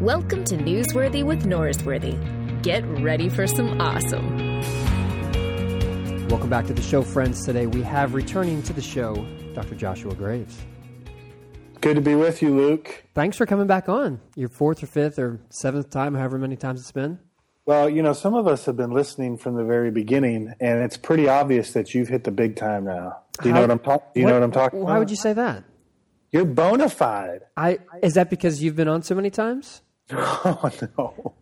Welcome 0.00 0.44
to 0.44 0.56
Newsworthy 0.56 1.22
with 1.24 1.44
Norsworthy. 1.44 2.16
Get 2.62 2.82
ready 3.02 3.28
for 3.28 3.46
some 3.46 3.80
awesome. 3.80 4.38
Welcome 6.28 6.48
back 6.48 6.66
to 6.68 6.72
the 6.74 6.80
show, 6.82 7.02
friends. 7.02 7.44
Today 7.44 7.66
we 7.66 7.82
have 7.82 8.14
returning 8.14 8.62
to 8.62 8.72
the 8.72 8.80
show 8.80 9.14
Dr. 9.54 9.74
Joshua 9.74 10.14
Graves. 10.14 10.58
Good 11.80 11.96
to 11.96 12.00
be 12.00 12.14
with 12.14 12.40
you, 12.40 12.54
Luke. 12.56 13.04
Thanks 13.14 13.36
for 13.36 13.44
coming 13.46 13.66
back 13.66 13.88
on. 13.88 14.20
Your 14.36 14.48
fourth 14.48 14.82
or 14.82 14.86
fifth 14.86 15.18
or 15.18 15.40
seventh 15.50 15.90
time, 15.90 16.14
however 16.14 16.38
many 16.38 16.56
times 16.56 16.80
it's 16.80 16.92
been. 16.92 17.18
Well, 17.66 17.88
you 17.90 18.02
know, 18.02 18.12
some 18.14 18.34
of 18.34 18.46
us 18.46 18.64
have 18.66 18.76
been 18.76 18.90
listening 18.92 19.36
from 19.36 19.54
the 19.54 19.64
very 19.64 19.90
beginning, 19.90 20.52
and 20.60 20.82
it's 20.82 20.96
pretty 20.96 21.28
obvious 21.28 21.72
that 21.74 21.94
you've 21.94 22.08
hit 22.08 22.24
the 22.24 22.30
big 22.30 22.56
time 22.56 22.84
now. 22.84 23.18
Do 23.42 23.48
you 23.48 23.54
How- 23.54 23.60
know 23.60 23.66
what 23.66 23.70
I'm 23.72 23.78
talking? 23.80 24.08
Do 24.14 24.20
you 24.20 24.26
know 24.26 24.34
what 24.34 24.42
I'm 24.42 24.52
talking 24.52 24.80
Why 24.80 24.92
about? 24.92 24.98
would 25.00 25.10
you 25.10 25.16
say 25.16 25.32
that? 25.34 25.64
You're 26.32 26.44
bona 26.44 26.88
fide. 26.88 27.40
I 27.56 27.78
is 28.02 28.14
that 28.14 28.30
because 28.30 28.62
you've 28.62 28.76
been 28.76 28.88
on 28.88 29.02
so 29.02 29.14
many 29.14 29.30
times? 29.30 29.82
Oh 30.44 30.70
no, 30.98 31.34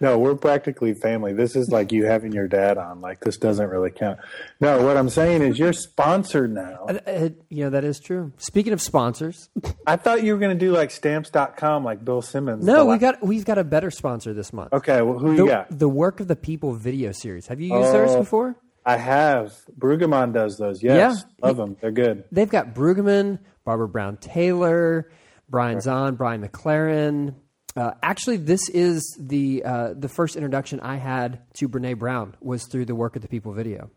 no, 0.00 0.18
we're 0.18 0.34
practically 0.34 0.92
family. 0.92 1.32
This 1.32 1.54
is 1.54 1.70
like 1.70 1.92
you 1.92 2.04
having 2.04 2.32
your 2.32 2.48
dad 2.48 2.78
on. 2.78 3.00
Like 3.00 3.20
this 3.20 3.36
doesn't 3.36 3.68
really 3.68 3.92
count. 3.92 4.18
No, 4.60 4.82
what 4.84 4.96
I'm 4.96 5.08
saying 5.08 5.42
is 5.42 5.56
you're 5.58 5.72
sponsored 5.72 6.52
now. 6.52 6.86
Uh, 6.88 6.98
uh, 7.06 7.28
you 7.48 7.62
know 7.64 7.70
that 7.70 7.84
is 7.84 8.00
true. 8.00 8.32
Speaking 8.38 8.72
of 8.72 8.82
sponsors, 8.82 9.48
I 9.86 9.94
thought 9.96 10.24
you 10.24 10.32
were 10.32 10.40
going 10.40 10.58
to 10.58 10.64
do 10.66 10.72
like 10.72 10.90
stamps.com, 10.90 11.84
like 11.84 12.04
Bill 12.04 12.22
Simmons. 12.22 12.64
no, 12.64 12.86
we 12.86 12.98
got 12.98 13.22
we've 13.24 13.44
got 13.44 13.58
a 13.58 13.64
better 13.64 13.90
sponsor 13.92 14.34
this 14.34 14.52
month. 14.52 14.72
Okay, 14.72 15.00
well, 15.00 15.18
who 15.18 15.36
The, 15.36 15.42
you 15.44 15.48
got? 15.48 15.78
the 15.78 15.88
Work 15.88 16.18
of 16.18 16.26
the 16.26 16.36
People 16.36 16.72
video 16.72 17.12
series. 17.12 17.46
Have 17.46 17.60
you 17.60 17.72
used 17.76 17.92
theirs 17.92 18.10
Oh. 18.12 18.18
before? 18.20 18.56
I 18.84 18.96
have. 18.96 19.54
Brueggemann 19.78 20.32
does 20.32 20.58
those. 20.58 20.82
Yes, 20.82 21.24
Yeah. 21.40 21.46
love 21.46 21.56
them. 21.56 21.76
They're 21.80 21.92
good. 21.92 22.24
They've 22.32 22.50
got 22.50 22.74
Brueggemann, 22.74 23.38
Barbara 23.64 23.86
Brown 23.86 24.16
Taylor, 24.16 25.08
Brian 25.48 25.78
Zahnd, 25.78 26.16
Brian 26.16 26.44
McLaren. 26.44 27.34
Uh, 27.76 27.92
actually, 28.02 28.36
this 28.36 28.68
is 28.68 29.16
the 29.18 29.64
uh, 29.64 29.94
the 29.94 30.08
first 30.08 30.36
introduction 30.36 30.80
I 30.80 30.96
had 30.96 31.40
to 31.54 31.68
Brene 31.68 31.98
Brown 31.98 32.36
was 32.40 32.66
through 32.66 32.84
the 32.84 32.94
Work 32.94 33.16
of 33.16 33.22
the 33.22 33.28
People 33.28 33.52
video. 33.52 33.90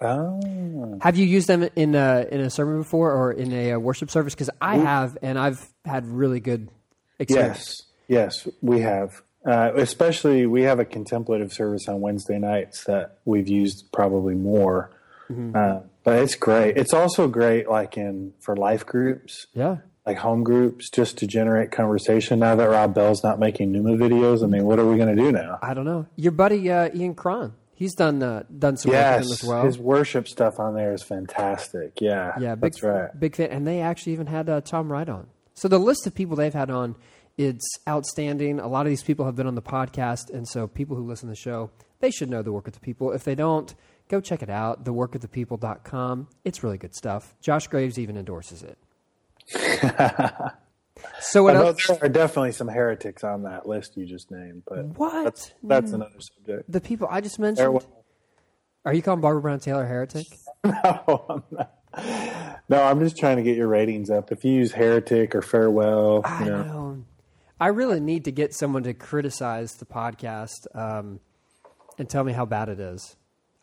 Oh. 0.00 0.98
Have 1.00 1.16
you 1.16 1.24
used 1.24 1.46
them 1.48 1.68
in 1.74 1.94
a, 1.94 2.26
in 2.30 2.40
a 2.40 2.50
sermon 2.50 2.82
before 2.82 3.12
or 3.12 3.32
in 3.32 3.52
a 3.52 3.72
uh, 3.72 3.78
worship 3.78 4.10
service? 4.10 4.34
Because 4.34 4.50
I 4.60 4.76
have, 4.76 5.16
and 5.22 5.38
I've 5.38 5.66
had 5.84 6.06
really 6.06 6.38
good 6.40 6.68
experience. 7.18 7.82
Yes, 8.06 8.44
yes, 8.44 8.54
we 8.60 8.80
have. 8.80 9.22
Uh, 9.44 9.72
especially, 9.76 10.44
we 10.44 10.62
have 10.62 10.80
a 10.80 10.84
contemplative 10.84 11.52
service 11.52 11.88
on 11.88 12.00
Wednesday 12.00 12.38
nights 12.38 12.84
that 12.84 13.18
we've 13.24 13.48
used 13.48 13.90
probably 13.92 14.34
more. 14.34 14.90
Mm-hmm. 15.30 15.56
Uh, 15.56 15.80
but 16.04 16.22
it's 16.22 16.34
great. 16.34 16.76
It's 16.76 16.92
also 16.92 17.26
great, 17.26 17.68
like 17.68 17.96
in 17.96 18.34
for 18.40 18.54
life 18.56 18.84
groups, 18.84 19.46
Yeah. 19.54 19.78
Like 20.06 20.18
home 20.18 20.44
groups, 20.44 20.88
just 20.88 21.18
to 21.18 21.26
generate 21.26 21.72
conversation. 21.72 22.38
Now 22.38 22.54
that 22.54 22.68
Rob 22.68 22.94
Bell's 22.94 23.24
not 23.24 23.40
making 23.40 23.72
Nooma 23.72 23.96
videos, 23.98 24.44
I 24.44 24.46
mean, 24.46 24.64
what 24.64 24.78
are 24.78 24.86
we 24.86 24.96
going 24.96 25.14
to 25.14 25.20
do 25.20 25.32
now? 25.32 25.58
I 25.62 25.74
don't 25.74 25.84
know. 25.84 26.06
Your 26.14 26.30
buddy 26.30 26.70
uh, 26.70 26.90
Ian 26.94 27.16
Cron, 27.16 27.54
he's 27.74 27.92
done 27.94 28.22
uh, 28.22 28.44
done 28.56 28.76
some 28.76 28.92
work 28.92 29.18
with 29.18 29.26
him 29.26 29.32
as 29.32 29.44
well. 29.44 29.64
his 29.64 29.78
worship 29.78 30.28
stuff 30.28 30.60
on 30.60 30.74
there 30.76 30.94
is 30.94 31.02
fantastic. 31.02 32.00
Yeah, 32.00 32.34
Yeah, 32.38 32.54
big, 32.54 32.72
that's 32.72 32.82
right. 32.84 33.18
Big 33.18 33.34
fan, 33.34 33.50
and 33.50 33.66
they 33.66 33.80
actually 33.80 34.12
even 34.12 34.28
had 34.28 34.48
uh, 34.48 34.60
Tom 34.60 34.92
Wright 34.92 35.08
on. 35.08 35.26
So 35.54 35.66
the 35.66 35.78
list 35.78 36.06
of 36.06 36.14
people 36.14 36.36
they've 36.36 36.54
had 36.54 36.70
on, 36.70 36.94
it's 37.36 37.66
outstanding. 37.88 38.60
A 38.60 38.68
lot 38.68 38.86
of 38.86 38.90
these 38.90 39.02
people 39.02 39.24
have 39.24 39.34
been 39.34 39.48
on 39.48 39.56
the 39.56 39.62
podcast, 39.62 40.30
and 40.32 40.46
so 40.46 40.68
people 40.68 40.96
who 40.96 41.04
listen 41.04 41.28
to 41.28 41.32
the 41.32 41.36
show, 41.36 41.70
they 41.98 42.12
should 42.12 42.30
know 42.30 42.42
the 42.42 42.52
work 42.52 42.68
of 42.68 42.74
the 42.74 42.80
people. 42.80 43.10
If 43.10 43.24
they 43.24 43.34
don't, 43.34 43.74
go 44.08 44.20
check 44.20 44.42
it 44.42 44.50
out. 44.50 44.84
Theworkofthepeople.com. 44.84 46.28
It's 46.44 46.62
really 46.62 46.78
good 46.78 46.94
stuff. 46.94 47.34
Josh 47.40 47.66
Graves 47.66 47.98
even 47.98 48.16
endorses 48.16 48.62
it. 48.62 48.78
so 51.20 51.42
what 51.42 51.56
else? 51.56 51.86
there 51.86 51.98
are 52.02 52.08
definitely 52.08 52.52
some 52.52 52.68
heretics 52.68 53.24
on 53.24 53.42
that 53.44 53.66
list 53.66 53.96
you 53.96 54.06
just 54.06 54.30
named, 54.30 54.62
but 54.68 54.84
What? 54.98 55.24
that's 55.24 55.52
that's 55.62 55.92
another 55.92 56.18
subject. 56.20 56.70
The 56.70 56.80
people 56.80 57.08
I 57.10 57.20
just 57.20 57.38
mentioned. 57.38 57.72
was- 57.74 57.86
Are 58.84 58.92
you 58.94 59.02
calling 59.02 59.20
Barbara 59.20 59.42
Brown 59.42 59.60
Taylor 59.60 59.84
a 59.84 59.86
heretic? 59.86 60.26
No, 60.64 61.24
I'm 61.30 61.42
not. 61.52 62.62
No, 62.68 62.82
I'm 62.82 62.98
just 62.98 63.16
trying 63.16 63.36
to 63.36 63.42
get 63.44 63.56
your 63.56 63.68
ratings 63.68 64.10
up. 64.10 64.32
If 64.32 64.44
you 64.44 64.52
use 64.52 64.72
heretic 64.72 65.32
or 65.34 65.42
farewell, 65.42 66.22
I 66.24 66.44
you 66.44 66.50
know, 66.50 66.62
know. 66.64 67.04
I 67.60 67.68
really 67.68 68.00
need 68.00 68.24
to 68.24 68.32
get 68.32 68.52
someone 68.52 68.82
to 68.82 68.92
criticize 68.92 69.74
the 69.76 69.84
podcast 69.86 70.66
um, 70.74 71.20
and 71.98 72.08
tell 72.08 72.24
me 72.24 72.32
how 72.32 72.44
bad 72.46 72.68
it 72.68 72.80
is. 72.80 73.14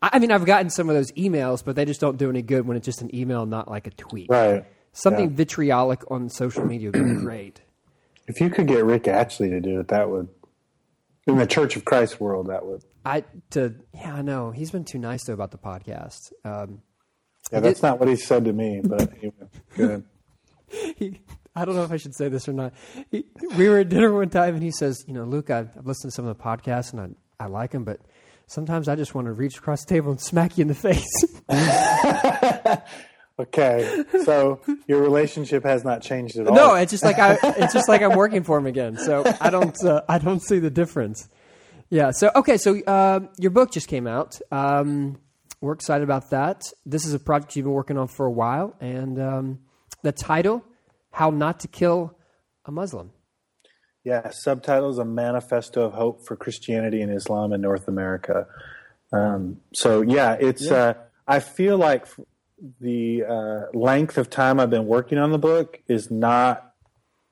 I, 0.02 0.12
I 0.13 0.19
mean, 0.19 0.31
I've 0.31 0.46
gotten 0.46 0.69
some 0.69 0.88
of 0.90 0.96
those 0.96 1.12
emails, 1.12 1.63
but 1.63 1.75
they 1.75 1.84
just 1.84 2.00
don't 2.00 2.18
do 2.18 2.30
any 2.30 2.41
good 2.41 2.66
when 2.66 2.78
it's 2.78 2.86
just 2.86 3.02
an 3.02 3.13
email, 3.13 3.46
not 3.46 3.69
like 3.69 3.86
a 3.86 3.91
tweet. 3.91 4.30
right? 4.30 4.66
Something 4.94 5.30
Yeah. 5.31 5.36
vitriolic 5.36 6.09
on 6.12 6.30
social 6.30 6.66
media 6.66 6.92
would 6.92 7.04
be 7.04 7.16
great. 7.22 7.62
If 8.28 8.40
you 8.40 8.50
could 8.50 8.68
get 8.68 8.86
Rick 8.86 9.04
Atchley 9.04 9.50
to 9.50 9.59
do 9.59 9.80
it, 9.81 9.90
that 9.90 10.09
would. 10.09 10.30
In 11.28 11.38
the 11.38 11.48
Church 11.48 11.76
of 11.76 11.84
Christ 11.86 12.20
world, 12.22 12.48
that 12.48 12.66
would. 12.66 12.84
I 13.06 13.24
to 13.52 13.76
yeah, 13.94 14.14
I 14.16 14.22
know 14.22 14.52
he's 14.52 14.72
been 14.72 14.86
too 14.86 15.00
nice 15.00 15.24
though 15.26 15.34
about 15.34 15.52
the 15.52 15.58
podcast. 15.58 16.31
Um, 16.46 16.81
Yeah, 17.52 17.59
that's 17.62 17.81
not 17.81 18.00
what 18.00 18.08
he 18.09 18.16
said 18.16 18.46
to 18.46 18.54
me, 18.54 18.81
but 18.84 19.02
anyway, 19.18 19.34
good. 19.76 20.04
he, 20.98 21.20
I 21.56 21.66
don't 21.66 21.75
know 21.75 21.84
if 21.84 21.92
I 21.92 21.98
should 21.98 22.16
say 22.16 22.30
this 22.30 22.48
or 22.48 22.54
not. 22.54 22.74
He, 23.12 23.25
we 23.58 23.68
were 23.70 23.80
at 23.80 23.90
dinner 23.90 24.12
one 24.14 24.30
time, 24.30 24.54
and 24.56 24.64
he 24.64 24.72
says, 24.72 25.04
"You 25.08 25.14
know, 25.14 25.24
Luke, 25.24 25.50
I've, 25.50 25.70
I've 25.78 25.86
listened 25.86 26.12
to 26.12 26.16
some 26.16 26.25
of 26.28 26.38
the 26.38 26.44
podcasts, 26.44 26.92
and 26.94 27.16
I, 27.40 27.44
I 27.46 27.48
like 27.48 27.72
them, 27.72 27.84
but 27.84 28.00
sometimes 28.48 28.88
I 28.90 28.96
just 28.96 29.14
want 29.16 29.28
to 29.28 29.34
reach 29.34 29.58
across 29.58 29.84
the 29.86 29.90
table 29.94 30.12
and 30.12 30.20
smack 30.22 30.58
you 30.58 30.64
in 30.64 30.68
the 30.68 30.75
face." 30.75 31.06
Okay, 33.39 34.03
so 34.23 34.61
your 34.88 35.01
relationship 35.01 35.63
has 35.63 35.83
not 35.83 36.03
changed 36.03 36.38
at 36.38 36.47
all. 36.47 36.55
no, 36.55 36.75
it's 36.75 36.91
just 36.91 37.03
like 37.03 37.17
I, 37.17 37.39
it's 37.57 37.73
just 37.73 37.89
like 37.89 38.03
I'm 38.03 38.16
working 38.16 38.44
for 38.44 38.57
him 38.57 38.67
again. 38.67 38.95
So 38.97 39.23
I 39.41 39.49
don't, 39.49 39.75
uh, 39.83 40.01
I 40.07 40.19
don't 40.19 40.41
see 40.41 40.59
the 40.59 40.69
difference. 40.69 41.27
Yeah. 41.89 42.11
So 42.11 42.31
okay. 42.35 42.57
So 42.57 42.79
uh, 42.85 43.21
your 43.38 43.51
book 43.51 43.71
just 43.71 43.88
came 43.88 44.07
out. 44.07 44.39
Um, 44.51 45.19
we're 45.61 45.73
excited 45.73 46.03
about 46.03 46.29
that. 46.31 46.61
This 46.85 47.05
is 47.05 47.13
a 47.13 47.19
project 47.19 47.55
you've 47.55 47.66
been 47.66 47.73
working 47.73 47.97
on 47.97 48.07
for 48.07 48.25
a 48.25 48.31
while, 48.31 48.75
and 48.79 49.19
um, 49.19 49.59
the 50.01 50.11
title, 50.11 50.63
"How 51.11 51.29
Not 51.29 51.59
to 51.61 51.67
Kill 51.67 52.17
a 52.65 52.71
Muslim." 52.71 53.11
Yeah, 54.03 54.29
Subtitle 54.31 54.89
is 54.89 54.97
a 54.97 55.05
manifesto 55.05 55.85
of 55.85 55.94
hope 55.94 56.25
for 56.27 56.35
Christianity 56.35 57.01
and 57.01 57.11
Islam 57.11 57.53
in 57.53 57.61
North 57.61 57.88
America. 57.88 58.47
Um, 59.11 59.57
so 59.73 60.01
yeah, 60.01 60.33
it's. 60.33 60.69
Uh, 60.69 60.95
I 61.27 61.39
feel 61.39 61.77
like 61.77 62.05
the 62.79 63.24
uh, 63.25 63.62
length 63.78 64.18
of 64.18 64.29
time 64.29 64.59
I've 64.59 64.69
been 64.69 64.85
working 64.85 65.18
on 65.18 65.31
the 65.31 65.38
book 65.38 65.81
is 65.88 66.09
not 66.09 66.69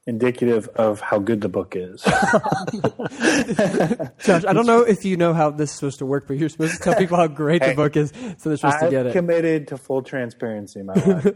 indicative 0.08 0.68
of 0.75 1.00
how 1.00 1.19
good 1.19 1.42
the 1.42 1.47
book 1.47 1.74
is. 1.75 2.02
Josh, 4.25 4.44
I 4.46 4.53
don't 4.53 4.66
know 4.66 4.81
if 4.81 5.06
you 5.06 5.16
know 5.16 5.34
how 5.34 5.52
this 5.52 5.69
is 5.69 5.75
supposed 5.75 6.00
to 6.00 6.06
work, 6.06 6.28
but 6.28 6.38
you're 6.38 6.50
supposed 6.50 6.74
to 6.74 6.80
tell 6.80 6.96
people 6.96 7.18
how 7.18 7.28
great 7.28 7.62
the 7.62 7.75
book 7.75 7.96
is, 7.96 8.12
so 8.38 8.50
they're 8.50 8.58
supposed 8.58 8.80
to 8.80 8.90
get 8.90 9.06
it. 9.06 9.14
committed 9.14 9.68
to 9.69 9.78
full 9.78 10.02
transparency, 10.02 10.81
my 10.81 10.94
life. 10.94 11.28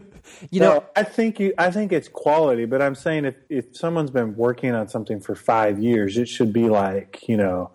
You 0.50 0.60
No, 0.60 0.74
know, 0.74 0.84
I 0.96 1.04
think 1.04 1.38
you. 1.38 1.54
I 1.56 1.70
think 1.70 1.92
it's 1.92 2.08
quality, 2.08 2.64
but 2.64 2.82
I'm 2.82 2.96
saying 2.96 3.26
if 3.26 3.36
if 3.48 3.76
someone's 3.76 4.10
been 4.10 4.34
working 4.34 4.74
on 4.74 4.88
something 4.88 5.20
for 5.20 5.36
five 5.36 5.78
years, 5.78 6.18
it 6.18 6.28
should 6.28 6.52
be 6.52 6.68
like 6.68 7.28
you 7.28 7.36
know, 7.36 7.70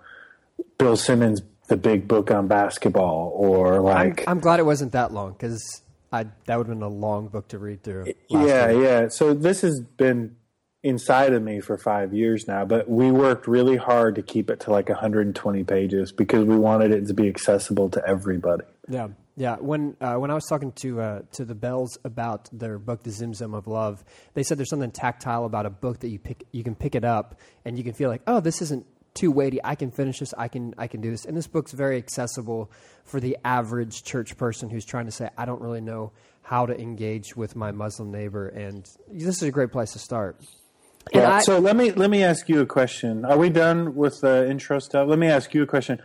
Bill 0.78 0.98
Simmons' 0.98 1.42
the 1.70 1.78
big 1.78 2.10
book 2.10 2.30
on 2.30 2.50
basketball, 2.50 3.32
or 3.34 3.76
I'm, 3.78 3.84
like 4.10 4.26
I'm 4.28 4.42
glad 4.42 4.60
it 4.60 4.66
wasn't 4.66 4.92
that 4.92 5.14
long 5.14 5.32
because 5.32 5.82
I 6.12 6.26
that 6.46 6.58
would 6.58 6.68
have 6.68 6.76
been 6.76 6.84
a 6.84 6.90
long 6.90 7.28
book 7.28 7.48
to 7.50 7.60
read 7.60 7.84
through. 7.84 8.14
yeah, 8.28 8.74
week. 8.74 8.84
yeah. 8.84 9.08
So 9.08 9.34
this 9.34 9.62
has 9.62 9.80
been 9.80 10.36
inside 10.84 11.34
of 11.34 11.44
me 11.44 11.60
for 11.60 11.78
five 11.78 12.14
years 12.14 12.48
now, 12.48 12.66
but 12.66 12.90
we 12.90 13.12
worked 13.12 13.48
really 13.48 13.78
hard 13.78 14.16
to 14.16 14.22
keep 14.22 14.50
it 14.50 14.60
to 14.62 14.72
like 14.72 14.90
120 14.90 15.64
pages 15.64 16.12
because 16.12 16.44
we 16.46 16.58
wanted 16.58 16.92
it 16.92 17.08
to 17.08 17.14
be 17.14 17.28
accessible 17.28 17.90
to 17.90 18.06
everybody. 18.08 18.64
Yeah, 18.90 19.10
yeah. 19.38 19.58
When 19.58 19.96
uh, 20.02 20.16
when 20.16 20.32
I 20.32 20.34
was 20.34 20.46
talking 20.46 20.72
to 20.74 21.02
uh, 21.02 21.22
to 21.34 21.46
the 21.46 21.56
Bells 21.56 21.98
about 22.04 22.50
their 22.52 22.78
book, 22.78 23.04
The 23.04 23.12
Zimzum 23.12 23.56
of 23.56 23.68
Love, 23.68 24.04
they 24.34 24.44
said 24.44 24.58
there's 24.58 24.70
something 24.70 24.92
tactile 24.92 25.46
about 25.46 25.66
a 25.66 25.70
book 25.70 26.00
that 26.00 26.10
you 26.10 26.20
pick, 26.20 26.46
you 26.52 26.64
can 26.64 26.76
pick 26.76 26.96
it 26.96 27.06
up 27.06 27.40
and 27.64 27.78
you 27.78 27.84
can 27.84 27.94
feel 27.94 28.10
like, 28.10 28.24
oh, 28.28 28.40
this 28.40 28.62
isn't 28.62 28.86
too 29.14 29.32
weighty. 29.32 29.60
I 29.64 29.76
can 29.76 29.92
finish 29.92 30.20
this. 30.20 30.34
I 30.38 30.48
can 30.48 30.74
I 30.78 30.88
can 30.88 31.02
do 31.02 31.12
this. 31.12 31.26
And 31.26 31.36
this 31.36 31.48
book's 31.48 31.72
very 31.72 31.98
accessible 31.98 32.72
for 33.04 33.20
the 33.20 33.38
average 33.44 34.04
church 34.04 34.38
person 34.38 34.70
who's 34.70 34.86
trying 34.86 35.06
to 35.06 35.12
say, 35.12 35.30
I 35.38 35.46
don't 35.46 35.62
really 35.62 35.82
know 35.82 36.12
how 36.44 36.66
to 36.66 36.80
engage 36.80 37.36
with 37.36 37.56
my 37.56 37.72
Muslim 37.72 38.12
neighbor, 38.12 38.48
and 38.48 38.90
this 39.10 39.38
is 39.38 39.44
a 39.44 39.52
great 39.52 39.72
place 39.72 39.94
to 39.94 40.00
start. 40.00 40.38
And 41.14 41.22
Yeah. 41.24 41.36
I- 41.36 41.42
so 41.42 41.60
let 41.60 41.76
me 41.76 41.92
let 41.92 42.10
me 42.10 42.24
ask 42.24 42.48
you 42.50 42.62
a 42.62 42.66
question. 42.66 43.26
Are 43.26 43.38
we 43.38 43.50
done 43.50 43.96
with 43.96 44.22
the 44.22 44.50
intro 44.50 44.80
stuff? 44.80 45.08
Let 45.08 45.20
me 45.20 45.28
ask 45.28 45.54
you 45.54 45.64
a 45.64 45.68
question. 45.68 46.02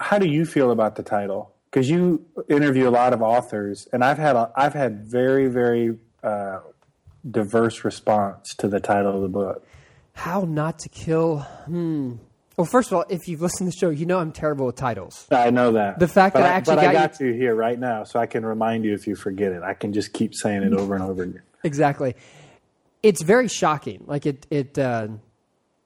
How 0.00 0.18
do 0.18 0.26
you 0.26 0.44
feel 0.44 0.70
about 0.70 0.96
the 0.96 1.02
title? 1.02 1.52
Because 1.70 1.88
you 1.90 2.24
interview 2.48 2.88
a 2.88 2.90
lot 2.90 3.12
of 3.12 3.20
authors, 3.22 3.86
and 3.92 4.02
I've 4.02 4.16
had 4.18 4.36
a, 4.36 4.50
I've 4.56 4.72
had 4.74 5.06
very 5.06 5.48
very 5.48 5.98
uh, 6.22 6.60
diverse 7.30 7.84
response 7.84 8.54
to 8.56 8.68
the 8.68 8.80
title 8.80 9.14
of 9.14 9.22
the 9.22 9.28
book. 9.28 9.64
How 10.14 10.40
not 10.42 10.78
to 10.80 10.88
kill? 10.88 11.38
Hmm. 11.66 12.14
Well, 12.58 12.66
first 12.66 12.90
of 12.90 12.98
all, 12.98 13.04
if 13.08 13.28
you've 13.28 13.40
listened 13.40 13.70
to 13.70 13.76
the 13.76 13.78
show, 13.78 13.90
you 13.90 14.04
know 14.04 14.18
I'm 14.18 14.32
terrible 14.32 14.66
with 14.66 14.74
titles. 14.74 15.28
I 15.30 15.50
know 15.50 15.72
that. 15.72 16.00
The 16.00 16.08
fact 16.08 16.34
but 16.34 16.40
that 16.40 16.50
I 16.50 16.54
actually 16.54 16.74
but 16.74 16.82
got 16.82 16.90
I 16.90 16.92
got 16.92 17.20
you 17.20 17.32
here 17.32 17.54
right 17.54 17.78
now, 17.78 18.02
so 18.02 18.18
I 18.18 18.26
can 18.26 18.44
remind 18.44 18.84
you 18.84 18.94
if 18.94 19.06
you 19.06 19.14
forget 19.14 19.52
it. 19.52 19.62
I 19.62 19.74
can 19.74 19.92
just 19.92 20.12
keep 20.12 20.34
saying 20.34 20.64
it 20.64 20.72
over 20.72 20.96
and 20.96 21.04
over 21.04 21.22
again. 21.22 21.42
Exactly. 21.62 22.16
It's 23.00 23.22
very 23.22 23.46
shocking. 23.46 24.02
Like 24.08 24.26
it, 24.26 24.44
it, 24.50 24.76
uh, 24.76 25.06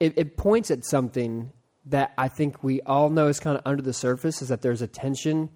it, 0.01 0.15
it 0.17 0.37
points 0.39 0.71
at 0.71 0.87
something 0.87 1.53
that 1.87 2.15
I 2.17 2.29
think 2.29 2.65
we 2.65 2.81
all 2.81 3.11
know 3.11 3.29
is 3.29 3.39
kind 3.39 3.59
of 3.59 3.63
under 3.67 3.83
the 3.83 3.93
surface 3.93 4.41
is 4.41 4.49
that 4.49 4.63
there's 4.63 4.81
a 4.81 4.87
tension, 4.87 5.51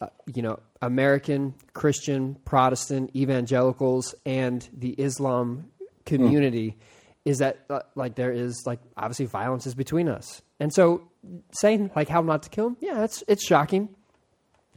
uh, 0.00 0.06
you 0.32 0.42
know, 0.42 0.60
American, 0.80 1.54
Christian, 1.72 2.36
Protestant, 2.44 3.16
evangelicals, 3.16 4.14
and 4.24 4.68
the 4.72 4.90
Islam 4.90 5.72
community 6.06 6.76
is 7.24 7.38
that 7.38 7.60
uh, 7.68 7.80
like 7.94 8.14
there 8.14 8.32
is 8.32 8.62
like 8.66 8.80
obviously 8.96 9.26
violence 9.26 9.66
is 9.66 9.74
between 9.74 10.08
us. 10.08 10.42
And 10.58 10.72
so 10.72 11.08
saying 11.52 11.90
like 11.96 12.08
how 12.08 12.22
not 12.22 12.42
to 12.44 12.50
kill 12.50 12.68
him, 12.68 12.76
yeah, 12.80 13.04
it's 13.04 13.22
it's 13.28 13.44
shocking. 13.46 13.88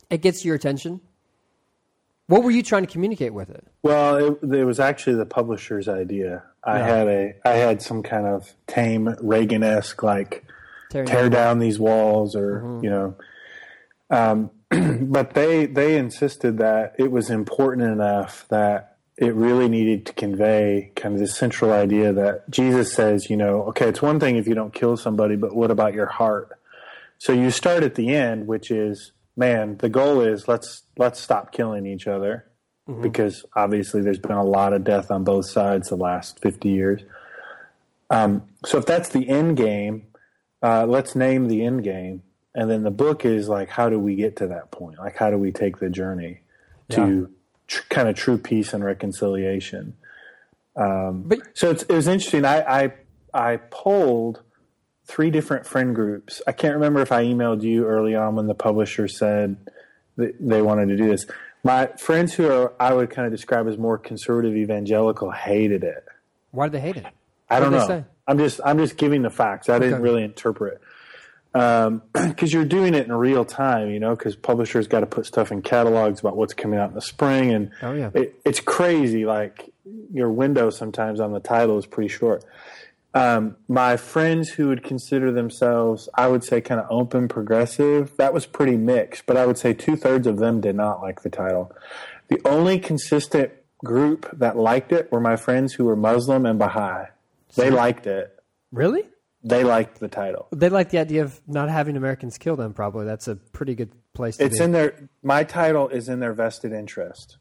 It 0.09 0.21
gets 0.21 0.43
your 0.45 0.55
attention. 0.55 1.01
What 2.27 2.43
were 2.43 2.51
you 2.51 2.63
trying 2.63 2.85
to 2.85 2.91
communicate 2.91 3.33
with 3.33 3.49
it? 3.49 3.65
Well, 3.83 4.15
it, 4.15 4.43
it 4.53 4.63
was 4.65 4.79
actually 4.79 5.17
the 5.17 5.25
publisher's 5.25 5.87
idea. 5.89 6.43
I 6.63 6.79
had 6.79 7.07
a 7.07 7.33
I 7.45 7.51
had 7.51 7.81
some 7.81 8.01
kind 8.03 8.25
of 8.25 8.53
tame 8.67 9.13
Reagan 9.21 9.63
esque 9.63 10.01
like 10.03 10.45
Tearing 10.89 11.07
tear 11.07 11.23
down- 11.23 11.31
down 11.31 11.59
these 11.59 11.79
walls 11.79 12.35
or 12.35 12.61
Mm-hmm. 12.61 12.83
you 12.85 12.89
know 12.89 13.15
um, 14.09 14.51
but 15.11 15.33
they 15.33 15.65
they 15.65 15.97
insisted 15.97 16.57
that 16.59 16.95
it 16.99 17.11
was 17.11 17.29
important 17.29 17.83
enough 17.91 18.45
that 18.49 18.92
it 19.23 19.33
really 19.35 19.69
needed 19.69 20.05
to 20.07 20.13
convey 20.13 20.91
kind 20.95 21.13
of 21.15 21.19
this 21.19 21.35
central 21.35 21.71
idea 21.71 22.11
that 22.13 22.49
Jesus 22.49 22.93
says, 22.93 23.29
you 23.29 23.37
know, 23.37 23.63
okay, 23.63 23.87
it's 23.87 24.01
one 24.01 24.19
thing 24.19 24.35
if 24.35 24.47
you 24.47 24.53
don't 24.53 24.73
kill 24.73 24.97
somebody, 24.97 25.35
but 25.35 25.55
what 25.55 25.71
about 25.71 25.93
your 25.93 26.07
heart? 26.07 26.49
So 27.17 27.31
you 27.31 27.49
start 27.51 27.83
at 27.83 27.95
the 27.95 28.13
end, 28.13 28.47
which 28.47 28.69
is, 28.69 29.13
man, 29.37 29.77
the 29.77 29.89
goal 29.89 30.21
is 30.21 30.47
let's 30.47 30.83
let's 30.97 31.19
stop 31.19 31.51
killing 31.51 31.85
each 31.85 32.05
other 32.05 32.45
because 33.01 33.45
obviously 33.55 34.01
there's 34.01 34.19
been 34.19 34.31
a 34.31 34.43
lot 34.43 34.73
of 34.73 34.83
death 34.83 35.09
on 35.09 35.23
both 35.23 35.45
sides 35.45 35.87
the 35.87 35.95
last 35.95 36.39
50 36.41 36.67
years. 36.67 37.01
Um, 38.09 38.43
so 38.65 38.77
if 38.77 38.85
that's 38.85 39.09
the 39.09 39.29
end 39.29 39.55
game, 39.55 40.07
uh, 40.61 40.85
let's 40.85 41.15
name 41.15 41.47
the 41.47 41.65
end 41.65 41.83
game. 41.83 42.23
And 42.53 42.69
then 42.69 42.83
the 42.83 42.91
book 42.91 43.25
is 43.25 43.47
like, 43.47 43.69
how 43.69 43.89
do 43.89 43.97
we 43.97 44.15
get 44.15 44.35
to 44.37 44.47
that 44.47 44.71
point? 44.71 44.99
Like, 44.99 45.15
how 45.15 45.31
do 45.31 45.37
we 45.37 45.51
take 45.51 45.77
the 45.79 45.89
journey 45.89 46.41
to 46.89 47.31
tr- 47.67 47.83
kind 47.89 48.07
of 48.09 48.15
true 48.15 48.37
peace 48.37 48.73
and 48.73 48.83
reconciliation? 48.83 49.95
Um, 50.75 51.23
but 51.23 51.39
So 51.53 51.69
it's, 51.71 51.83
it 51.83 51.93
was 51.93 52.07
interesting. 52.07 52.45
I, 52.45 52.83
I 52.83 52.93
I 53.33 53.57
polled 53.57 54.41
three 55.05 55.29
different 55.31 55.65
friend 55.65 55.93
groups. 55.93 56.41
I 56.47 56.51
can't 56.51 56.73
remember 56.75 57.01
if 57.01 57.11
I 57.11 57.25
emailed 57.25 57.61
you 57.61 57.85
early 57.85 58.15
on 58.15 58.35
when 58.35 58.47
the 58.47 58.55
publisher 58.55 59.07
said 59.07 59.57
they 60.17 60.61
wanted 60.61 60.87
to 60.89 60.97
do 60.97 61.09
this. 61.09 61.25
My 61.63 61.87
friends 61.97 62.33
who 62.33 62.49
are 62.51 62.73
I 62.79 62.93
would 62.93 63.09
kind 63.09 63.25
of 63.25 63.31
describe 63.31 63.67
as 63.67 63.77
more 63.77 63.97
conservative 63.97 64.55
evangelical 64.55 65.31
hated 65.31 65.83
it. 65.83 66.05
why 66.51 66.65
did 66.67 66.73
they 66.73 66.79
hate 66.81 66.97
it? 66.97 67.05
I 67.49 67.59
don't 67.59 67.71
know. 67.71 68.05
I'm 68.27 68.37
just 68.37 68.59
I'm 68.65 68.77
just 68.77 68.97
giving 68.97 69.21
the 69.21 69.29
facts. 69.29 69.69
I 69.69 69.79
didn't 69.79 70.01
really 70.01 70.23
interpret 70.23 70.81
because 72.13 72.51
you're 72.51 72.65
doing 72.65 72.93
it 72.95 73.05
in 73.05 73.13
real 73.13 73.45
time, 73.45 73.89
you 73.89 73.99
know. 73.99 74.15
Because 74.15 74.35
publishers 74.35 74.87
got 74.87 75.01
to 75.01 75.05
put 75.05 75.25
stuff 75.25 75.51
in 75.51 75.61
catalogs 75.61 76.19
about 76.19 76.35
what's 76.35 76.53
coming 76.53 76.79
out 76.79 76.89
in 76.89 76.95
the 76.95 77.01
spring, 77.01 77.51
and 77.53 77.71
Oh, 77.81 77.93
yeah. 77.93 78.09
it, 78.13 78.35
it's 78.45 78.59
crazy. 78.59 79.25
Like 79.25 79.71
your 80.11 80.29
window 80.31 80.69
sometimes 80.69 81.19
on 81.19 81.31
the 81.33 81.39
title 81.39 81.77
is 81.77 81.85
pretty 81.85 82.07
short. 82.09 82.43
Um, 83.15 83.57
my 83.67 83.95
friends 83.97 84.49
who 84.49 84.69
would 84.69 84.83
consider 84.83 85.31
themselves, 85.31 86.09
I 86.15 86.27
would 86.27 86.43
say, 86.43 86.61
kind 86.61 86.81
of 86.81 86.87
open 86.89 87.27
progressive, 87.27 88.17
that 88.17 88.33
was 88.33 88.47
pretty 88.47 88.75
mixed. 88.75 89.27
But 89.27 89.37
I 89.37 89.45
would 89.45 89.57
say 89.59 89.73
two 89.73 89.95
thirds 89.95 90.25
of 90.25 90.37
them 90.37 90.61
did 90.61 90.75
not 90.75 91.01
like 91.01 91.21
the 91.21 91.29
title. 91.29 91.71
The 92.29 92.41
only 92.43 92.79
consistent 92.79 93.51
group 93.85 94.27
that 94.39 94.57
liked 94.57 94.91
it 94.91 95.11
were 95.11 95.19
my 95.19 95.35
friends 95.35 95.73
who 95.73 95.85
were 95.85 95.95
Muslim 95.95 96.47
and 96.47 96.57
Baha'i. 96.57 97.05
They 97.55 97.69
liked 97.69 98.07
it. 98.07 98.35
Really? 98.71 99.03
They 99.43 99.63
liked 99.63 99.99
the 99.99 100.07
title. 100.07 100.47
They 100.51 100.69
like 100.69 100.89
the 100.89 100.99
idea 100.99 101.23
of 101.23 101.41
not 101.47 101.69
having 101.69 101.97
Americans 101.97 102.37
kill 102.37 102.55
them. 102.55 102.73
Probably 102.73 103.05
that's 103.05 103.27
a 103.27 103.35
pretty 103.35 103.75
good 103.75 103.91
place 104.13 104.37
to 104.37 104.45
It's 104.45 104.57
be. 104.59 104.63
in 104.63 104.71
their. 104.71 105.09
My 105.21 105.43
title 105.43 105.89
is 105.89 106.07
in 106.09 106.19
their 106.19 106.33
vested 106.33 106.71
interest. 106.71 107.37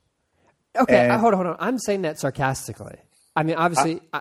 okay, 0.77 0.99
and- 1.05 1.13
uh, 1.13 1.19
hold 1.19 1.35
on, 1.35 1.45
hold 1.45 1.55
on. 1.55 1.57
I'm 1.61 1.79
saying 1.79 2.03
that 2.03 2.19
sarcastically. 2.19 2.97
I 3.37 3.45
mean, 3.45 3.55
obviously, 3.57 4.01
I, 4.13 4.21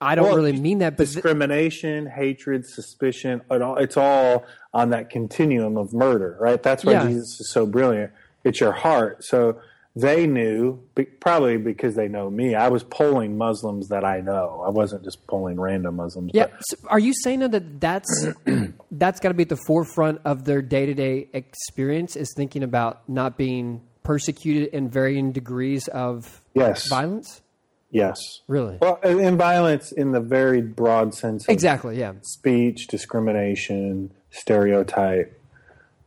I 0.00 0.14
don't 0.14 0.24
Well, 0.26 0.36
really 0.36 0.52
mean 0.58 0.78
that, 0.78 0.96
but 0.96 1.04
th- 1.04 1.14
discrimination, 1.14 2.06
hatred, 2.06 2.66
suspicion, 2.66 3.42
it 3.50 3.60
all, 3.62 3.76
it's 3.76 3.96
all 3.96 4.44
on 4.72 4.90
that 4.90 5.10
continuum 5.10 5.76
of 5.76 5.92
murder, 5.92 6.36
right? 6.40 6.62
That's 6.62 6.84
why 6.84 6.92
Yeah. 6.92 7.06
Jesus 7.06 7.38
is 7.40 7.50
so 7.52 7.66
brilliant. 7.66 8.12
It's 8.44 8.60
your 8.60 8.72
heart. 8.72 9.24
So 9.24 9.60
they 9.96 10.26
knew, 10.26 10.80
probably 11.18 11.56
because 11.56 11.96
they 11.96 12.06
know 12.06 12.30
me, 12.30 12.54
I 12.54 12.68
was 12.68 12.84
polling 12.84 13.36
Muslims 13.36 13.88
that 13.88 14.04
I 14.04 14.20
know. 14.20 14.62
I 14.64 14.70
wasn't 14.70 15.02
just 15.02 15.26
polling 15.26 15.58
random 15.58 15.96
Muslims. 15.96 16.30
yeah. 16.32 16.46
So 16.60 16.76
are 16.86 16.98
you 16.98 17.12
saying 17.12 17.40
though 17.40 17.48
that 17.48 17.80
that's 17.80 18.26
that's 18.92 19.18
got 19.20 19.28
to 19.28 19.34
be 19.34 19.42
at 19.42 19.48
the 19.48 19.58
forefront 19.66 20.20
of 20.24 20.44
their 20.44 20.62
day 20.62 20.86
to 20.86 20.94
day 20.94 21.28
experience? 21.32 22.14
Is 22.14 22.32
thinking 22.36 22.62
about 22.62 23.08
not 23.08 23.36
being 23.36 23.82
persecuted 24.04 24.72
in 24.72 24.88
varying 24.88 25.32
degrees 25.32 25.88
of 25.88 26.40
yes. 26.54 26.88
violence? 26.88 27.42
Yes. 27.90 28.18
Really? 28.46 28.78
Well, 28.80 29.00
and 29.02 29.20
and 29.20 29.36
violence 29.36 29.90
in 29.90 30.12
the 30.12 30.20
very 30.20 30.62
broad 30.62 31.14
sense 31.14 31.48
of 31.48 31.52
Exactly. 31.52 31.98
Yeah. 31.98 32.12
speech, 32.22 32.86
discrimination, 32.86 34.12
stereotype, 34.30 35.36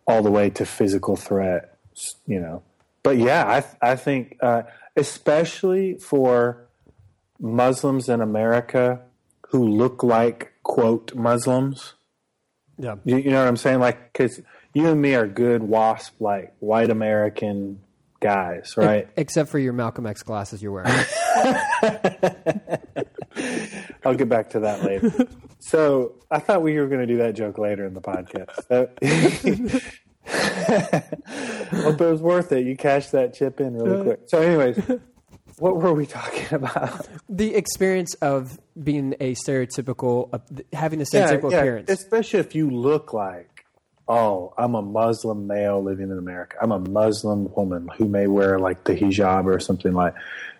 all 0.07 0.23
the 0.23 0.31
way 0.31 0.49
to 0.51 0.65
physical 0.65 1.17
threat, 1.17 1.77
you 2.25 2.39
know. 2.39 2.63
But 3.03 3.17
yeah, 3.17 3.43
I, 3.47 3.59
th- 3.61 3.75
I 3.81 3.95
think, 3.95 4.37
uh, 4.41 4.63
especially 4.95 5.95
for 5.95 6.67
Muslims 7.39 8.07
in 8.09 8.21
America 8.21 9.01
who 9.49 9.67
look 9.67 10.01
like, 10.03 10.53
quote, 10.63 11.13
Muslims, 11.13 11.93
Yeah. 12.77 12.95
you, 13.03 13.17
you 13.17 13.29
know 13.31 13.39
what 13.39 13.47
I'm 13.49 13.57
saying? 13.57 13.79
Like, 13.81 14.11
because 14.13 14.39
you 14.73 14.87
and 14.87 15.01
me 15.01 15.13
are 15.15 15.27
good, 15.27 15.61
wasp, 15.63 16.21
like 16.21 16.53
white 16.59 16.89
American 16.89 17.81
guys, 18.21 18.73
right? 18.77 19.07
Except 19.17 19.49
for 19.49 19.59
your 19.59 19.73
Malcolm 19.73 20.05
X 20.07 20.23
glasses 20.23 20.63
you're 20.63 20.71
wearing. 20.71 20.89
I'll 24.05 24.15
get 24.15 24.29
back 24.29 24.49
to 24.51 24.59
that 24.61 24.83
later. 24.83 25.11
so 25.59 26.15
I 26.31 26.39
thought 26.39 26.61
we 26.61 26.75
were 26.79 26.87
going 26.87 27.01
to 27.01 27.07
do 27.07 27.17
that 27.17 27.33
joke 27.35 27.57
later 27.57 27.85
in 27.85 27.93
the 27.93 28.01
podcast. 28.01 28.67
So- 28.69 29.79
Hope 30.27 32.01
it 32.01 32.11
was 32.11 32.21
worth 32.21 32.51
it. 32.51 32.65
You 32.65 32.77
cashed 32.77 33.11
that 33.11 33.33
chip 33.33 33.59
in 33.59 33.75
really 33.75 34.03
quick. 34.03 34.21
So, 34.27 34.41
anyways, 34.41 34.79
what 35.59 35.77
were 35.77 35.93
we 35.93 36.05
talking 36.05 36.47
about? 36.51 37.07
the 37.29 37.55
experience 37.55 38.13
of 38.15 38.59
being 38.81 39.15
a 39.19 39.33
stereotypical, 39.33 40.29
uh, 40.33 40.39
having 40.71 41.01
a 41.01 41.05
stereotypical 41.05 41.47
appearance. 41.47 41.89
Especially 41.89 42.39
if 42.39 42.55
you 42.55 42.69
look 42.69 43.13
like, 43.13 43.65
oh, 44.07 44.53
I'm 44.57 44.75
a 44.75 44.81
Muslim 44.81 45.47
male 45.47 45.83
living 45.83 46.09
in 46.09 46.17
America. 46.17 46.57
I'm 46.61 46.71
a 46.71 46.79
Muslim 46.79 47.53
woman 47.53 47.89
who 47.97 48.07
may 48.07 48.27
wear 48.27 48.59
like 48.59 48.83
the 48.85 48.95
hijab 48.95 49.45
or 49.45 49.59
something 49.59 49.93
like. 49.93 50.15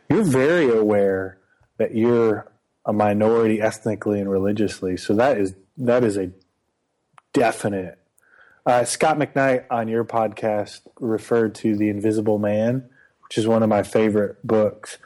You're 0.10 0.24
very 0.24 0.70
aware 0.70 1.40
that 1.78 1.96
you're 1.96 2.52
a 2.86 2.94
minority 2.94 3.62
ethnically 3.62 4.20
and 4.20 4.30
religiously. 4.30 4.98
So 4.98 5.16
that 5.16 5.38
is 5.38 5.56
that 5.78 6.04
is 6.04 6.18
a 6.18 6.32
definite. 7.34 7.98
Uh, 8.66 8.86
Scot 8.86 9.18
McKnight 9.18 9.66
on 9.70 9.88
your 9.88 10.06
podcast 10.06 10.82
referred 11.00 11.56
to 11.56 11.76
the 11.76 11.90
Invisible 11.90 12.40
Man, 12.40 12.90
which 13.24 13.38
is 13.38 13.46
one 13.48 13.64
of 13.64 13.70
my 13.70 13.84
favorite 13.84 14.38
books, 14.46 14.98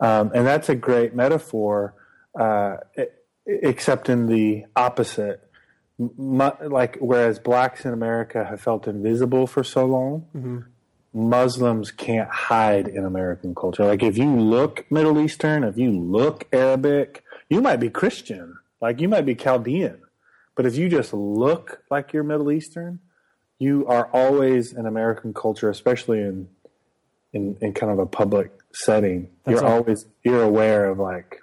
um, 0.00 0.32
and 0.34 0.46
that's 0.46 0.68
a 0.68 0.74
great 0.74 1.14
metaphor. 1.14 1.94
Uh, 2.38 2.78
except 3.46 4.08
in 4.08 4.26
the 4.26 4.64
opposite, 4.74 5.40
like 5.98 6.96
whereas 6.98 7.38
blacks 7.38 7.84
in 7.84 7.92
America 7.92 8.44
have 8.44 8.60
felt 8.60 8.88
invisible 8.88 9.46
for 9.46 9.62
so 9.62 9.84
long, 9.84 10.64
Muslims 11.12 11.92
can't 11.92 12.28
hide 12.28 12.88
in 12.88 13.04
American 13.04 13.54
culture. 13.54 13.84
Like 13.84 14.02
if 14.02 14.18
you 14.18 14.34
look 14.34 14.90
Middle 14.90 15.20
Eastern, 15.20 15.62
if 15.62 15.78
you 15.78 15.92
look 15.92 16.48
Arabic, 16.52 17.22
you 17.48 17.60
might 17.60 17.76
be 17.76 17.90
Christian, 17.90 18.56
like 18.80 19.00
you 19.00 19.08
might 19.08 19.26
be 19.26 19.34
Chaldean, 19.36 19.98
but 20.56 20.66
if 20.66 20.76
you 20.76 20.88
just 20.88 21.12
look 21.12 21.82
like 21.90 22.12
you're 22.12 22.22
Middle 22.24 22.50
Eastern, 22.52 23.00
you 23.58 23.86
are 23.86 24.06
always 24.12 24.72
in 24.72 24.86
American 24.86 25.32
culture, 25.34 25.70
especially 25.70 26.20
in 26.20 26.48
in, 27.32 27.56
in 27.60 27.72
kind 27.72 27.90
of 27.90 27.98
a 27.98 28.06
public 28.06 28.52
setting. 28.72 29.28
That's 29.44 29.60
you're 29.60 29.68
all- 29.68 29.78
always 29.78 30.06
you're 30.22 30.42
aware 30.42 30.86
of 30.86 30.98
like, 30.98 31.40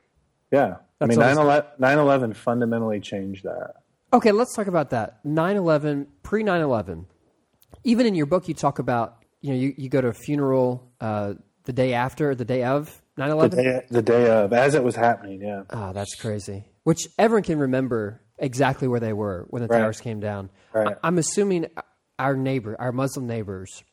yeah. 0.52 0.76
I 1.02 1.08
That's 1.08 1.18
mean, 1.18 1.38
always- 1.38 1.64
9 1.80 1.98
11 1.98 2.34
fundamentally 2.34 3.00
changed 3.02 3.44
that. 3.44 3.74
Okay, 4.14 4.32
let's 4.32 4.54
talk 4.56 4.68
about 4.68 4.90
that. 4.92 5.24
9/11, 5.26 6.06
pre 6.22 6.44
9/11. 6.44 7.06
Even 7.86 8.06
in 8.06 8.14
your 8.14 8.26
book, 8.26 8.48
you 8.48 8.54
talk 8.54 8.78
about 8.80 9.18
you 9.42 9.52
know 9.54 9.58
you, 9.60 9.74
you 9.78 9.90
go 9.90 10.02
to 10.02 10.10
a 10.10 10.14
funeral 10.14 10.92
uh, 11.00 11.34
the 11.64 11.74
day 11.74 11.94
after, 11.94 12.36
the 12.36 12.46
day 12.46 12.64
of 12.64 13.02
9/11. 13.18 13.50
The 13.52 13.56
day, 13.64 13.82
the 13.90 14.02
day 14.02 14.30
of, 14.30 14.52
as 14.54 14.76
it 14.76 14.84
was 14.84 14.96
happening, 14.96 15.42
yeah. 15.42 15.64
Oh, 15.70 15.94
that's 15.94 16.14
crazy. 16.16 16.66
Which 16.84 17.08
everyone 17.18 17.44
can 17.44 17.58
remember 17.60 18.22
exactly 18.42 18.88
where 18.88 19.00
they 19.00 19.14
were 19.14 19.46
when 19.50 19.62
the 19.62 19.68
Right. 19.70 19.80
towers 19.80 20.02
came 20.02 20.20
down. 20.20 20.50
Right. 20.74 20.98
I, 21.02 21.08
am 21.08 21.18
assuming 21.18 21.68
our 22.20 22.36
neighbor, 22.36 22.76
our 22.80 22.92
Muslim 22.92 23.28
neighbors, 23.28 23.84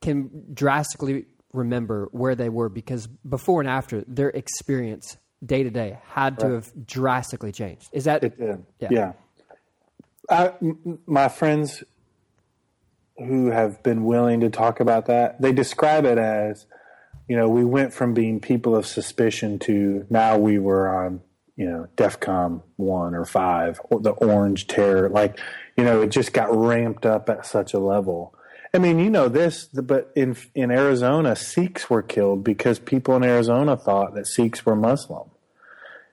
can 0.00 0.30
drastically 0.52 1.26
remember 1.52 2.08
where 2.12 2.34
they 2.34 2.48
were 2.50 2.68
because 2.68 3.06
before 3.06 3.60
and 3.60 3.68
after 3.68 4.02
their 4.06 4.28
experience 4.28 5.16
day 5.44 5.62
to 5.62 5.70
day 5.70 5.98
had 6.08 6.38
to 6.40 6.50
have 6.50 6.86
drastically 6.86 7.52
changed. 7.52 7.88
Is 7.92 8.04
that 8.04 8.22
It 8.22 8.38
did. 8.38 8.64
Yeah. 8.78 8.88
Yeah. 8.90 9.12
I, 10.28 10.52
m- 10.60 10.98
my 11.06 11.28
friends 11.28 11.82
who 13.18 13.50
have 13.50 13.82
been 13.82 14.04
willing 14.04 14.40
to 14.40 14.50
talk 14.50 14.80
about 14.80 15.06
that, 15.06 15.40
they 15.40 15.52
describe 15.52 16.04
it 16.04 16.18
as, 16.18 16.66
you 17.28 17.36
know, 17.36 17.48
we 17.48 17.64
went 17.64 17.94
from 17.94 18.12
being 18.12 18.40
people 18.40 18.76
of 18.76 18.86
suspicion 18.86 19.58
to 19.60 20.06
now 20.10 20.36
we 20.36 20.58
were 20.58 20.88
on, 20.88 21.22
you 21.56 21.66
know, 21.66 21.88
DEFCON 21.96 22.62
one 22.76 23.14
or 23.14 23.24
five, 23.24 23.80
or 23.84 24.00
the 24.00 24.10
orange 24.10 24.66
terror. 24.66 25.08
Like, 25.08 25.40
you 25.76 25.84
know, 25.84 26.02
it 26.02 26.10
just 26.10 26.32
got 26.32 26.54
ramped 26.54 27.06
up 27.06 27.28
at 27.28 27.46
such 27.46 27.72
a 27.74 27.78
level. 27.78 28.34
I 28.74 28.78
mean, 28.78 28.98
you 28.98 29.08
know 29.08 29.28
this, 29.28 29.66
but 29.66 30.12
in 30.14 30.36
in 30.54 30.70
Arizona, 30.70 31.34
Sikhs 31.34 31.88
were 31.88 32.02
killed 32.02 32.44
because 32.44 32.78
people 32.78 33.16
in 33.16 33.24
Arizona 33.24 33.76
thought 33.76 34.14
that 34.14 34.26
Sikhs 34.26 34.66
were 34.66 34.76
Muslim. 34.76 35.30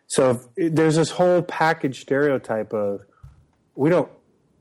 So 0.08 0.42
if, 0.56 0.76
there's 0.76 0.96
this 0.96 1.12
whole 1.12 1.42
package 1.42 2.02
stereotype 2.02 2.74
of 2.74 3.02
we 3.76 3.90
don't. 3.90 4.10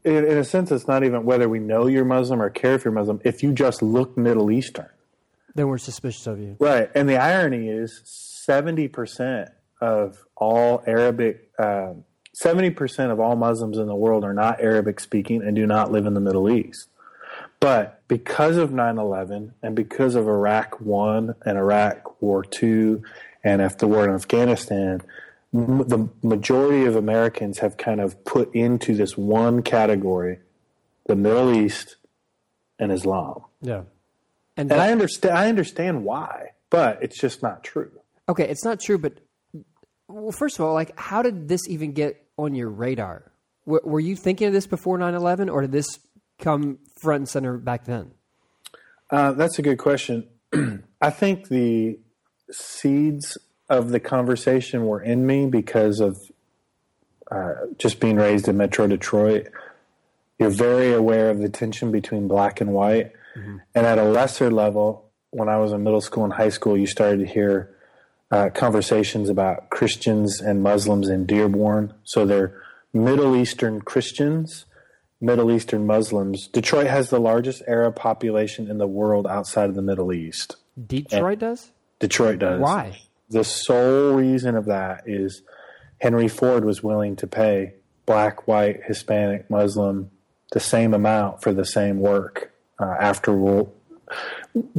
In, 0.05 0.25
in 0.25 0.37
a 0.37 0.43
sense, 0.43 0.73
it's 0.73 0.89
not 0.89 1.05
even 1.05 1.25
whether 1.25 1.49
we 1.49 1.61
know 1.61 1.87
you're 1.87 2.05
Muslim 2.05 2.43
or 2.43 2.51
care 2.51 2.75
if 2.75 2.85
you're 2.85 2.93
Muslim. 2.93 3.21
If 3.25 3.45
you 3.45 3.53
just 3.53 3.83
look 3.83 4.19
Middle 4.19 4.51
Eastern, 4.51 4.89
then 5.55 5.69
we're 5.69 5.79
suspicious 5.79 6.27
of 6.27 6.41
you? 6.41 6.57
right? 6.59 6.91
And 6.97 7.09
the 7.09 7.19
irony 7.19 7.69
is, 7.69 8.01
seventy 8.05 8.89
percent 8.89 9.51
of 9.83 10.25
all 10.37 10.83
Arabic, 10.87 11.51
um, 11.59 12.05
seventy 12.33 12.71
percent 12.71 13.11
of 13.13 13.21
all 13.21 13.37
Muslims 13.37 13.77
in 13.79 13.87
the 13.87 13.95
world 13.97 14.25
are 14.25 14.33
not 14.33 14.61
Arabic 14.61 15.01
speaking 15.01 15.43
and 15.43 15.57
do 15.57 15.67
not 15.67 15.91
live 15.91 16.07
in 16.07 16.15
the 16.15 16.21
Middle 16.21 16.49
East. 16.51 16.89
But 17.61 18.03
because 18.09 18.57
of 18.57 18.73
9 18.73 18.99
11 18.99 19.55
and 19.63 19.77
because 19.77 20.17
of 20.17 20.27
Iraq 20.27 20.81
1 20.81 21.35
and 21.47 21.57
Iraq 21.59 22.21
War 22.21 22.43
2 22.45 23.03
and 23.45 23.63
after 23.63 23.87
the 23.87 23.89
war 23.89 24.05
in 24.05 24.13
Afghanistan, 24.15 25.01
m- 25.55 25.87
the 25.87 26.09
majority 26.25 26.85
of 26.87 26.97
Americans 26.97 27.59
have 27.61 27.77
kind 27.77 28.01
of 28.01 28.25
put 28.25 28.53
into 28.53 28.97
this 28.97 29.17
one 29.17 29.63
category 29.63 30.41
the 31.07 31.15
Middle 31.15 31.55
East 31.55 31.97
and 32.81 32.91
Islam. 32.91 33.43
Yeah. 33.61 33.77
And, 33.77 33.87
And 34.57 34.71
that- 34.73 34.81
I 34.81 34.91
understand, 34.91 35.39
I 35.39 35.49
understand 35.49 36.05
why, 36.05 36.51
but 36.69 37.01
it's 37.01 37.17
just 37.19 37.43
not 37.45 37.63
true. 37.63 37.93
okay, 38.29 38.49
it's 38.49 38.65
not 38.65 38.81
true, 38.81 38.99
but 38.99 39.13
well, 40.13 40.33
first 40.33 40.59
of 40.59 40.65
all, 40.65 40.75
like, 40.75 40.99
how 40.99 41.23
did 41.23 41.49
this 41.49 41.69
even 41.69 41.93
get 41.93 42.25
on 42.37 42.55
your 42.55 42.69
radar? 42.69 43.33
W- 43.67 43.83
were 43.85 44.01
you 44.01 44.17
thinking 44.17 44.47
of 44.47 44.53
this 44.53 44.67
before 44.67 44.99
9-11, 44.99 45.51
or 45.53 45.63
did 45.63 45.73
this 45.73 45.99
come 46.39 46.79
front 47.01 47.21
and 47.23 47.29
center 47.29 47.57
back 47.59 47.85
then? 47.85 48.13
Uh, 49.11 49.33
that's 49.33 49.59
a 49.59 49.63
good 49.63 49.79
question. 49.79 50.29
I 51.01 51.11
think 51.11 51.49
the 51.49 51.99
seeds 52.51 53.39
of 53.69 53.91
the 53.91 54.01
conversation 54.01 54.87
were 54.87 55.01
in 55.01 55.27
me 55.27 55.47
because 55.47 56.01
of 56.01 56.17
uh, 57.31 57.55
just 57.79 58.01
being 58.01 58.17
raised 58.17 58.49
in 58.49 58.57
Metro 58.57 58.87
Detroit. 58.87 59.49
You're 60.39 60.51
very 60.51 60.93
aware 60.93 61.31
of 61.31 61.39
the 61.39 61.49
tension 61.49 61.91
between 61.91 62.29
black 62.29 62.61
and 62.61 62.73
white. 62.73 63.13
And 63.75 63.87
at 63.87 63.99
a 63.99 64.05
lesser 64.05 64.51
level, 64.51 65.11
when 65.31 65.49
I 65.49 65.57
was 65.59 65.73
in 65.73 65.83
middle 65.83 66.03
school 66.03 66.25
and 66.25 66.33
high 66.33 66.51
school, 66.51 66.77
you 66.77 66.87
started 66.87 67.21
to 67.21 67.27
hear 67.27 67.75
uh, 68.33 68.49
conversations 68.51 69.29
about 69.29 69.69
Christians 69.71 70.41
and 70.41 70.63
Muslims 70.63 71.09
in 71.09 71.27
Dearborn. 71.27 71.93
So 72.03 72.25
they're 72.25 72.61
Middle 72.93 73.37
Eastern 73.37 73.83
Christians, 73.83 74.65
Middle 75.21 75.53
Eastern 75.53 75.87
Muslims. 75.87 76.49
Detroit 76.49 76.87
has 76.87 77.11
the 77.11 77.21
largest 77.21 77.63
Arab 77.69 77.95
population 77.95 78.69
in 78.71 78.79
the 78.79 78.87
world 78.87 79.27
outside 79.27 79.69
of 79.69 79.77
the 79.77 79.83
Middle 79.83 80.13
East. 80.13 80.57
Detroit 80.87 81.41
does? 81.41 81.71
Detroit 82.01 82.39
does. 82.39 82.61
Why? 82.61 83.03
The 83.29 83.45
sole 83.45 84.15
reason 84.15 84.57
of 84.57 84.65
that 84.65 85.05
is 85.07 85.43
Henry 86.01 86.29
Ford 86.29 86.65
was 86.65 86.83
willing 86.83 87.17
to 87.17 87.27
pay 87.27 87.75
black, 88.07 88.49
white, 88.49 88.81
Hispanic, 88.87 89.49
Muslim 89.51 90.11
the 90.53 90.61
same 90.61 90.93
amount 90.95 91.43
for 91.43 91.53
the 91.53 91.65
same 91.65 91.99
work 91.99 92.53
uh, 92.79 92.95
after 93.01 93.33
World 93.33 93.75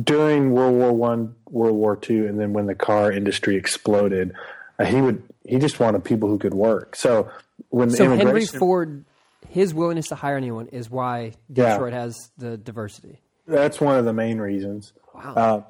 during 0.01 0.51
World 0.51 0.75
War 0.75 0.93
One, 0.93 1.35
World 1.49 1.75
War 1.75 1.95
Two, 1.95 2.25
and 2.27 2.39
then 2.39 2.53
when 2.53 2.65
the 2.65 2.75
car 2.75 3.11
industry 3.11 3.55
exploded, 3.55 4.33
uh, 4.79 4.85
he 4.85 5.01
would 5.01 5.23
he 5.45 5.57
just 5.59 5.79
wanted 5.79 6.03
people 6.03 6.29
who 6.29 6.37
could 6.37 6.53
work. 6.53 6.95
So 6.95 7.29
when 7.69 7.89
So 7.89 8.03
Henry 8.09 8.21
immigration, 8.21 8.59
Ford, 8.59 9.05
his 9.49 9.73
willingness 9.73 10.07
to 10.07 10.15
hire 10.15 10.37
anyone 10.37 10.67
is 10.67 10.89
why 10.89 11.33
Yeah. 11.53 11.73
Detroit 11.73 11.93
has 11.93 12.31
the 12.37 12.57
diversity. 12.57 13.19
that's 13.47 13.81
one 13.81 13.97
of 13.97 14.05
the 14.05 14.13
main 14.13 14.39
reasons. 14.39 14.93
Wow. 15.13 15.33
Uh, 15.35 15.61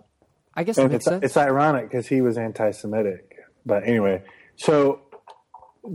I 0.56 0.64
guess 0.64 0.76
that 0.76 0.84
makes 0.92 0.96
it's, 0.98 1.06
sense. 1.06 1.24
it's 1.24 1.38
ironic 1.38 1.90
because 1.90 2.08
he 2.08 2.22
was 2.22 2.38
anti-Semitic. 2.38 3.36
But 3.66 3.88
anyway, 3.88 4.22
so 4.56 5.00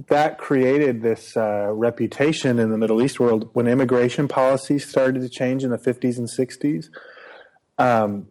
that 0.08 0.38
created 0.38 1.00
this 1.00 1.36
uh, 1.36 1.68
reputation 1.72 2.58
in 2.58 2.70
the 2.70 2.76
Middle 2.76 3.00
East 3.00 3.20
world 3.20 3.48
when 3.52 3.66
immigration 3.68 4.26
policies 4.28 4.86
started 4.86 5.20
to 5.22 5.28
change 5.28 5.62
in 5.64 5.70
the 5.70 5.78
50s 5.78 6.18
and 6.18 6.28
60s. 6.28 6.88
Um, 7.78 8.28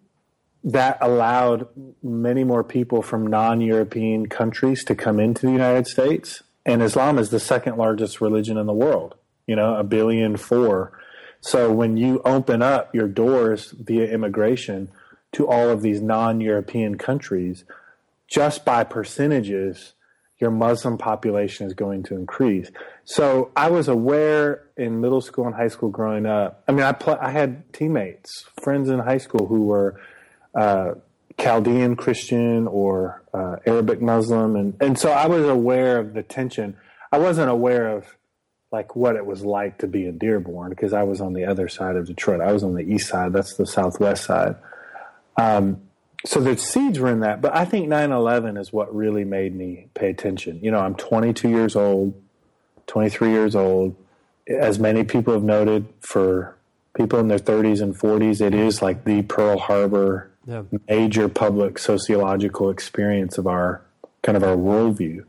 that 0.64 0.98
allowed 1.00 1.68
many 2.04 2.44
more 2.44 2.64
people 2.64 3.02
from 3.02 3.26
non-European 3.26 4.28
countries 4.28 4.84
to 4.84 4.96
come 4.96 5.20
into 5.20 5.46
the 5.46 5.52
United 5.52 5.88
States. 5.88 6.44
And 6.66 6.84
Islam 6.84 7.18
is 7.18 7.30
the 7.30 7.40
second 7.40 7.78
largest 7.78 8.20
religion 8.20 8.58
in 8.58 8.66
the 8.66 8.74
world. 8.74 9.16
You 9.46 9.56
know, 9.56 9.76
a 9.76 9.84
billion 9.84 10.36
four. 10.36 10.92
So 11.40 11.72
when 11.72 11.96
you 11.96 12.22
open 12.26 12.62
up 12.62 12.94
your 12.94 13.08
doors 13.08 13.72
via 13.72 14.08
immigration 14.08 14.90
to 15.34 15.48
all 15.48 15.70
of 15.70 15.82
these 15.82 16.02
non-European 16.02 16.98
countries, 16.98 17.64
just 18.28 18.66
by 18.66 18.84
percentages, 18.84 19.94
your 20.40 20.52
Muslim 20.52 20.98
population 20.98 21.66
is 21.66 21.74
going 21.74 22.04
to 22.04 22.16
increase. 22.16 22.70
So 23.06 23.52
I 23.56 23.70
was 23.70 23.88
aware 23.88 24.64
in 24.78 25.02
middle 25.02 25.22
school 25.22 25.48
and 25.48 25.56
high 25.56 25.70
school 25.70 25.90
growing 25.90 26.26
up. 26.26 26.64
I 26.68 26.72
mean, 26.72 26.84
I 26.84 26.92
pl- 26.92 27.18
I 27.20 27.32
had 27.32 27.74
teammates, 27.74 28.46
friends 28.62 28.90
in 28.90 29.00
high 29.00 29.18
school 29.18 29.48
who 29.48 29.66
were 29.66 30.00
uh, 30.54 30.94
Chaldean 31.40 31.96
Christian 31.96 32.68
or 32.68 33.24
uh, 33.34 33.58
Arabic 33.66 34.02
Muslim, 34.02 34.56
and 34.56 34.76
and 34.80 34.98
so 35.00 35.12
I 35.12 35.28
was 35.28 35.46
aware 35.48 36.00
of 36.00 36.14
the 36.14 36.24
tension. 36.24 36.78
I 37.12 37.18
wasn't 37.18 37.50
aware 37.50 37.88
of 37.88 38.06
like 38.72 38.96
what 38.96 39.16
it 39.16 39.26
was 39.26 39.44
like 39.44 39.80
to 39.80 39.88
be 39.88 40.06
in 40.06 40.18
Dearborn 40.18 40.70
because 40.70 40.94
I 40.94 41.04
was 41.04 41.22
on 41.22 41.34
the 41.34 41.46
other 41.46 41.68
side 41.70 41.96
of 41.96 42.06
Detroit. 42.06 42.42
I 42.42 42.52
was 42.52 42.64
on 42.64 42.74
the 42.76 42.82
east 42.82 43.08
side. 43.08 43.34
That's 43.34 43.56
the 43.56 43.66
southwest 43.66 44.26
side. 44.26 44.56
Um, 45.38 45.82
so 46.26 46.40
the 46.42 46.58
seeds 46.58 47.00
were 47.00 47.10
in 47.10 47.20
that, 47.22 47.42
but 47.42 47.56
I 47.56 47.66
think 47.66 47.88
9/11 47.88 48.58
is 48.60 48.74
what 48.74 48.94
really 48.96 49.24
made 49.24 49.56
me 49.56 49.88
pay 49.94 50.10
attention. 50.10 50.60
You 50.62 50.72
know, 50.72 50.80
I'm 50.80 50.96
22 50.96 51.50
years 51.50 51.76
old, 51.76 52.14
23 52.88 53.30
years 53.32 53.56
old. 53.56 53.96
As 54.48 54.80
many 54.80 55.04
people 55.04 55.34
have 55.34 55.44
noted, 55.44 55.86
for 56.02 56.56
people 56.96 57.20
in 57.20 57.28
their 57.28 57.38
30s 57.40 57.82
and 57.82 57.96
40s, 57.98 58.42
it 58.42 58.54
is 58.56 58.82
like 58.82 59.04
the 59.04 59.22
Pearl 59.24 59.58
Harbor 59.60 60.30
Yeah. 60.46 60.64
major 60.90 61.28
public 61.30 61.78
sociological 61.78 62.70
experience 62.70 63.38
of 63.38 63.46
our 63.48 63.82
kind 64.24 64.36
of 64.38 64.44
our 64.44 64.56
worldview. 64.56 65.24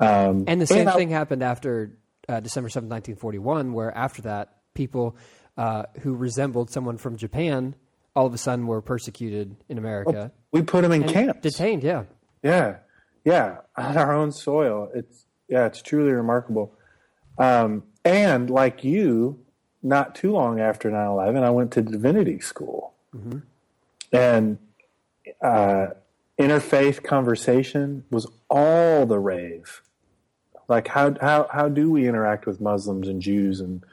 Um, 0.00 0.44
And 0.46 0.60
the 0.60 0.66
same 0.66 0.88
I- 0.88 0.92
thing 0.92 1.10
happened 1.10 1.42
after 1.42 1.92
uh, 2.28 2.40
December 2.40 2.68
seventh, 2.68 2.90
1941, 2.90 3.72
where 3.72 3.96
after 3.96 4.22
that, 4.22 4.54
people 4.74 5.16
uh, 5.58 5.84
who 6.02 6.14
resembled 6.14 6.70
someone 6.70 6.96
from 6.96 7.16
Japan 7.16 7.74
all 8.14 8.26
of 8.26 8.34
a 8.34 8.38
sudden 8.38 8.66
were 8.66 8.80
persecuted 8.80 9.56
in 9.68 9.78
America. 9.78 10.32
we 10.52 10.62
put 10.62 10.82
them 10.82 10.92
in 10.92 11.04
camps. 11.06 11.40
Detained, 11.42 11.82
yeah. 11.82 12.04
Yeah, 12.42 12.76
yeah, 13.24 13.58
on 13.76 13.96
our 13.96 14.14
own 14.14 14.32
soil. 14.32 14.90
It's 14.94 15.26
yeah, 15.48 15.66
it's 15.66 15.82
truly 15.82 16.12
remarkable. 16.12 16.72
Um, 17.38 17.82
and 18.04 18.48
like 18.48 18.82
you, 18.84 19.40
not 19.82 20.14
too 20.14 20.32
long 20.32 20.60
after 20.60 20.90
9-11, 20.90 21.42
I 21.42 21.50
went 21.50 21.72
to 21.72 21.82
divinity 21.82 22.40
school, 22.40 22.94
and 24.12 24.58
uh, 25.42 25.88
interfaith 26.38 27.02
conversation 27.02 28.04
was 28.10 28.26
all 28.48 29.04
the 29.06 29.18
rave. 29.18 29.82
Like 30.68 30.88
how 30.88 31.14
how 31.20 31.48
how 31.52 31.68
do 31.68 31.90
we 31.90 32.08
interact 32.08 32.46
with 32.46 32.60
Muslims 32.60 33.08
and 33.08 33.20
Jews 33.20 33.60
and 33.60 33.84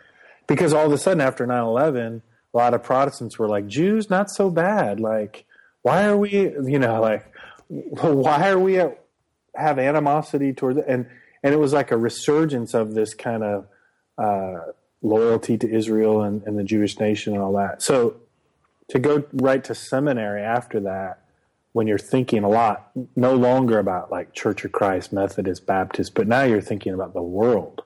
because 0.45 0.73
all 0.73 0.85
of 0.85 0.91
a 0.93 0.97
sudden 0.97 1.19
after 1.21 1.45
9-11 1.45 2.21
a 2.57 2.63
lot 2.63 2.73
of 2.73 2.81
protestants 2.81 3.37
were 3.37 3.47
like 3.47 3.67
jews 3.67 4.09
not 4.09 4.31
so 4.31 4.49
bad. 4.49 4.99
Like 4.99 5.45
why 5.83 6.05
are 6.05 6.17
we 6.17 6.31
you 6.31 6.79
know 6.79 6.99
like 6.99 7.31
why 7.67 8.49
are 8.49 8.59
we 8.59 8.73
have 8.73 9.77
animosity 9.79 10.53
toward 10.53 10.77
and 10.77 11.05
and 11.43 11.53
it 11.53 11.57
was 11.57 11.71
like 11.71 11.91
a 11.91 11.97
resurgence 11.97 12.73
of 12.73 12.95
this 12.95 13.13
kind 13.13 13.43
of 13.43 13.67
uh, 14.17 14.71
loyalty 15.03 15.55
to 15.55 15.71
israel 15.71 16.23
and, 16.23 16.41
and 16.43 16.57
the 16.57 16.63
jewish 16.63 16.99
nation 16.99 17.33
and 17.33 17.43
all 17.43 17.53
that. 17.53 17.83
So 17.83 18.15
to 18.89 18.97
go 18.97 19.23
right 19.33 19.63
to 19.65 19.75
seminary 19.75 20.41
after 20.41 20.79
that 20.79 21.21
when 21.73 21.85
you're 21.85 21.99
thinking 21.99 22.43
a 22.43 22.49
lot 22.49 22.89
no 23.15 23.35
longer 23.35 23.77
about 23.77 24.09
like 24.09 24.33
church 24.33 24.65
of 24.65 24.71
christ 24.71 25.13
methodist 25.13 25.67
baptist 25.67 26.15
but 26.15 26.27
now 26.27 26.41
you're 26.41 26.61
thinking 26.61 26.93
about 26.93 27.13
the 27.13 27.21
world 27.21 27.83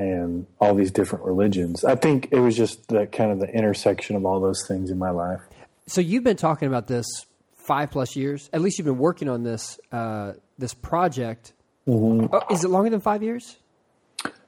and 0.00 0.46
all 0.58 0.74
these 0.74 0.90
different 0.90 1.26
religions. 1.26 1.84
I 1.84 1.94
think 1.94 2.28
it 2.30 2.40
was 2.40 2.56
just 2.56 2.88
the 2.88 3.06
kind 3.06 3.30
of 3.30 3.38
the 3.38 3.48
intersection 3.48 4.16
of 4.16 4.24
all 4.24 4.40
those 4.40 4.66
things 4.66 4.90
in 4.90 4.98
my 4.98 5.10
life. 5.10 5.40
So 5.86 6.00
you've 6.00 6.24
been 6.24 6.38
talking 6.38 6.68
about 6.68 6.86
this 6.86 7.06
five 7.54 7.90
plus 7.90 8.16
years. 8.16 8.48
At 8.54 8.62
least 8.62 8.78
you've 8.78 8.86
been 8.86 8.98
working 8.98 9.28
on 9.28 9.42
this 9.42 9.78
uh, 9.92 10.32
this 10.58 10.72
project. 10.72 11.52
Oh, 11.86 12.30
is 12.50 12.64
it 12.64 12.68
longer 12.68 12.88
than 12.88 13.00
five 13.00 13.22
years? 13.22 13.58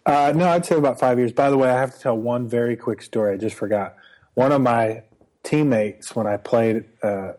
Uh, 0.06 0.32
no, 0.35 0.49
I'd 0.49 0.64
say 0.64 0.76
about 0.76 0.99
five 0.99 1.18
years. 1.18 1.32
By 1.32 1.50
the 1.50 1.59
way, 1.59 1.68
I 1.68 1.78
have 1.78 1.94
to 1.94 2.00
tell 2.00 2.16
one 2.16 2.49
very 2.49 2.75
quick 2.75 3.02
story. 3.02 3.35
I 3.35 3.37
just 3.37 3.56
forgot. 3.56 3.94
One 4.35 4.52
of 4.52 4.62
my 4.62 5.02
teammates, 5.42 6.16
when 6.16 6.26
I 6.26 6.38
played, 6.38 6.85
uh, 7.02 7.32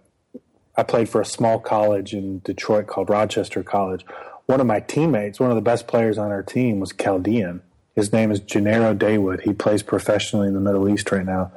I 0.78 0.84
played 0.84 1.10
for 1.10 1.22
a 1.22 1.26
small 1.26 1.60
college 1.60 2.14
in 2.14 2.40
Detroit 2.40 2.86
called 2.86 3.10
Rochester 3.10 3.64
College. 3.64 4.06
One 4.46 4.62
of 4.62 4.68
my 4.68 4.82
teammates, 4.82 5.40
one 5.40 5.50
of 5.50 5.56
the 5.56 5.62
best 5.62 5.88
players 5.88 6.18
on 6.18 6.32
our 6.32 6.44
team, 6.44 6.80
was 6.80 6.94
Chaldean. 6.94 7.62
His 7.96 8.12
name 8.12 8.32
is 8.32 8.40
Gennaro 8.40 8.96
Daywood. 8.96 9.42
He 9.42 9.54
plays 9.54 9.84
professionally 9.84 10.48
in 10.48 10.54
the 10.54 10.60
Middle 10.60 10.90
East 10.90 11.12
right 11.12 11.26
now. 11.26 11.52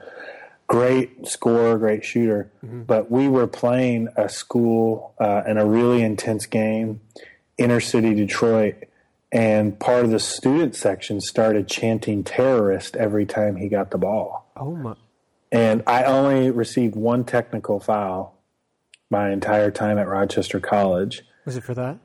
Great 0.67 1.27
scorer, 1.27 1.79
great 1.79 2.05
shooter. 2.05 2.51
But 2.63 3.11
we 3.11 3.29
were 3.29 3.47
playing 3.47 4.09
a 4.17 4.29
school 4.29 5.15
uh, 5.19 5.43
in 5.47 5.59
a 5.59 5.65
really 5.65 6.03
intense 6.03 6.47
game, 6.47 7.01
inner 7.57 7.81
city 7.81 8.15
Detroit, 8.15 8.75
and 9.33 9.79
part 9.79 10.05
of 10.05 10.11
the 10.11 10.19
student 10.19 10.75
section 10.75 11.21
started 11.21 11.69
chanting 11.69 12.25
terrorist 12.25 12.97
every 12.97 13.27
time 13.27 13.57
he 13.57 13.69
got 13.69 13.91
the 13.91 13.99
ball. 13.99 14.51
Oh 14.57 14.75
my! 14.75 14.95
And 15.53 15.83
I 15.87 16.05
only 16.05 16.51
received 16.51 16.97
one 16.97 17.25
technical 17.25 17.79
foul 17.79 18.37
my 19.11 19.31
entire 19.31 19.71
time 19.71 19.99
at 19.99 20.09
Rochester 20.09 20.59
College. 20.59 21.23
Was 21.45 21.57
it 21.57 21.63
for 21.63 21.75
that? 21.75 21.99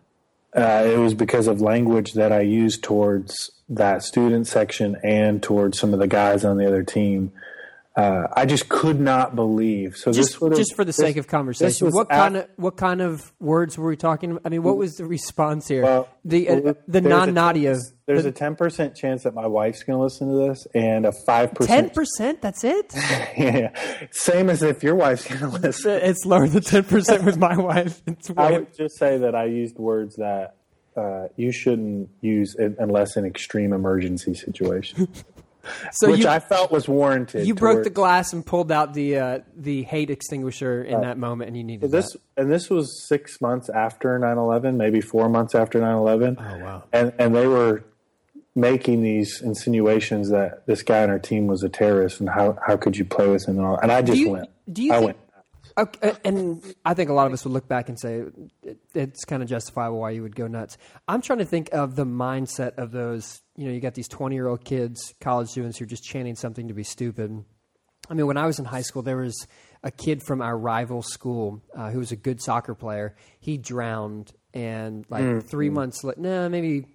Uh, 0.56 0.84
it 0.86 0.98
was 0.98 1.14
because 1.14 1.48
of 1.48 1.62
language 1.62 2.14
that 2.14 2.32
I 2.32 2.42
used 2.42 2.84
towards 2.84 3.52
that 3.70 4.04
student 4.04 4.48
section 4.48 4.98
and 5.04 5.42
towards 5.42 5.80
some 5.80 5.94
of 5.94 6.00
the 6.00 6.08
guys 6.08 6.44
on 6.44 6.58
the 6.58 6.68
other 6.68 6.84
team. 6.84 7.32
Uh, 7.96 8.28
I 8.34 8.46
just 8.46 8.70
could 8.70 9.00
not 9.02 9.36
believe. 9.36 9.98
So 9.98 10.14
Just, 10.14 10.40
this 10.40 10.58
just 10.58 10.76
for 10.76 10.86
the 10.86 10.94
sake 10.94 11.18
of 11.18 11.28
conversation, 11.28 11.90
what 11.92 12.08
af- 12.10 12.18
kind 12.18 12.38
of 12.38 12.48
what 12.56 12.78
kind 12.78 13.02
of 13.02 13.34
words 13.40 13.78
were 13.78 13.90
we 13.90 13.98
talking? 13.98 14.32
about? 14.32 14.44
I 14.46 14.50
mean, 14.50 14.64
what 14.64 14.78
was 14.78 14.96
the 14.96 15.06
response 15.06 15.68
here? 15.68 15.84
Well, 15.84 16.10
the 16.24 16.50
uh, 16.50 16.60
well, 16.62 16.78
the 16.88 17.02
non 17.02 17.34
Nadia. 17.34 17.78
There's 18.14 18.26
a 18.26 18.32
ten 18.32 18.56
percent 18.56 18.96
chance 18.96 19.24
that 19.24 19.34
my 19.34 19.48
wife's 19.48 19.84
going 19.84 19.98
to 19.98 20.04
listen 20.04 20.30
to 20.30 20.48
this, 20.50 20.68
and 20.74 21.06
a 21.06 21.12
five 21.26 21.54
percent. 21.54 21.88
Ten 21.88 21.90
percent. 21.96 22.42
That's 22.42 22.64
it. 22.64 22.94
Yeah, 23.38 23.72
same 24.12 24.50
as 24.50 24.62
if 24.64 24.84
your 24.84 24.96
wife's 24.96 25.28
going 25.28 25.40
to 25.40 25.48
listen. 25.48 25.92
it's 26.04 26.26
lower 26.26 26.48
than 26.48 26.62
ten 26.62 26.84
percent 26.84 27.24
with 27.24 27.38
my 27.38 27.56
wife. 27.58 28.02
It's 28.08 28.30
I 28.36 28.52
would 28.52 28.76
just 28.78 28.98
say 28.98 29.18
that 29.20 29.36
I 29.36 29.46
used 29.46 29.78
words 29.78 30.16
that 30.18 30.56
uh, 30.98 31.28
you 31.38 31.52
shouldn't 31.52 32.10
use 32.22 32.56
unless 32.58 33.16
in 33.16 33.26
extreme 33.26 33.72
emergency 33.74 34.34
situation, 34.34 35.08
so 35.94 36.12
which 36.12 36.22
you 36.22 36.28
I 36.28 36.40
felt 36.40 36.72
was 36.72 36.88
warranted. 36.90 37.48
you 37.48 37.56
broke 37.56 37.84
the 37.84 37.90
glass 37.90 38.34
and 38.34 38.46
pulled 38.46 38.72
out 38.72 38.94
the 38.94 39.18
uh, 39.18 39.40
the 39.56 39.84
hate 39.84 40.10
extinguisher 40.10 40.84
in 40.84 41.02
that 41.02 41.18
moment, 41.18 41.48
and 41.50 41.58
you 41.58 41.64
needed 41.64 41.90
This 41.92 42.12
that. 42.12 42.20
and 42.42 42.52
this 42.52 42.70
was 42.70 43.08
six 43.08 43.40
months 43.40 43.70
after 43.70 44.20
9-11, 44.20 44.76
maybe 44.76 45.00
four 45.02 45.30
months 45.30 45.56
after 45.56 45.80
9-11. 45.80 46.36
Oh 46.38 46.64
wow! 46.64 46.84
and 46.92 47.14
and 47.18 47.34
they 47.34 47.48
were 47.48 47.86
making 48.56 49.02
these 49.02 49.42
insinuations 49.42 50.30
that 50.30 50.66
this 50.68 50.84
guy 50.84 51.04
on 51.04 51.10
our 51.10 51.20
team 51.20 51.48
was 51.48 51.64
a 51.64 51.70
terrorist 51.70 52.20
and 52.20 52.30
how 52.30 52.58
how 52.66 52.76
could 52.76 52.98
you 52.98 53.06
play 53.06 53.30
with 53.30 53.48
him 53.48 53.58
and 53.58 53.66
all 53.66 53.78
and 53.78 53.92
I 53.92 54.02
just 54.02 54.20
you- 54.20 54.32
went 54.32 54.50
do 54.72 54.84
you 54.84 54.92
I 54.92 54.96
think- 54.98 55.06
went 55.06 55.18
Okay, 55.78 56.10
uh, 56.10 56.16
and 56.26 56.62
I 56.84 56.94
think 56.94 57.10
a 57.10 57.14
lot 57.14 57.28
of 57.28 57.34
us 57.34 57.46
would 57.46 57.54
look 57.54 57.68
back 57.68 57.88
and 57.88 57.98
say 57.98 58.26
it, 58.62 58.78
it's 58.94 59.24
kind 59.24 59.42
of 59.42 59.48
justifiable 59.48 60.00
why 60.00 60.12
you 60.12 60.22
would 60.22 60.36
go 60.36 60.46
nuts. 60.48 60.78
I'm 61.08 61.22
trying 61.22 61.40
to 61.40 61.46
think 61.46 61.70
of 61.72 61.96
the 61.96 62.06
mindset 62.06 62.78
of 62.78 62.92
those. 62.92 63.42
You 63.56 63.68
know, 63.68 63.72
you 63.72 63.80
got 63.80 63.94
these 63.94 64.10
20 64.10 64.36
year 64.36 64.48
old 64.48 64.66
kids, 64.66 65.14
college 65.22 65.48
students, 65.48 65.78
who 65.78 65.86
are 65.86 65.88
just 65.88 66.04
chanting 66.04 66.36
something 66.36 66.68
to 66.68 66.74
be 66.74 66.84
stupid. 66.84 67.46
I 68.10 68.14
mean, 68.14 68.28
when 68.28 68.36
I 68.36 68.48
was 68.48 68.60
in 68.60 68.66
high 68.66 68.82
school, 68.82 69.02
there 69.02 69.18
was 69.18 69.48
a 69.82 69.92
kid 69.92 70.22
from 70.24 70.42
our 70.42 70.58
rival 70.58 71.02
school 71.02 71.62
uh, 71.74 71.90
who 71.90 72.00
was 72.00 72.12
a 72.12 72.18
good 72.18 72.42
soccer 72.42 72.76
player. 72.76 73.16
He 73.40 73.58
drowned, 73.58 74.34
and 74.54 75.06
like 75.10 75.24
mm, 75.24 75.42
three 75.50 75.70
mm. 75.70 75.74
months, 75.74 76.04
la- 76.04 76.14
no, 76.18 76.50
maybe 76.50 76.86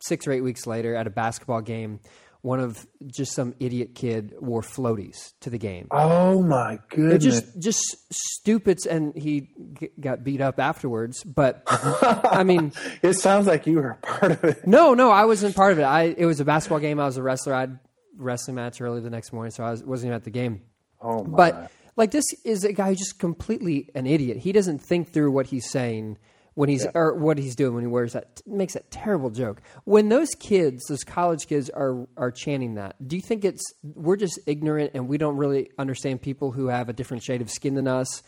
six 0.00 0.26
or 0.26 0.32
eight 0.32 0.42
weeks 0.42 0.66
later, 0.66 0.94
at 0.94 1.06
a 1.06 1.10
basketball 1.10 1.60
game, 1.60 2.00
one 2.42 2.60
of 2.60 2.86
just 3.06 3.32
some 3.34 3.52
idiot 3.58 3.94
kid 3.94 4.32
wore 4.40 4.62
floaties 4.62 5.32
to 5.40 5.50
the 5.50 5.58
game. 5.58 5.88
oh 5.90 6.40
my 6.40 6.78
goodness 6.88 7.22
just 7.24 7.58
just 7.60 8.12
stupids, 8.12 8.86
and 8.86 9.14
he 9.16 9.50
g- 9.78 9.90
got 10.00 10.22
beat 10.22 10.40
up 10.40 10.60
afterwards. 10.60 11.24
But 11.24 11.62
I 11.66 12.44
mean, 12.44 12.72
it 13.02 13.14
sounds 13.14 13.46
like 13.46 13.66
you 13.66 13.76
were 13.76 13.90
a 13.90 13.96
part 13.96 14.32
of 14.32 14.44
it 14.44 14.66
no, 14.66 14.94
no, 14.94 15.10
I 15.10 15.24
wasn't 15.24 15.56
part 15.56 15.72
of 15.72 15.78
it. 15.80 15.82
I 15.82 16.14
it 16.16 16.26
was 16.26 16.38
a 16.40 16.44
basketball 16.44 16.78
game. 16.78 17.00
I 17.00 17.06
was 17.06 17.16
a 17.16 17.22
wrestler. 17.22 17.54
I 17.54 17.60
had 17.60 17.78
wrestling 18.16 18.54
match 18.54 18.80
early 18.80 19.00
the 19.00 19.10
next 19.10 19.32
morning, 19.32 19.50
so 19.50 19.64
I 19.64 19.70
was, 19.72 19.82
wasn't 19.82 20.08
even 20.08 20.16
at 20.16 20.24
the 20.24 20.30
game. 20.30 20.62
oh 21.00 21.24
my 21.24 21.36
But 21.36 21.72
like 21.96 22.12
this 22.12 22.24
is 22.44 22.62
a 22.62 22.72
guy 22.72 22.90
who's 22.90 22.98
just 22.98 23.18
completely 23.18 23.90
an 23.96 24.06
idiot. 24.06 24.36
He 24.38 24.52
doesn't 24.52 24.78
think 24.78 25.12
through 25.12 25.32
what 25.32 25.46
he's 25.46 25.68
saying 25.68 26.18
when 26.58 26.68
he's 26.68 26.84
or 26.92 27.14
what 27.14 27.38
he's 27.38 27.54
doing 27.54 27.72
when 27.72 27.84
he 27.84 27.86
wears 27.86 28.14
that 28.14 28.42
makes 28.44 28.74
that 28.74 28.90
terrible 28.90 29.30
joke. 29.30 29.62
When 29.84 30.08
those 30.08 30.30
kids, 30.30 30.86
those 30.88 31.04
college 31.04 31.46
kids 31.46 31.70
are 31.70 32.08
are 32.16 32.32
chanting 32.32 32.74
that, 32.74 32.96
do 33.06 33.14
you 33.14 33.22
think 33.22 33.44
it's 33.44 33.62
we're 33.84 34.16
just 34.16 34.40
ignorant 34.44 34.90
and 34.92 35.06
we 35.06 35.18
don't 35.18 35.36
really 35.36 35.70
understand 35.78 36.20
people 36.20 36.50
who 36.50 36.66
have 36.66 36.88
a 36.88 36.92
different 36.92 37.22
shade 37.22 37.42
of 37.42 37.48
skin 37.48 37.76
than 37.76 37.86
us? 37.86 38.24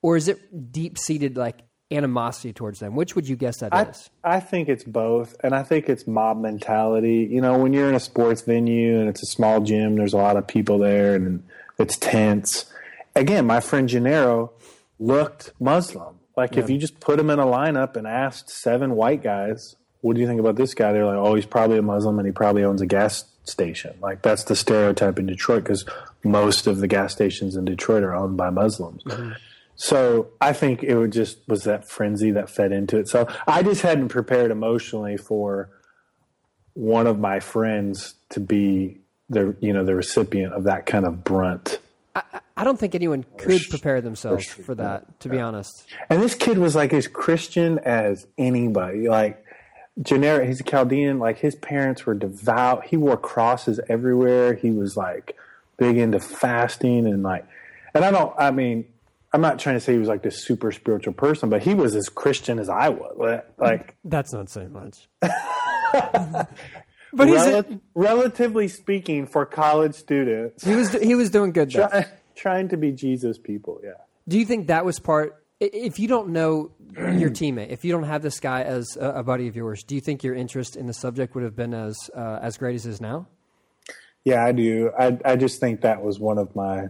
Or 0.00 0.16
is 0.16 0.28
it 0.28 0.72
deep 0.72 0.96
seated 0.96 1.36
like 1.36 1.58
animosity 1.90 2.54
towards 2.54 2.78
them? 2.78 2.96
Which 2.96 3.14
would 3.14 3.28
you 3.28 3.36
guess 3.36 3.58
that 3.58 3.74
is? 3.90 4.08
I, 4.24 4.36
I 4.36 4.40
think 4.40 4.70
it's 4.70 4.84
both, 4.84 5.36
and 5.44 5.54
I 5.54 5.62
think 5.62 5.90
it's 5.90 6.06
mob 6.06 6.40
mentality. 6.40 7.28
You 7.30 7.42
know, 7.42 7.58
when 7.58 7.74
you're 7.74 7.90
in 7.90 7.94
a 7.94 8.00
sports 8.00 8.40
venue 8.40 8.98
and 8.98 9.10
it's 9.10 9.22
a 9.22 9.26
small 9.26 9.60
gym, 9.60 9.96
there's 9.96 10.14
a 10.14 10.16
lot 10.16 10.38
of 10.38 10.46
people 10.46 10.78
there, 10.78 11.16
and 11.16 11.42
it's 11.78 11.98
tense. 11.98 12.64
Again, 13.14 13.46
my 13.46 13.60
friend 13.60 13.90
Gennaro 13.90 14.52
looked 14.98 15.52
Muslim. 15.60 16.17
Like 16.38 16.56
if 16.56 16.70
you 16.70 16.78
just 16.78 17.00
put 17.00 17.18
him 17.18 17.30
in 17.30 17.40
a 17.40 17.44
lineup 17.44 17.96
and 17.96 18.06
asked 18.06 18.48
seven 18.48 18.94
white 18.94 19.24
guys, 19.24 19.74
"What 20.02 20.14
do 20.14 20.20
you 20.20 20.26
think 20.28 20.38
about 20.38 20.54
this 20.54 20.72
guy?" 20.72 20.92
They're 20.92 21.04
like, 21.04 21.16
"Oh, 21.16 21.34
he's 21.34 21.46
probably 21.46 21.78
a 21.78 21.82
Muslim, 21.82 22.16
and 22.20 22.26
he 22.26 22.32
probably 22.32 22.62
owns 22.62 22.80
a 22.80 22.86
gas 22.86 23.24
station." 23.42 23.96
Like 24.00 24.22
that's 24.22 24.44
the 24.44 24.54
stereotype 24.54 25.18
in 25.18 25.26
Detroit 25.26 25.64
because 25.64 25.84
most 26.22 26.68
of 26.68 26.78
the 26.78 26.86
gas 26.86 27.12
stations 27.12 27.56
in 27.56 27.64
Detroit 27.64 28.04
are 28.04 28.14
owned 28.14 28.36
by 28.36 28.50
Muslims. 28.50 29.02
Mm-hmm. 29.02 29.32
So 29.74 30.28
I 30.40 30.52
think 30.52 30.84
it 30.84 30.96
would 30.96 31.10
just 31.10 31.38
was 31.48 31.64
that 31.64 31.88
frenzy 31.88 32.30
that 32.30 32.48
fed 32.48 32.70
into 32.70 32.98
it. 32.98 33.08
So 33.08 33.26
I 33.48 33.64
just 33.64 33.82
hadn't 33.82 34.10
prepared 34.10 34.52
emotionally 34.52 35.16
for 35.16 35.70
one 36.74 37.08
of 37.08 37.18
my 37.18 37.40
friends 37.40 38.14
to 38.28 38.38
be 38.38 39.00
the 39.28 39.56
you 39.58 39.72
know 39.72 39.84
the 39.84 39.96
recipient 39.96 40.52
of 40.52 40.62
that 40.64 40.86
kind 40.86 41.04
of 41.04 41.24
brunt. 41.24 41.80
I 42.14 42.22
don't 42.64 42.78
think 42.78 42.94
anyone 42.94 43.24
oh, 43.30 43.36
could 43.36 43.62
prepare 43.70 44.00
themselves 44.00 44.46
for 44.46 44.74
that, 44.76 45.20
to 45.20 45.28
be 45.28 45.38
honest. 45.38 45.86
And 46.10 46.22
this 46.22 46.34
kid 46.34 46.58
was 46.58 46.74
like 46.74 46.92
as 46.92 47.06
Christian 47.06 47.78
as 47.80 48.26
anybody. 48.36 49.08
Like 49.08 49.44
Gennaro, 50.02 50.44
he's 50.44 50.60
a 50.60 50.64
Chaldean. 50.64 51.18
Like 51.18 51.38
his 51.38 51.54
parents 51.54 52.06
were 52.06 52.14
devout. 52.14 52.86
He 52.86 52.96
wore 52.96 53.16
crosses 53.16 53.80
everywhere. 53.88 54.54
He 54.54 54.70
was 54.70 54.96
like 54.96 55.36
big 55.76 55.96
into 55.96 56.20
fasting 56.20 57.06
and 57.06 57.22
like. 57.22 57.46
And 57.94 58.04
I 58.04 58.10
don't. 58.10 58.34
I 58.38 58.50
mean, 58.50 58.84
I'm 59.32 59.40
not 59.40 59.58
trying 59.58 59.76
to 59.76 59.80
say 59.80 59.92
he 59.92 59.98
was 59.98 60.08
like 60.08 60.22
this 60.22 60.44
super 60.44 60.72
spiritual 60.72 61.12
person, 61.12 61.50
but 61.50 61.62
he 61.62 61.74
was 61.74 61.94
as 61.94 62.08
Christian 62.08 62.58
as 62.58 62.68
I 62.68 62.88
was. 62.88 63.42
Like 63.58 63.96
That's 64.04 64.32
not 64.32 64.48
saying 64.48 64.72
much. 64.72 65.08
but 65.20 67.28
he's 67.28 67.42
a, 67.42 67.80
relatively 67.94 68.68
speaking, 68.68 69.26
for 69.26 69.44
college 69.44 69.94
students, 69.94 70.64
he 70.64 70.74
was 70.74 70.92
he 70.92 71.14
was 71.14 71.30
doing 71.30 71.52
good 71.52 71.70
though. 71.70 72.04
Try, 72.38 72.52
trying 72.52 72.68
to 72.68 72.76
be 72.76 72.92
Jesus 72.92 73.38
people. 73.38 73.80
Yeah. 73.82 73.92
Do 74.26 74.38
you 74.38 74.44
think 74.44 74.68
that 74.68 74.84
was 74.84 74.98
part? 74.98 75.42
If 75.60 75.98
you 75.98 76.06
don't 76.06 76.28
know 76.28 76.70
your 76.96 77.30
teammate, 77.30 77.70
if 77.70 77.84
you 77.84 77.92
don't 77.92 78.04
have 78.04 78.22
this 78.22 78.38
guy 78.40 78.62
as 78.62 78.96
a, 79.00 79.22
buddy 79.22 79.48
of 79.48 79.56
yours, 79.56 79.82
do 79.82 79.94
you 79.94 80.00
think 80.00 80.22
your 80.22 80.34
interest 80.34 80.76
in 80.76 80.86
the 80.86 80.94
subject 80.94 81.34
would 81.34 81.44
have 81.44 81.56
been 81.56 81.74
as 81.74 81.96
uh, 82.14 82.38
as 82.40 82.56
great 82.56 82.76
as 82.76 82.86
it 82.86 82.90
is 82.90 83.00
now? 83.00 83.26
Yeah, 84.24 84.44
I 84.44 84.52
do. 84.52 84.92
I 84.98 85.18
I 85.24 85.36
just 85.36 85.58
think 85.58 85.80
that 85.80 86.02
was 86.02 86.20
one 86.20 86.38
of 86.38 86.54
my 86.54 86.88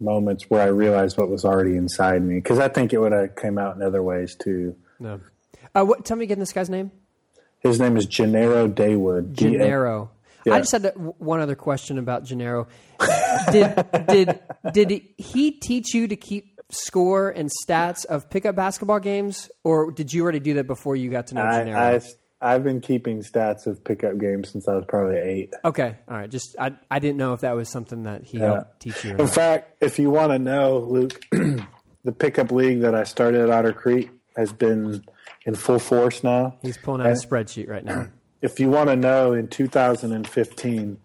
moments 0.00 0.50
where 0.50 0.62
I 0.62 0.66
realized 0.66 1.16
what 1.16 1.28
was 1.28 1.44
already 1.44 1.76
inside 1.76 2.22
me 2.22 2.36
because 2.36 2.58
I 2.58 2.68
think 2.68 2.92
it 2.92 2.98
would 2.98 3.12
have 3.12 3.36
came 3.36 3.58
out 3.58 3.76
in 3.76 3.82
other 3.82 4.02
ways 4.02 4.34
too. 4.34 4.76
No. 4.98 5.20
Uh, 5.74 5.84
what, 5.84 6.04
tell 6.04 6.16
me 6.16 6.24
again 6.24 6.38
this 6.38 6.52
guy's 6.52 6.70
name. 6.70 6.90
His 7.60 7.80
name 7.80 7.96
is 7.96 8.06
Gennaro 8.06 8.68
Daywood. 8.68 9.34
D- 9.34 9.58
Gennaro. 10.46 10.58
I 10.58 10.60
just 10.60 10.72
had 10.72 10.92
one 11.18 11.40
other 11.40 11.56
question 11.56 11.98
about 11.98 12.24
Gennaro. 12.24 12.68
did 13.50 13.84
did 14.08 14.40
did 14.72 15.02
he 15.18 15.50
teach 15.50 15.92
you 15.92 16.08
to 16.08 16.16
keep 16.16 16.60
score 16.70 17.30
and 17.30 17.50
stats 17.64 18.04
of 18.04 18.30
pickup 18.30 18.56
basketball 18.56 19.00
games, 19.00 19.50
or 19.64 19.90
did 19.90 20.12
you 20.12 20.22
already 20.22 20.40
do 20.40 20.54
that 20.54 20.66
before 20.66 20.96
you 20.96 21.10
got 21.10 21.28
to 21.28 21.34
know 21.34 21.42
Gennaro? 21.42 21.78
I, 21.78 21.96
I 21.96 22.00
I've 22.40 22.62
been 22.62 22.80
keeping 22.80 23.22
stats 23.22 23.66
of 23.66 23.82
pickup 23.82 24.18
games 24.18 24.50
since 24.50 24.68
I 24.68 24.74
was 24.74 24.84
probably 24.86 25.16
eight. 25.16 25.54
okay, 25.64 25.96
all 26.08 26.16
right. 26.16 26.30
Just 26.30 26.54
I 26.58 26.72
I 26.90 26.98
didn't 27.00 27.16
know 27.16 27.32
if 27.32 27.40
that 27.40 27.56
was 27.56 27.68
something 27.68 28.04
that 28.04 28.24
he 28.24 28.38
helped 28.38 28.80
teach 28.80 29.04
you. 29.04 29.12
In 29.12 29.16
not. 29.16 29.30
fact, 29.30 29.82
if 29.82 29.98
you 29.98 30.10
want 30.10 30.32
to 30.32 30.38
know, 30.38 30.78
Luke, 30.78 31.24
the 31.30 32.12
pickup 32.12 32.52
league 32.52 32.80
that 32.82 32.94
I 32.94 33.04
started 33.04 33.40
at 33.40 33.50
Otter 33.50 33.72
Creek 33.72 34.10
has 34.36 34.52
been 34.52 35.02
in 35.44 35.54
full 35.54 35.78
force 35.78 36.22
now. 36.22 36.58
He's 36.62 36.76
pulling 36.76 37.00
out 37.00 37.08
a 37.08 37.10
spreadsheet 37.14 37.68
right 37.68 37.84
now. 37.84 38.08
If 38.42 38.60
you 38.60 38.70
want 38.70 38.88
to 38.90 38.96
know, 38.96 39.32
in 39.32 39.48
2015, 39.48 40.98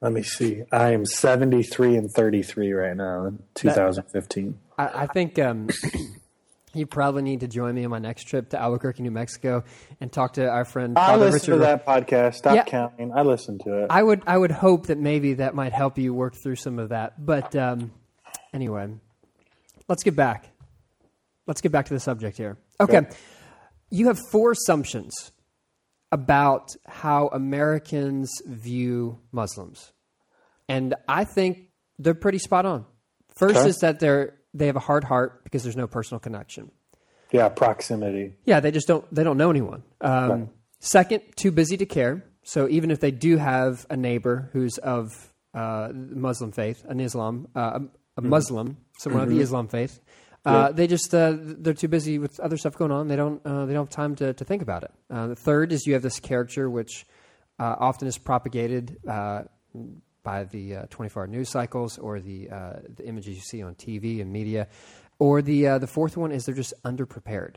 Let 0.00 0.12
me 0.12 0.22
see. 0.22 0.62
I 0.70 0.92
am 0.92 1.06
73 1.06 1.96
and 1.96 2.10
33 2.10 2.72
right 2.72 2.96
now 2.96 3.26
in 3.26 3.42
2015. 3.54 4.58
I, 4.76 5.02
I 5.02 5.06
think 5.06 5.38
um, 5.38 5.68
you 6.74 6.84
probably 6.86 7.22
need 7.22 7.40
to 7.40 7.48
join 7.48 7.74
me 7.74 7.84
on 7.84 7.90
my 7.90 8.00
next 8.00 8.24
trip 8.24 8.50
to 8.50 8.60
Albuquerque, 8.60 9.02
New 9.02 9.10
Mexico, 9.10 9.64
and 10.00 10.12
talk 10.12 10.34
to 10.34 10.46
our 10.48 10.64
friend. 10.66 10.98
I 10.98 11.06
Father 11.06 11.26
listened 11.30 11.42
to 11.44 11.50
Richard. 11.52 11.64
that 11.64 11.86
podcast. 11.86 12.34
Stop 12.34 12.54
Yeah. 12.56 12.64
counting. 12.64 13.12
I 13.14 13.22
listened 13.22 13.60
to 13.64 13.84
it. 13.84 13.86
I 13.90 14.02
would 14.02 14.22
I 14.26 14.36
would 14.36 14.50
hope 14.50 14.86
that 14.88 14.98
maybe 14.98 15.34
that 15.34 15.54
might 15.54 15.72
help 15.72 15.96
you 15.96 16.12
work 16.12 16.34
through 16.42 16.56
some 16.56 16.78
of 16.78 16.90
that. 16.90 17.24
But 17.24 17.54
um, 17.56 17.90
anyway, 18.52 18.88
let's 19.88 20.02
get 20.02 20.16
back. 20.16 20.50
Let's 21.46 21.60
get 21.62 21.72
back 21.72 21.86
to 21.86 21.94
the 21.94 22.00
subject 22.00 22.36
here. 22.36 22.56
Okay, 22.80 22.98
Okay. 22.98 23.16
you 23.90 24.08
have 24.08 24.18
four 24.32 24.50
assumptions 24.50 25.30
about 26.18 26.70
how 26.86 27.20
Americans 27.28 28.30
view 28.46 29.18
Muslims, 29.32 29.92
and 30.68 30.94
I 31.08 31.24
think 31.24 31.70
they're 31.98 32.14
pretty 32.26 32.38
spot 32.38 32.64
on. 32.66 32.86
First 33.34 33.56
Okay. 33.58 33.68
is 33.70 33.76
that 33.78 33.98
they're 34.00 34.34
they 34.58 34.66
have 34.66 34.76
a 34.76 34.86
hard 34.90 35.04
heart 35.04 35.42
because 35.44 35.62
there's 35.64 35.76
no 35.84 35.88
personal 35.88 36.20
connection. 36.20 36.70
yeah, 37.32 37.48
proximity. 37.48 38.26
Yeah, 38.44 38.60
they 38.60 38.70
just 38.70 38.86
don't 38.86 39.04
they 39.14 39.24
don't 39.24 39.36
know 39.42 39.50
anyone. 39.50 39.82
Um, 40.00 40.30
Right. 40.30 40.48
Second, 40.78 41.22
too 41.42 41.50
busy 41.50 41.76
to 41.78 41.86
care. 41.86 42.14
So 42.44 42.68
even 42.68 42.90
if 42.90 43.00
they 43.00 43.10
do 43.10 43.36
have 43.38 43.86
a 43.90 43.96
neighbor 43.96 44.50
who's 44.52 44.76
of 44.78 45.32
uh, 45.54 45.88
Muslim 45.94 46.52
faith, 46.52 46.84
an 46.88 47.00
Islam, 47.00 47.48
uh, 47.56 47.60
a, 47.60 47.66
a 47.76 47.80
Mm-hmm. 48.20 48.28
Muslim, 48.28 48.76
someone 48.98 49.22
of 49.24 49.30
the 49.30 49.40
Islam 49.40 49.66
faith, 49.66 49.98
uh, 50.44 50.72
they 50.72 50.86
just 50.86 51.14
uh, 51.14 51.34
they're 51.38 51.74
too 51.74 51.88
busy 51.88 52.18
with 52.18 52.38
other 52.40 52.56
stuff 52.56 52.76
going 52.76 52.90
on. 52.90 53.08
They 53.08 53.16
don't 53.16 53.44
uh, 53.46 53.66
they 53.66 53.72
don't 53.72 53.86
have 53.86 53.90
time 53.90 54.14
to, 54.16 54.34
to 54.34 54.44
think 54.44 54.62
about 54.62 54.82
it. 54.82 54.92
Uh, 55.10 55.28
the 55.28 55.36
third 55.36 55.72
is 55.72 55.86
you 55.86 55.94
have 55.94 56.02
this 56.02 56.20
character 56.20 56.68
which 56.68 57.06
uh, 57.58 57.76
often 57.78 58.08
is 58.08 58.18
propagated 58.18 58.98
uh, 59.08 59.42
by 60.22 60.44
the 60.44 60.76
uh, 60.76 60.86
24 60.90 61.22
hour 61.22 61.26
news 61.26 61.48
cycles 61.50 61.98
or 61.98 62.20
the 62.20 62.50
uh, 62.50 62.72
the 62.96 63.06
images 63.06 63.36
you 63.36 63.42
see 63.42 63.62
on 63.62 63.74
TV 63.74 64.20
and 64.20 64.32
media, 64.32 64.68
or 65.18 65.42
the 65.42 65.66
uh, 65.66 65.78
the 65.78 65.86
fourth 65.86 66.16
one 66.16 66.32
is 66.32 66.44
they're 66.44 66.54
just 66.54 66.74
underprepared. 66.84 67.56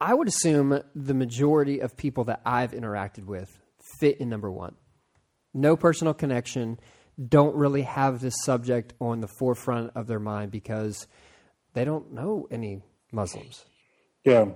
I 0.00 0.14
would 0.14 0.28
assume 0.28 0.80
the 0.94 1.14
majority 1.14 1.80
of 1.80 1.96
people 1.96 2.24
that 2.24 2.40
I've 2.44 2.72
interacted 2.72 3.26
with 3.26 3.60
fit 3.98 4.18
in 4.18 4.28
number 4.28 4.50
one. 4.50 4.74
No 5.52 5.76
personal 5.76 6.14
connection, 6.14 6.78
don't 7.28 7.54
really 7.54 7.82
have 7.82 8.20
this 8.20 8.34
subject 8.42 8.94
on 9.00 9.20
the 9.20 9.28
forefront 9.28 9.92
of 9.94 10.06
their 10.06 10.20
mind 10.20 10.50
because 10.50 11.06
they 11.74 11.84
don't 11.84 12.12
know 12.12 12.48
any 12.50 12.82
Muslims. 13.12 13.64
Yeah. 14.24 14.50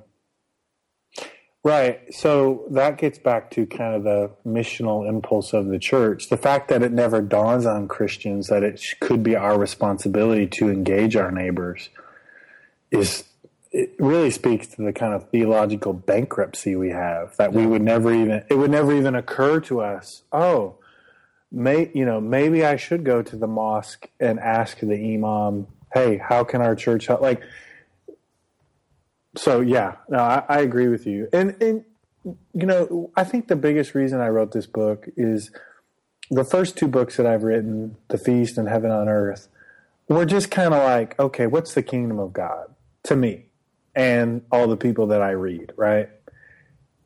Right. 1.63 2.13
So 2.13 2.67
that 2.71 2.99
gets 2.99 3.19
back 3.19 3.51
to 3.53 3.65
kind 3.65 3.95
of 3.95 4.05
the 4.05 4.31
missional 4.47 5.09
impulse 5.09 5.55
of 5.55 5.69
the 5.69 5.79
church. 5.79 6.29
The 6.29 6.37
fact 6.37 6.69
that 6.69 6.83
it 6.83 6.93
never 6.93 7.23
dawns 7.23 7.65
on 7.65 7.89
Christians 7.89 8.49
that 8.49 8.63
it 8.63 8.83
could 9.01 9.23
be 9.23 9.35
our 9.35 9.59
responsibility 9.59 10.47
to 10.59 10.69
engage 10.71 11.17
our 11.17 11.31
neighbors 11.31 11.89
is 12.91 13.25
it 13.73 13.95
really 13.99 14.31
speaks 14.31 14.67
to 14.69 14.83
the 14.83 14.93
kind 14.93 15.15
of 15.15 15.31
theological 15.31 15.95
bankruptcy 15.95 16.77
we 16.77 16.91
have 16.91 17.35
that 17.39 17.53
we 17.53 17.67
would 17.67 17.83
never 17.83 18.15
even 18.15 18.45
it 18.49 18.55
would 18.55 18.71
never 18.71 18.95
even 18.95 19.15
occur 19.15 19.59
to 19.61 19.81
us. 19.81 20.23
Oh, 20.33 20.77
may 21.55 21.91
you 21.95 22.05
know 22.05 22.21
maybe 22.21 22.65
I 22.65 22.77
should 22.77 23.05
go 23.05 23.23
to 23.23 23.37
the 23.37 23.47
mosque 23.47 24.09
and 24.21 24.39
ask 24.41 24.79
the 24.81 25.15
imam, 25.15 25.67
"Hey, 25.93 26.19
how 26.19 26.45
can 26.45 26.61
our 26.61 26.75
church 26.75 27.07
help?" 27.07 27.21
Like 27.21 27.43
so 29.37 29.61
yeah, 29.61 29.97
no, 30.09 30.19
I, 30.19 30.43
I 30.49 30.61
agree 30.61 30.89
with 30.89 31.07
you. 31.07 31.29
And 31.33 31.57
and 31.63 31.85
you 32.25 32.67
know, 32.67 33.11
I 33.17 33.25
think 33.25 33.49
the 33.49 33.57
biggest 33.57 33.95
reason 33.95 34.21
I 34.21 34.29
wrote 34.29 34.53
this 34.53 34.67
book 34.67 35.09
is 35.17 35.51
the 36.31 36.45
first 36.45 36.77
two 36.77 36.89
books 36.89 37.17
that 37.17 37.27
I've 37.27 37.43
written, 37.43 37.97
The 38.09 38.19
Feast 38.19 38.57
and 38.57 38.69
Heaven 38.69 38.91
on 38.91 39.09
Earth, 39.09 39.49
were 40.09 40.25
just 40.25 40.51
kind 40.51 40.73
of 40.73 40.83
like, 40.83 41.19
okay, 41.19 41.47
what's 41.47 41.75
the 41.75 41.83
kingdom 41.83 42.19
of 42.19 42.33
God 42.33 42.75
to 43.05 43.17
me 43.17 43.47
and 43.95 44.43
all 44.51 44.67
the 44.67 44.77
people 44.77 45.07
that 45.09 45.21
I 45.21 45.31
read, 45.31 45.73
right? 45.77 46.09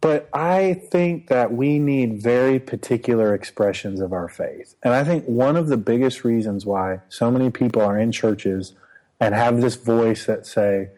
But 0.01 0.29
I 0.33 0.75
think 0.75 1.27
that 1.29 1.53
we 1.53 1.79
need 1.79 2.23
very 2.23 2.61
particular 2.61 3.35
expressions 3.35 4.01
of 4.01 4.13
our 4.13 4.29
faith. 4.29 4.77
And 4.83 4.95
I 4.95 5.03
think 5.03 5.25
one 5.25 5.57
of 5.57 5.69
the 5.69 5.77
biggest 5.77 6.25
reasons 6.25 6.65
why 6.65 7.01
so 7.09 7.31
many 7.31 7.51
people 7.51 7.83
are 7.83 7.99
in 7.99 8.13
churches 8.13 8.75
and 9.19 9.35
have 9.35 9.61
this 9.61 9.75
voice 9.75 10.27
that 10.27 10.47
say 10.47 10.91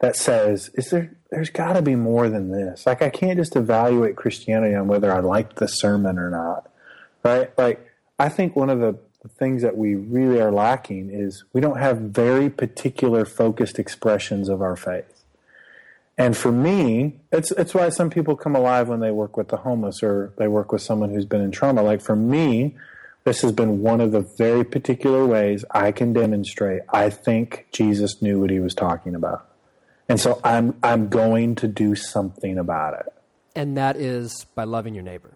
that 0.00 0.16
says, 0.16 0.70
is 0.74 0.90
there 0.90 1.16
there's 1.30 1.48
got 1.48 1.72
to 1.72 1.82
be 1.82 1.94
more 1.94 2.28
than 2.28 2.50
this. 2.50 2.84
Like 2.84 3.00
I 3.00 3.08
can't 3.08 3.38
just 3.38 3.56
evaluate 3.56 4.16
Christianity 4.16 4.74
on 4.74 4.86
whether 4.86 5.10
I 5.10 5.20
liked 5.20 5.56
the 5.56 5.66
sermon 5.66 6.18
or 6.18 6.28
not. 6.28 6.70
Right? 7.24 7.56
Like 7.56 7.88
I 8.18 8.28
think 8.28 8.54
one 8.54 8.68
of 8.68 8.80
the 8.80 8.98
things 9.38 9.62
that 9.62 9.76
we 9.76 9.94
really 9.94 10.40
are 10.40 10.52
lacking 10.52 11.10
is 11.10 11.44
we 11.52 11.60
don't 11.60 11.78
have 11.78 11.98
very 11.98 12.50
particular 12.50 13.24
focused 13.24 13.78
expressions 13.78 14.48
of 14.48 14.60
our 14.60 14.76
faith. 14.76 15.11
And 16.18 16.36
for 16.36 16.52
me, 16.52 17.20
it's 17.32 17.50
it's 17.52 17.74
why 17.74 17.88
some 17.88 18.10
people 18.10 18.36
come 18.36 18.54
alive 18.54 18.88
when 18.88 19.00
they 19.00 19.10
work 19.10 19.36
with 19.36 19.48
the 19.48 19.56
homeless 19.58 20.02
or 20.02 20.32
they 20.36 20.46
work 20.48 20.70
with 20.70 20.82
someone 20.82 21.10
who's 21.10 21.24
been 21.24 21.40
in 21.40 21.50
trauma. 21.50 21.82
Like 21.82 22.00
for 22.02 22.14
me, 22.14 22.76
this 23.24 23.40
has 23.42 23.52
been 23.52 23.80
one 23.80 24.00
of 24.00 24.12
the 24.12 24.20
very 24.20 24.62
particular 24.64 25.24
ways 25.26 25.64
I 25.70 25.90
can 25.92 26.12
demonstrate 26.12 26.82
I 26.92 27.08
think 27.10 27.66
Jesus 27.72 28.20
knew 28.20 28.40
what 28.40 28.50
he 28.50 28.60
was 28.60 28.74
talking 28.74 29.14
about. 29.14 29.48
And 30.08 30.20
so 30.20 30.40
I'm 30.44 30.74
I'm 30.82 31.08
going 31.08 31.54
to 31.56 31.68
do 31.68 31.94
something 31.94 32.58
about 32.58 32.94
it 33.00 33.12
And 33.56 33.76
that 33.78 33.96
is 33.96 34.44
by 34.54 34.64
loving 34.64 34.94
your 34.94 35.04
neighbor. 35.04 35.30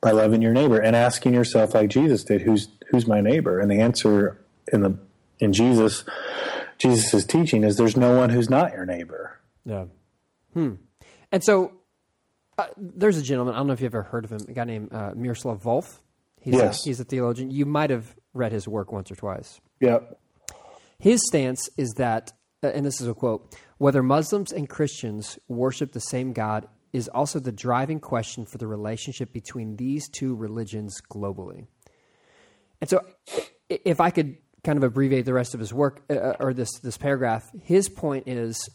by 0.00 0.10
loving 0.10 0.42
your 0.42 0.52
neighbor 0.52 0.80
and 0.80 0.96
asking 0.96 1.34
yourself 1.34 1.74
like 1.74 1.90
Jesus 1.90 2.24
did, 2.24 2.42
who's 2.42 2.68
who's 2.90 3.06
my 3.06 3.20
neighbor? 3.20 3.60
And 3.60 3.70
the 3.70 3.80
answer 3.80 4.38
in 4.72 4.82
the 4.82 4.98
in 5.38 5.52
Jesus 5.52 6.04
Jesus' 6.78 7.24
teaching 7.24 7.62
is 7.62 7.76
there's 7.76 7.96
no 7.96 8.16
one 8.16 8.30
who's 8.30 8.50
not 8.50 8.72
your 8.72 8.84
neighbor. 8.86 9.38
Yeah. 9.64 9.84
Hmm. 10.54 10.74
And 11.30 11.42
so 11.44 11.72
uh, 12.56 12.66
there's 12.76 13.18
a 13.18 13.22
gentleman, 13.22 13.54
I 13.54 13.58
don't 13.58 13.66
know 13.66 13.72
if 13.72 13.80
you've 13.80 13.94
ever 13.94 14.02
heard 14.02 14.24
of 14.24 14.32
him, 14.32 14.40
a 14.48 14.52
guy 14.52 14.64
named 14.64 14.92
uh, 14.92 15.12
Miroslav 15.14 15.62
Volf. 15.62 15.98
He's, 16.40 16.54
Yes. 16.54 16.84
a, 16.84 16.88
he's 16.88 17.00
a 17.00 17.04
theologian. 17.04 17.50
You 17.50 17.66
might 17.66 17.90
have 17.90 18.14
read 18.34 18.52
his 18.52 18.66
work 18.68 18.92
once 18.92 19.10
or 19.10 19.16
twice. 19.16 19.60
Yep. 19.80 20.18
His 20.98 21.20
stance 21.26 21.68
is 21.76 21.90
that, 21.98 22.32
uh, 22.62 22.68
and 22.68 22.84
this 22.84 23.00
is 23.00 23.08
a 23.08 23.14
quote, 23.14 23.54
whether 23.78 24.02
Muslims 24.02 24.52
and 24.52 24.68
Christians 24.68 25.38
worship 25.48 25.92
the 25.92 26.00
same 26.00 26.32
God 26.32 26.66
is 26.92 27.08
also 27.08 27.38
the 27.38 27.52
driving 27.52 28.00
question 28.00 28.46
for 28.46 28.58
the 28.58 28.66
relationship 28.66 29.32
between 29.32 29.76
these 29.76 30.08
two 30.08 30.34
religions 30.34 31.00
globally. 31.12 31.66
And 32.80 32.88
so, 32.88 33.04
if 33.68 34.00
I 34.00 34.10
could 34.10 34.38
kind 34.64 34.78
of 34.78 34.82
abbreviate 34.82 35.24
the 35.26 35.34
rest 35.34 35.52
of 35.54 35.60
his 35.60 35.72
work 35.74 36.02
uh, 36.10 36.34
or 36.40 36.54
this 36.54 36.70
this 36.80 36.96
paragraph, 36.96 37.50
his 37.62 37.88
point 37.88 38.26
is, 38.26 38.68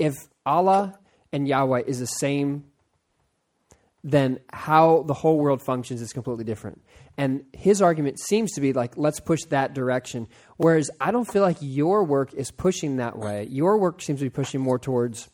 if 0.00 0.14
Allah 0.44 0.98
and 1.32 1.46
Yahweh 1.46 1.82
is 1.86 2.00
the 2.00 2.06
same, 2.06 2.64
then 4.02 4.38
how 4.52 5.02
the 5.02 5.12
whole 5.14 5.38
world 5.38 5.60
functions 5.62 6.00
is 6.00 6.12
completely 6.12 6.42
different. 6.44 6.82
And 7.18 7.44
his 7.52 7.82
argument 7.82 8.18
seems 8.18 8.52
to 8.52 8.60
be 8.62 8.72
like, 8.72 8.96
let's 8.96 9.20
push 9.20 9.40
that 9.50 9.74
direction. 9.74 10.26
Whereas 10.56 10.90
I 11.00 11.10
don't 11.10 11.30
feel 11.30 11.42
like 11.42 11.58
your 11.60 12.02
work 12.02 12.32
is 12.32 12.50
pushing 12.50 12.96
that 12.96 13.18
way. 13.18 13.46
Your 13.50 13.76
work 13.78 14.00
seems 14.00 14.20
to 14.20 14.24
be 14.24 14.30
pushing 14.30 14.60
more 14.60 14.78
towards 14.78 15.28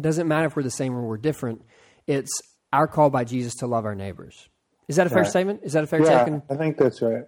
doesn't 0.00 0.26
matter 0.26 0.46
if 0.46 0.56
we're 0.56 0.62
the 0.62 0.70
same 0.70 0.94
or 0.94 1.02
we're 1.02 1.18
different. 1.18 1.62
It's 2.06 2.32
our 2.72 2.86
call 2.88 3.10
by 3.10 3.24
Jesus 3.24 3.54
to 3.56 3.66
love 3.66 3.84
our 3.84 3.94
neighbors. 3.94 4.48
Is 4.88 4.96
that 4.96 5.06
a 5.06 5.10
fair 5.10 5.22
Right. 5.22 5.30
statement? 5.30 5.60
Is 5.62 5.74
that 5.74 5.84
a 5.84 5.86
fair 5.86 6.00
Yeah, 6.02 6.24
take? 6.24 6.34
I 6.50 6.56
think 6.56 6.78
that's 6.78 7.02
right. 7.02 7.24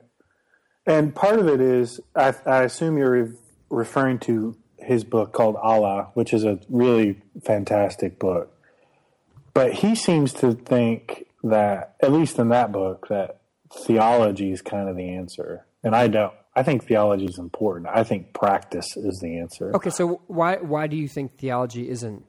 And 0.86 1.14
part 1.14 1.38
of 1.38 1.46
it 1.48 1.60
is, 1.60 2.00
I, 2.16 2.34
I 2.46 2.62
assume 2.62 2.96
you're 2.96 3.10
re- 3.24 3.32
referring 3.68 4.18
to 4.20 4.56
his 4.84 5.04
book 5.04 5.32
called 5.32 5.56
Allah, 5.56 6.10
which 6.14 6.32
is 6.32 6.44
a 6.44 6.58
really 6.68 7.20
fantastic 7.44 8.18
book. 8.18 8.50
But 9.52 9.72
he 9.72 9.94
seems 9.94 10.32
to 10.34 10.52
think 10.52 11.26
that, 11.42 11.96
at 12.00 12.12
least 12.12 12.38
in 12.38 12.48
that 12.48 12.72
book, 12.72 13.08
that 13.08 13.40
theology 13.72 14.50
is 14.50 14.62
kind 14.62 14.88
of 14.88 14.96
the 14.96 15.10
answer. 15.10 15.66
And 15.82 15.94
I 15.94 16.08
don't. 16.08 16.32
I 16.56 16.62
think 16.62 16.84
theology 16.84 17.24
is 17.24 17.38
important. 17.38 17.88
I 17.92 18.04
think 18.04 18.32
practice 18.32 18.96
is 18.96 19.18
the 19.18 19.38
answer. 19.38 19.74
Okay, 19.74 19.90
so 19.90 20.20
why 20.28 20.56
why 20.56 20.86
do 20.86 20.96
you 20.96 21.08
think 21.08 21.36
theology 21.38 21.88
isn't 21.88 22.24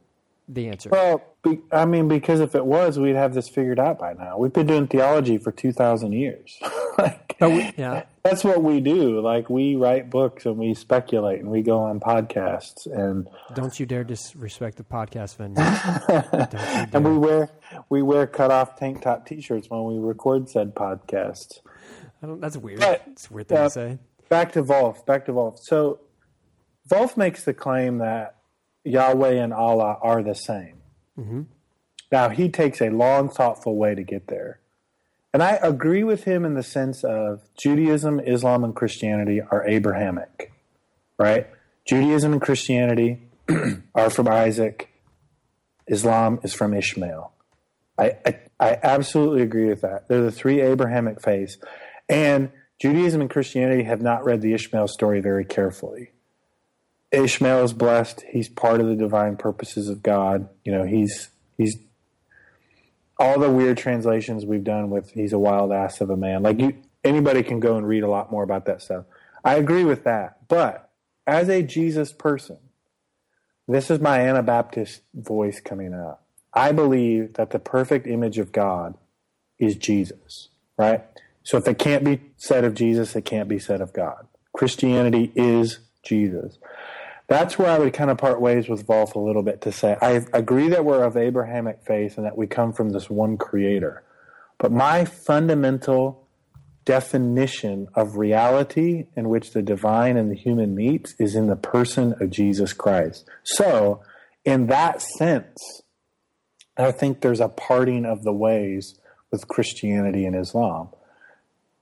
the 0.47 0.69
answer? 0.69 0.89
Well, 0.89 1.23
be, 1.43 1.59
I 1.71 1.85
mean, 1.85 2.07
because 2.07 2.39
if 2.39 2.55
it 2.55 2.65
was, 2.65 2.99
we'd 2.99 3.15
have 3.15 3.33
this 3.33 3.47
figured 3.49 3.79
out 3.79 3.99
by 3.99 4.13
now. 4.13 4.37
We've 4.37 4.53
been 4.53 4.67
doing 4.67 4.87
theology 4.87 5.37
for 5.37 5.51
2,000 5.51 6.11
years. 6.13 6.59
like, 6.97 7.35
we- 7.41 7.71
yeah. 7.77 8.03
That's 8.23 8.43
what 8.43 8.63
we 8.63 8.79
do. 8.81 9.21
Like, 9.21 9.49
we 9.51 9.75
write 9.75 10.09
books 10.09 10.45
and 10.47 10.57
we 10.57 10.73
speculate 10.73 11.39
and 11.41 11.51
we 11.51 11.61
go 11.61 11.79
on 11.79 11.99
podcasts 11.99 12.87
and, 12.87 13.27
Don't 13.53 13.79
you 13.79 13.85
dare 13.85 14.03
disrespect 14.03 14.77
the 14.77 14.83
podcast 14.83 15.37
venue. 15.37 15.55
And 16.93 17.05
we 17.05 17.17
wear, 17.17 17.49
we 17.89 18.01
wear 18.01 18.25
cut 18.25 18.49
off 18.51 18.77
tank 18.77 19.01
top 19.03 19.27
t 19.27 19.41
shirts 19.41 19.69
when 19.69 19.83
we 19.83 19.99
record 19.99 20.49
said 20.49 20.73
podcasts. 20.73 21.59
I 22.23 22.27
don't, 22.27 22.41
that's 22.41 22.57
weird. 22.57 22.79
But, 22.79 23.03
it's 23.11 23.29
a 23.29 23.33
weird 23.33 23.47
thing 23.49 23.57
uh, 23.57 23.63
to 23.65 23.69
say. 23.69 23.99
Back 24.29 24.53
to 24.53 24.63
Volf. 24.63 25.05
Back 25.05 25.25
to 25.25 25.33
Volf. 25.33 25.59
So, 25.59 25.99
Volf 26.89 27.17
makes 27.17 27.43
the 27.43 27.53
claim 27.53 27.99
that 27.99 28.34
Yahweh 28.85 29.31
and 29.31 29.53
Allah 29.53 29.97
are 30.01 30.23
the 30.23 30.35
same. 30.35 30.77
Mm-hmm. 31.19 31.41
Now, 32.11 32.29
he 32.29 32.49
takes 32.49 32.81
a 32.81 32.89
long, 32.89 33.29
thoughtful 33.29 33.75
way 33.75 33.95
to 33.95 34.03
get 34.03 34.27
there. 34.27 34.59
And 35.33 35.43
I 35.43 35.59
agree 35.61 36.03
with 36.03 36.23
him 36.23 36.45
in 36.45 36.53
the 36.53 36.63
sense 36.63 37.03
of 37.03 37.41
Judaism, 37.57 38.21
Islam, 38.21 38.63
and 38.63 38.73
Christianity 38.73 39.41
are 39.41 39.67
Abrahamic, 39.67 40.53
right? 41.19 41.47
Judaism 41.85 42.31
and 42.31 42.41
Christianity 42.41 43.19
are 43.95 44.09
from 44.09 44.29
Isaac. 44.29 44.89
Islam 45.87 46.39
is 46.43 46.53
from 46.53 46.73
Ishmael. 46.73 47.33
I, 47.97 48.13
I, 48.25 48.39
I 48.59 48.79
absolutely 48.81 49.41
agree 49.41 49.67
with 49.67 49.81
that. 49.81 50.07
They're 50.07 50.21
the 50.21 50.31
three 50.31 50.61
Abrahamic 50.61 51.21
faiths. 51.21 51.57
And 52.07 52.51
Judaism 52.79 53.21
and 53.21 53.29
Christianity 53.29 53.83
have 53.83 54.01
not 54.01 54.23
read 54.23 54.41
the 54.41 54.53
Ishmael 54.53 54.87
story 54.87 55.21
very 55.21 55.45
carefully. 55.45 56.11
Ishmael 57.11 57.63
is 57.63 57.73
blessed. 57.73 58.23
He's 58.29 58.49
part 58.49 58.81
of 58.81 58.87
the 58.87 58.95
divine 58.95 59.37
purposes 59.37 59.89
of 59.89 60.03
God. 60.03 60.49
You 60.63 60.71
know, 60.73 60.83
he's 60.83 61.29
he's 61.57 61.77
all 63.17 63.39
the 63.39 63.49
weird 63.49 63.77
translations 63.77 64.45
we've 64.45 64.63
done 64.63 64.89
with 64.89 65.11
he's 65.11 65.33
a 65.33 65.39
wild 65.39 65.71
ass 65.71 66.01
of 66.01 66.09
a 66.09 66.17
man. 66.17 66.43
Like 66.43 66.59
you, 66.59 66.75
anybody 67.03 67.43
can 67.43 67.59
go 67.59 67.77
and 67.77 67.87
read 67.87 68.03
a 68.03 68.09
lot 68.09 68.31
more 68.31 68.43
about 68.43 68.65
that 68.65 68.81
stuff. 68.81 69.05
I 69.43 69.55
agree 69.55 69.83
with 69.83 70.03
that. 70.03 70.47
But 70.47 70.89
as 71.25 71.49
a 71.49 71.63
Jesus 71.63 72.11
person, 72.11 72.57
this 73.67 73.89
is 73.89 73.99
my 73.99 74.19
Anabaptist 74.19 75.01
voice 75.13 75.59
coming 75.59 75.93
up. 75.93 76.23
I 76.53 76.71
believe 76.71 77.33
that 77.33 77.49
the 77.49 77.59
perfect 77.59 78.07
image 78.07 78.37
of 78.37 78.51
God 78.51 78.95
is 79.59 79.75
Jesus, 79.75 80.49
right? 80.77 81.03
So 81.43 81.57
if 81.57 81.67
it 81.67 81.77
can't 81.77 82.03
be 82.03 82.21
said 82.37 82.63
of 82.63 82.73
Jesus, 82.73 83.15
it 83.15 83.25
can't 83.25 83.49
be 83.49 83.59
said 83.59 83.81
of 83.81 83.93
God. 83.93 84.27
Christianity 84.53 85.31
is 85.35 85.79
Jesus. 86.03 86.57
That's 87.27 87.57
where 87.57 87.69
I 87.69 87.79
would 87.79 87.93
kind 87.93 88.11
of 88.11 88.17
part 88.17 88.39
ways 88.39 88.69
with 88.69 88.85
Volf 88.85 89.15
a 89.15 89.19
little 89.19 89.41
bit 89.41 89.61
to 89.61 89.71
say, 89.71 89.97
I 90.01 90.23
agree 90.33 90.69
that 90.69 90.85
we're 90.85 91.03
of 91.03 91.17
Abrahamic 91.17 91.83
faith 91.85 92.17
and 92.17 92.25
that 92.25 92.37
we 92.37 92.45
come 92.45 92.71
from 92.71 92.91
this 92.91 93.09
one 93.09 93.37
creator. 93.37 94.03
But 94.59 94.71
my 94.71 95.05
fundamental 95.05 96.27
definition 96.85 97.87
of 97.95 98.15
reality 98.15 99.07
in 99.15 99.27
which 99.27 99.51
the 99.51 99.63
divine 99.63 100.17
and 100.17 100.31
the 100.31 100.35
human 100.35 100.75
meets 100.75 101.15
is 101.19 101.35
in 101.35 101.47
the 101.47 101.55
person 101.55 102.13
of 102.21 102.29
Jesus 102.29 102.73
Christ. 102.73 103.27
So, 103.43 104.03
in 104.45 104.67
that 104.67 105.01
sense, 105.01 105.81
I 106.77 106.91
think 106.91 107.21
there's 107.21 107.39
a 107.39 107.49
parting 107.49 108.05
of 108.05 108.23
the 108.23 108.33
ways 108.33 108.99
with 109.31 109.47
Christianity 109.47 110.25
and 110.25 110.35
Islam. 110.35 110.89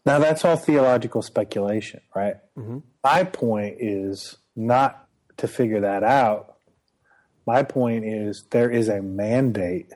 Now, 0.06 0.19
that's 0.19 0.45
all 0.45 0.56
theological 0.56 1.21
speculation, 1.21 2.01
right? 2.15 2.36
Mm-hmm. 2.58 2.79
My 3.03 3.25
point 3.25 3.77
is 3.79 4.38
not 4.56 5.08
to 5.38 5.48
figure 5.48 5.82
that 5.82 6.04
out. 6.04 6.56
My 7.46 7.63
point 7.63 8.06
is 8.06 8.46
there 8.52 8.69
is 8.69 8.88
a 8.88 9.02
mandate 9.02 9.91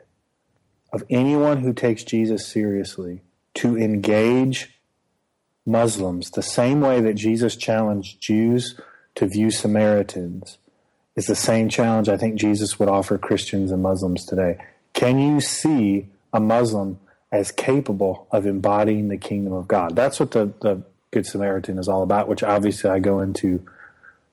of 0.91 1.03
anyone 1.09 1.57
who 1.59 1.73
takes 1.73 2.03
Jesus 2.03 2.47
seriously 2.47 3.21
to 3.55 3.77
engage 3.77 4.79
Muslims 5.65 6.31
the 6.31 6.41
same 6.41 6.81
way 6.81 7.01
that 7.01 7.15
Jesus 7.15 7.55
challenged 7.55 8.21
Jews 8.21 8.79
to 9.15 9.27
view 9.27 9.51
Samaritans 9.51 10.57
is 11.15 11.25
the 11.25 11.35
same 11.35 11.67
challenge 11.67 12.07
I 12.07 12.17
think 12.17 12.35
Jesus 12.35 12.79
would 12.79 12.87
offer 12.87 13.17
Christians 13.17 13.71
and 13.71 13.81
Muslims 13.81 14.25
today. 14.25 14.57
Can 14.93 15.19
you 15.19 15.41
see 15.41 16.07
a 16.31 16.39
Muslim 16.39 16.99
as 17.31 17.51
capable 17.51 18.27
of 18.31 18.45
embodying 18.45 19.09
the 19.09 19.17
kingdom 19.17 19.53
of 19.53 19.67
God? 19.67 19.95
That's 19.95 20.19
what 20.19 20.31
the, 20.31 20.53
the 20.61 20.83
Good 21.11 21.25
Samaritan 21.25 21.79
is 21.79 21.87
all 21.87 22.03
about, 22.03 22.27
which 22.27 22.43
obviously 22.43 22.89
I 22.89 22.99
go 22.99 23.19
into 23.19 23.65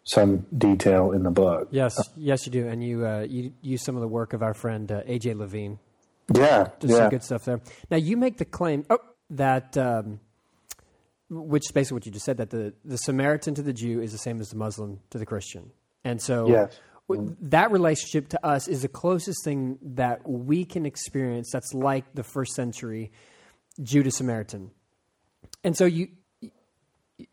some 0.05 0.47
detail 0.57 1.13
in 1.13 1.23
the 1.23 1.31
book. 1.31 1.69
Yes, 1.71 1.97
yes, 2.17 2.47
you 2.47 2.53
do, 2.53 2.69
and 2.69 2.85
you 2.85 3.07
uh, 3.07 3.27
you 3.29 3.53
use 3.63 3.83
some 3.83 3.97
of 3.97 4.03
the 4.03 4.09
work 4.09 4.33
of 4.33 4.43
our 4.43 4.55
friend 4.55 4.91
uh, 4.93 5.03
AJ 5.03 5.37
Levine. 5.37 5.79
Yeah, 6.35 6.69
There's 6.81 6.93
yeah. 6.93 6.99
some 6.99 7.11
good 7.11 7.25
stuff 7.25 7.45
there. 7.45 7.61
Now 7.91 7.97
you 7.97 8.17
make 8.17 8.39
the 8.39 8.45
claim 8.45 8.85
oh, 8.89 8.99
that, 9.31 9.77
um, 9.77 10.21
which 11.29 11.67
is 11.67 11.73
basically 11.73 11.97
what 11.97 12.07
you 12.07 12.13
just 12.13 12.25
said, 12.25 12.37
that 12.37 12.51
the 12.51 12.75
the 12.85 12.97
Samaritan 12.99 13.55
to 13.55 13.63
the 13.63 13.73
Jew 13.73 14.01
is 14.01 14.13
the 14.13 14.19
same 14.19 14.41
as 14.41 14.51
the 14.51 14.57
Muslim 14.57 15.01
to 15.11 15.19
the 15.19 15.27
Christian, 15.27 15.71
and 16.05 16.21
so 16.21 16.49
Yes. 16.49 16.79
w- 17.09 17.37
that 17.41 17.73
relationship 17.73 18.29
to 18.29 18.47
us 18.47 18.69
is 18.69 18.83
the 18.83 18.89
closest 18.89 19.43
thing 19.45 19.79
that 19.83 20.29
we 20.29 20.65
can 20.65 20.87
experience. 20.87 21.51
That's 21.53 21.73
like 21.75 22.05
the 22.15 22.23
first 22.25 22.55
century 22.55 23.11
Jew 23.83 24.03
to 24.03 24.11
Samaritan, 24.11 24.71
and 25.63 25.77
so 25.77 25.87
you 25.87 26.09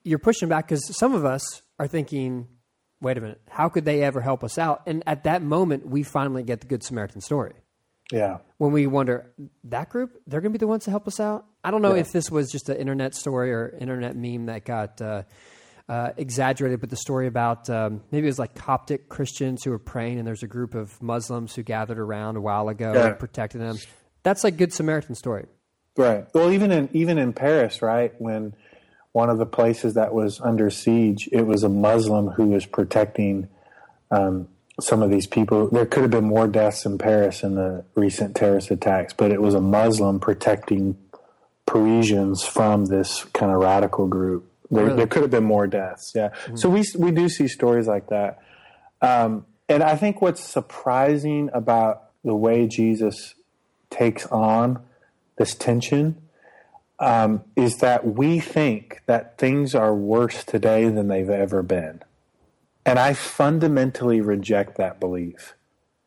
you're 0.03 0.19
pushing 0.19 0.47
back 0.47 0.67
because 0.67 0.97
some 0.97 1.13
of 1.13 1.25
us 1.25 1.61
are 1.79 1.87
thinking, 1.87 2.47
wait 3.01 3.17
a 3.17 3.21
minute, 3.21 3.41
how 3.49 3.67
could 3.69 3.83
they 3.85 4.03
ever 4.03 4.21
help 4.21 4.43
us 4.43 4.57
out? 4.57 4.83
And 4.85 5.03
at 5.07 5.23
that 5.23 5.41
moment, 5.41 5.87
we 5.87 6.03
finally 6.03 6.43
get 6.43 6.61
the 6.61 6.67
Good 6.67 6.83
Samaritan 6.83 7.21
story. 7.21 7.53
Yeah. 8.11 8.37
When 8.57 8.71
we 8.73 8.87
wonder, 8.87 9.31
that 9.65 9.89
group, 9.89 10.11
they're 10.27 10.41
going 10.41 10.51
to 10.51 10.57
be 10.57 10.61
the 10.61 10.67
ones 10.67 10.83
to 10.85 10.91
help 10.91 11.07
us 11.07 11.19
out? 11.19 11.45
I 11.63 11.71
don't 11.71 11.81
know 11.81 11.93
Yeah. 11.95 12.01
if 12.01 12.11
this 12.11 12.29
was 12.29 12.51
just 12.51 12.67
an 12.69 12.77
internet 12.77 13.15
story 13.15 13.51
or 13.53 13.75
internet 13.79 14.15
meme 14.15 14.47
that 14.47 14.65
got 14.65 15.01
uh, 15.01 15.23
uh, 15.87 16.11
exaggerated, 16.17 16.79
but 16.81 16.89
the 16.89 16.95
story 16.97 17.27
about 17.27 17.69
um, 17.69 18.01
maybe 18.11 18.27
it 18.27 18.29
was 18.29 18.39
like 18.39 18.53
Coptic 18.55 19.07
Christians 19.09 19.63
who 19.63 19.71
were 19.71 19.79
praying, 19.79 20.17
and 20.19 20.27
there's 20.27 20.43
a 20.43 20.47
group 20.47 20.75
of 20.75 21.01
Muslims 21.01 21.55
who 21.55 21.63
gathered 21.63 21.99
around 21.99 22.35
a 22.35 22.41
while 22.41 22.67
ago 22.69 22.93
Yeah. 22.93 23.07
and 23.07 23.19
protected 23.19 23.61
them. 23.61 23.77
That's 24.23 24.43
like 24.43 24.57
Good 24.57 24.73
Samaritan 24.73 25.15
story. 25.15 25.45
Right. 25.97 26.27
Well, 26.33 26.51
even 26.51 26.71
in 26.71 26.89
even 26.93 27.17
in 27.17 27.33
Paris, 27.33 27.81
right, 27.81 28.13
when 28.19 28.55
one 29.13 29.29
of 29.29 29.37
the 29.37 29.45
places 29.45 29.93
that 29.95 30.13
was 30.13 30.39
under 30.41 30.69
siege, 30.69 31.27
it 31.31 31.45
was 31.45 31.63
a 31.63 31.69
Muslim 31.69 32.27
who 32.29 32.47
was 32.47 32.65
protecting 32.65 33.47
um, 34.09 34.47
some 34.79 35.01
of 35.01 35.09
these 35.11 35.27
people. 35.27 35.67
There 35.69 35.85
could 35.85 36.01
have 36.03 36.11
been 36.11 36.23
more 36.25 36.47
deaths 36.47 36.85
in 36.85 36.97
Paris 36.97 37.43
in 37.43 37.55
the 37.55 37.83
recent 37.95 38.35
terrorist 38.35 38.71
attacks, 38.71 39.13
but 39.13 39.31
it 39.31 39.41
was 39.41 39.53
a 39.53 39.61
Muslim 39.61 40.19
protecting 40.19 40.97
Parisians 41.65 42.43
from 42.43 42.85
this 42.85 43.23
kind 43.33 43.51
of 43.51 43.59
radical 43.61 44.07
group. 44.07 44.47
There, 44.69 44.85
Really? 44.85 44.97
there 44.97 45.07
could 45.07 45.21
have 45.21 45.31
been 45.31 45.43
more 45.43 45.67
deaths. 45.67 46.13
Yeah. 46.15 46.29
So 46.55 46.69
we 46.69 46.83
we 46.97 47.11
do 47.11 47.27
see 47.27 47.47
stories 47.49 47.87
like 47.87 48.07
that. 48.07 48.39
Um, 49.01 49.45
and 49.67 49.83
I 49.83 49.95
think 49.97 50.21
what's 50.21 50.41
surprising 50.41 51.49
about 51.53 52.03
the 52.23 52.35
way 52.35 52.67
Jesus 52.67 53.35
takes 53.89 54.25
on 54.27 54.81
this 55.37 55.53
tension 55.55 56.15
um, 57.01 57.43
is 57.55 57.77
that 57.77 58.05
we 58.15 58.39
think 58.39 59.01
that 59.07 59.37
things 59.39 59.73
are 59.73 59.93
worse 59.93 60.43
today 60.43 60.87
than 60.87 61.07
they've 61.07 61.29
ever 61.29 61.63
been. 61.63 62.03
And 62.85 62.99
I 62.99 63.13
fundamentally 63.13 64.21
reject 64.21 64.77
that 64.77 64.99
belief. 64.99 65.55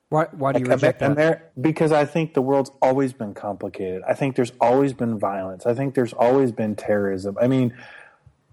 Why, 0.09 0.27
why 0.31 0.53
do 0.53 0.61
you 0.61 0.67
Like, 0.67 0.77
reject 0.77 1.03
Amer- 1.03 1.15
that? 1.17 1.27
Amer- 1.27 1.43
because 1.61 1.91
I 1.91 2.05
think 2.05 2.35
the 2.35 2.43
world's 2.43 2.71
always 2.81 3.13
been 3.13 3.35
complicated. 3.35 4.03
I 4.07 4.15
think 4.15 4.37
there's 4.37 4.53
always 4.61 4.93
been 4.93 5.19
violence. 5.19 5.67
I 5.67 5.75
think 5.75 5.95
there's 5.95 6.13
always 6.13 6.53
been 6.53 6.77
terrorism. 6.77 7.37
I 7.41 7.49
mean, 7.49 7.75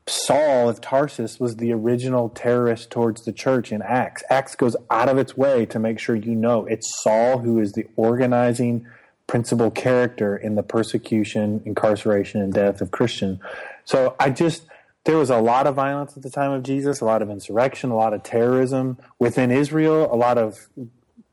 Saul 0.07 0.67
of 0.67 0.81
Tarsus 0.81 1.39
was 1.39 1.57
the 1.57 1.71
original 1.73 2.29
terrorist 2.29 2.89
towards 2.89 3.23
the 3.23 3.31
church 3.31 3.71
in 3.71 3.83
Acts. 3.83 4.23
Acts 4.31 4.55
goes 4.55 4.75
out 4.89 5.09
of 5.09 5.19
its 5.19 5.37
way 5.37 5.67
to 5.67 5.77
make 5.77 5.99
sure 5.99 6.15
you 6.15 6.33
know 6.33 6.65
it's 6.65 7.03
Saul 7.03 7.37
who 7.39 7.59
is 7.59 7.73
the 7.73 7.85
organizing 7.95 8.87
principal 9.35 9.71
character 9.71 10.35
in 10.35 10.55
the 10.55 10.61
persecution, 10.61 11.61
incarceration, 11.65 12.41
and 12.41 12.51
death 12.51 12.81
of 12.81 12.91
Christian. 12.91 13.39
So 13.85 14.13
I 14.19 14.29
just 14.29 14.63
there 15.05 15.15
was 15.15 15.29
a 15.29 15.37
lot 15.37 15.67
of 15.67 15.73
violence 15.73 16.17
at 16.17 16.21
the 16.23 16.29
time 16.29 16.51
of 16.51 16.63
Jesus, 16.63 16.99
a 16.99 17.05
lot 17.05 17.21
of 17.21 17.29
insurrection, 17.29 17.91
a 17.91 17.95
lot 17.95 18.13
of 18.13 18.23
terrorism 18.23 18.97
within 19.19 19.49
Israel, 19.49 20.13
a 20.13 20.17
lot 20.17 20.37
of 20.37 20.67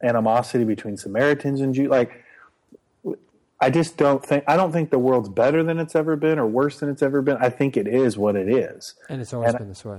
animosity 0.01 0.63
between 0.63 0.97
Samaritans 0.97 1.61
and 1.61 1.75
Jews. 1.75 1.89
Like 1.89 2.25
I 3.61 3.69
just 3.69 3.97
don't 3.97 4.25
think 4.25 4.45
I 4.47 4.55
don't 4.57 4.71
think 4.71 4.91
the 4.91 5.01
world's 5.01 5.29
better 5.29 5.65
than 5.65 5.81
it's 5.81 5.97
ever 5.97 6.15
been 6.15 6.39
or 6.39 6.47
worse 6.47 6.79
than 6.79 6.89
it's 6.91 7.03
ever 7.03 7.21
been. 7.21 7.37
I 7.41 7.51
think 7.51 7.77
it 7.77 7.89
is 7.89 8.17
what 8.17 8.37
it 8.37 8.49
is. 8.49 8.95
And 9.09 9.21
it's 9.21 9.35
always 9.35 9.49
And- 9.51 9.59
been 9.59 9.69
this 9.71 9.85
way. 9.85 9.99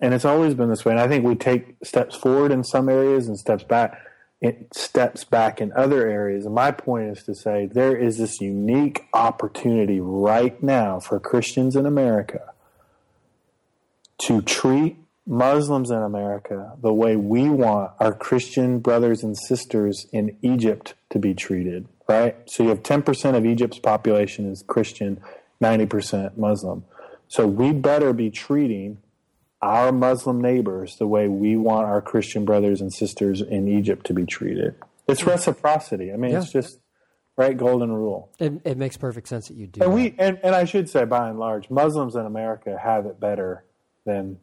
And 0.00 0.12
it's 0.12 0.26
always 0.26 0.52
been 0.52 0.68
this 0.68 0.84
way. 0.84 0.92
And 0.92 1.00
I 1.00 1.08
think 1.08 1.24
we 1.24 1.34
take 1.34 1.76
steps 1.82 2.14
forward 2.14 2.52
in 2.52 2.62
some 2.62 2.90
areas 2.90 3.26
and 3.26 3.38
steps 3.38 3.64
back 3.64 3.98
it 4.40 4.72
steps 4.74 5.24
back 5.24 5.60
in 5.60 5.72
other 5.72 6.08
areas. 6.08 6.46
And 6.46 6.54
my 6.54 6.70
point 6.70 7.10
is 7.10 7.24
to 7.24 7.34
say 7.34 7.66
there 7.66 7.96
is 7.96 8.18
this 8.18 8.40
unique 8.40 9.06
opportunity 9.12 10.00
right 10.00 10.60
now 10.62 11.00
for 11.00 11.18
Christians 11.18 11.74
in 11.74 11.86
America 11.86 12.52
to 14.18 14.42
treat 14.42 14.96
Muslims 15.26 15.90
in 15.90 15.98
America 15.98 16.72
the 16.80 16.92
way 16.92 17.16
we 17.16 17.48
want 17.48 17.92
our 18.00 18.14
Christian 18.14 18.78
brothers 18.78 19.22
and 19.22 19.36
sisters 19.36 20.06
in 20.12 20.36
Egypt 20.40 20.94
to 21.10 21.18
be 21.18 21.34
treated, 21.34 21.86
right? 22.08 22.36
So 22.46 22.62
you 22.62 22.68
have 22.70 22.82
10% 22.82 23.36
of 23.36 23.44
Egypt's 23.44 23.78
population 23.78 24.50
is 24.50 24.62
Christian, 24.66 25.20
90% 25.60 26.38
Muslim. 26.38 26.84
So 27.26 27.46
we 27.46 27.72
better 27.72 28.12
be 28.12 28.30
treating 28.30 28.98
our 29.60 29.92
Muslim 29.92 30.40
neighbors 30.40 30.96
the 30.96 31.06
way 31.06 31.28
we 31.28 31.56
want 31.56 31.86
our 31.86 32.00
Christian 32.00 32.44
brothers 32.44 32.80
and 32.80 32.92
sisters 32.92 33.40
in 33.40 33.68
Egypt 33.68 34.06
to 34.06 34.14
be 34.14 34.24
treated. 34.24 34.74
It's 35.08 35.24
reciprocity. 35.24 36.12
I 36.12 36.16
mean, 36.16 36.34
it's 36.34 36.52
just 36.52 36.78
right 37.36 37.56
golden 37.56 37.92
rule. 37.92 38.30
It, 38.38 38.60
it 38.64 38.76
makes 38.76 38.96
perfect 38.96 39.28
sense 39.28 39.48
that 39.48 39.56
you 39.56 39.66
do. 39.66 39.82
And 39.82 39.92
that. 39.92 39.94
we 39.94 40.14
and, 40.18 40.38
and 40.42 40.54
I 40.54 40.64
should 40.64 40.88
say 40.88 41.04
by 41.04 41.28
and 41.28 41.38
large, 41.38 41.70
Muslims 41.70 42.14
in 42.14 42.26
America 42.26 42.78
have 42.78 43.06
it 43.06 43.18
better 43.18 43.64
than 44.04 44.38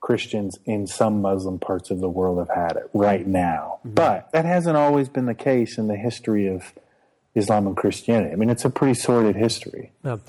Christians 0.00 0.58
in 0.64 0.86
some 0.86 1.22
Muslim 1.22 1.58
parts 1.58 1.90
of 1.90 2.00
the 2.00 2.08
world 2.08 2.38
have 2.38 2.54
had 2.54 2.76
it 2.76 2.88
right 2.92 3.26
now. 3.26 3.80
But 3.84 4.30
that 4.32 4.44
hasn't 4.44 4.76
always 4.76 5.08
been 5.08 5.26
the 5.26 5.34
case 5.34 5.78
in 5.78 5.88
the 5.88 5.96
history 5.96 6.46
of 6.46 6.72
Islam 7.34 7.66
and 7.66 7.76
Christianity. 7.76 8.32
I 8.32 8.36
mean, 8.36 8.50
it's 8.50 8.64
a 8.64 8.70
pretty 8.70 8.94
sordid 8.94 9.36
history. 9.36 9.92
No. 10.04 10.20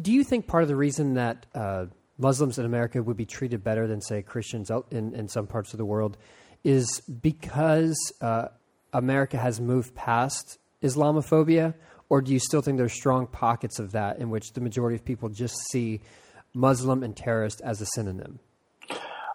Do 0.00 0.12
you 0.12 0.24
think 0.24 0.46
part 0.46 0.62
of 0.62 0.68
the 0.68 0.76
reason 0.76 1.14
that 1.14 1.46
uh, 1.54 1.86
Muslims 2.18 2.58
in 2.58 2.64
America 2.64 3.02
would 3.02 3.16
be 3.16 3.26
treated 3.26 3.64
better 3.64 3.86
than, 3.86 4.00
say, 4.00 4.22
Christians 4.22 4.70
in, 4.90 5.14
in 5.14 5.28
some 5.28 5.46
parts 5.46 5.72
of 5.72 5.78
the 5.78 5.84
world 5.84 6.16
is 6.64 7.00
because 7.00 7.96
uh, 8.20 8.48
America 8.92 9.38
has 9.38 9.60
moved 9.60 9.94
past 9.94 10.58
Islamophobia? 10.82 11.74
Or 12.08 12.20
do 12.20 12.32
you 12.32 12.38
still 12.38 12.60
think 12.60 12.76
there's 12.76 12.92
strong 12.92 13.26
pockets 13.26 13.78
of 13.78 13.92
that 13.92 14.18
in 14.18 14.28
which 14.28 14.52
the 14.52 14.60
majority 14.60 14.96
of 14.96 15.04
people 15.04 15.30
just 15.30 15.56
see 15.70 16.02
Muslim 16.52 17.02
and 17.02 17.16
terrorist 17.16 17.60
as 17.62 17.80
a 17.80 17.86
synonym? 17.86 18.38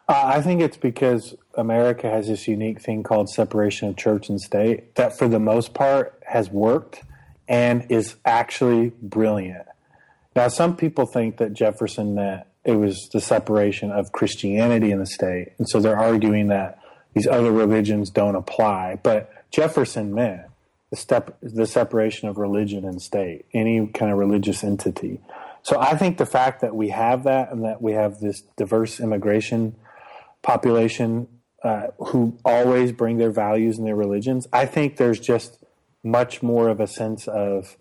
Uh, 0.10 0.24
I 0.26 0.42
think 0.42 0.62
it's 0.62 0.78
because 0.78 1.36
America 1.56 2.10
has 2.10 2.28
this 2.28 2.48
unique 2.48 2.82
thing 2.82 3.04
called 3.04 3.30
separation 3.30 3.90
of 3.90 3.98
church 3.98 4.30
and 4.30 4.40
state 4.40 4.96
that, 4.96 5.18
for 5.18 5.28
the 5.28 5.40
most 5.40 5.74
part, 5.74 6.22
has 6.26 6.50
worked 6.50 7.04
and 7.48 7.86
is 7.90 8.16
actually 8.24 8.92
brilliant. 9.02 9.66
Now, 10.36 10.48
some 10.48 10.78
people 10.78 11.06
think 11.08 11.38
that 11.38 11.54
Jefferson 11.54 12.16
meant 12.16 12.47
it 12.68 12.76
was 12.76 13.10
the 13.14 13.22
separation 13.22 13.92
of 13.92 14.12
Christianity 14.12 14.92
and 14.92 15.02
the 15.02 15.08
state, 15.08 15.54
and 15.58 15.68
so 15.68 15.80
they're 15.80 15.98
arguing 15.98 16.48
that 16.50 16.80
these 17.14 17.26
other 17.26 17.52
religions 17.52 18.10
don't 18.10 18.36
apply. 18.36 19.00
But 19.02 19.32
Jefferson 19.50 20.14
meant 20.14 20.42
the 20.90 20.98
step 20.98 21.38
the 21.42 21.66
separation 21.66 22.28
of 22.30 22.38
religion 22.38 22.86
and 22.86 23.02
state, 23.02 23.46
any 23.54 23.88
kind 23.88 24.12
of 24.12 24.18
religious 24.18 24.64
entity. 24.64 25.22
So 25.64 25.80
I 25.80 25.96
think 25.96 26.18
the 26.18 26.26
fact 26.26 26.62
that 26.62 26.76
we 26.76 26.90
have 26.90 27.24
that 27.24 27.52
and 27.52 27.64
that 27.64 27.82
we 27.82 27.94
have 27.94 28.20
this 28.20 28.42
diverse 28.58 29.00
immigration 29.00 29.76
population 30.42 31.28
uh, 31.64 31.88
who 31.98 32.38
always 32.46 32.92
bring 32.92 33.18
their 33.18 33.32
values 33.32 33.78
and 33.78 33.88
their 33.88 33.96
religions, 33.96 34.48
I 34.54 34.66
think 34.66 34.98
there's 34.98 35.20
just 35.20 35.64
much 36.04 36.44
more 36.44 36.70
of 36.70 36.80
a 36.80 36.88
sense 36.88 37.28
of 37.28 37.78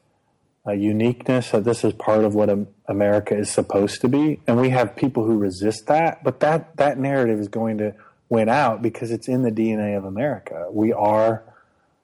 uh, 0.66 0.72
uniqueness 0.72 1.50
that 1.50 1.64
this 1.64 1.84
is 1.84 1.92
part 1.92 2.24
of 2.24 2.34
what 2.34 2.50
America 2.86 3.36
is 3.36 3.50
supposed 3.50 4.00
to 4.00 4.08
be, 4.08 4.40
and 4.46 4.60
we 4.60 4.70
have 4.70 4.96
people 4.96 5.24
who 5.24 5.38
resist 5.38 5.86
that. 5.86 6.24
But 6.24 6.40
that 6.40 6.76
that 6.76 6.98
narrative 6.98 7.38
is 7.38 7.48
going 7.48 7.78
to 7.78 7.94
win 8.28 8.48
out 8.48 8.82
because 8.82 9.10
it's 9.10 9.28
in 9.28 9.42
the 9.42 9.52
DNA 9.52 9.96
of 9.96 10.04
America. 10.04 10.66
We 10.70 10.92
are 10.92 11.44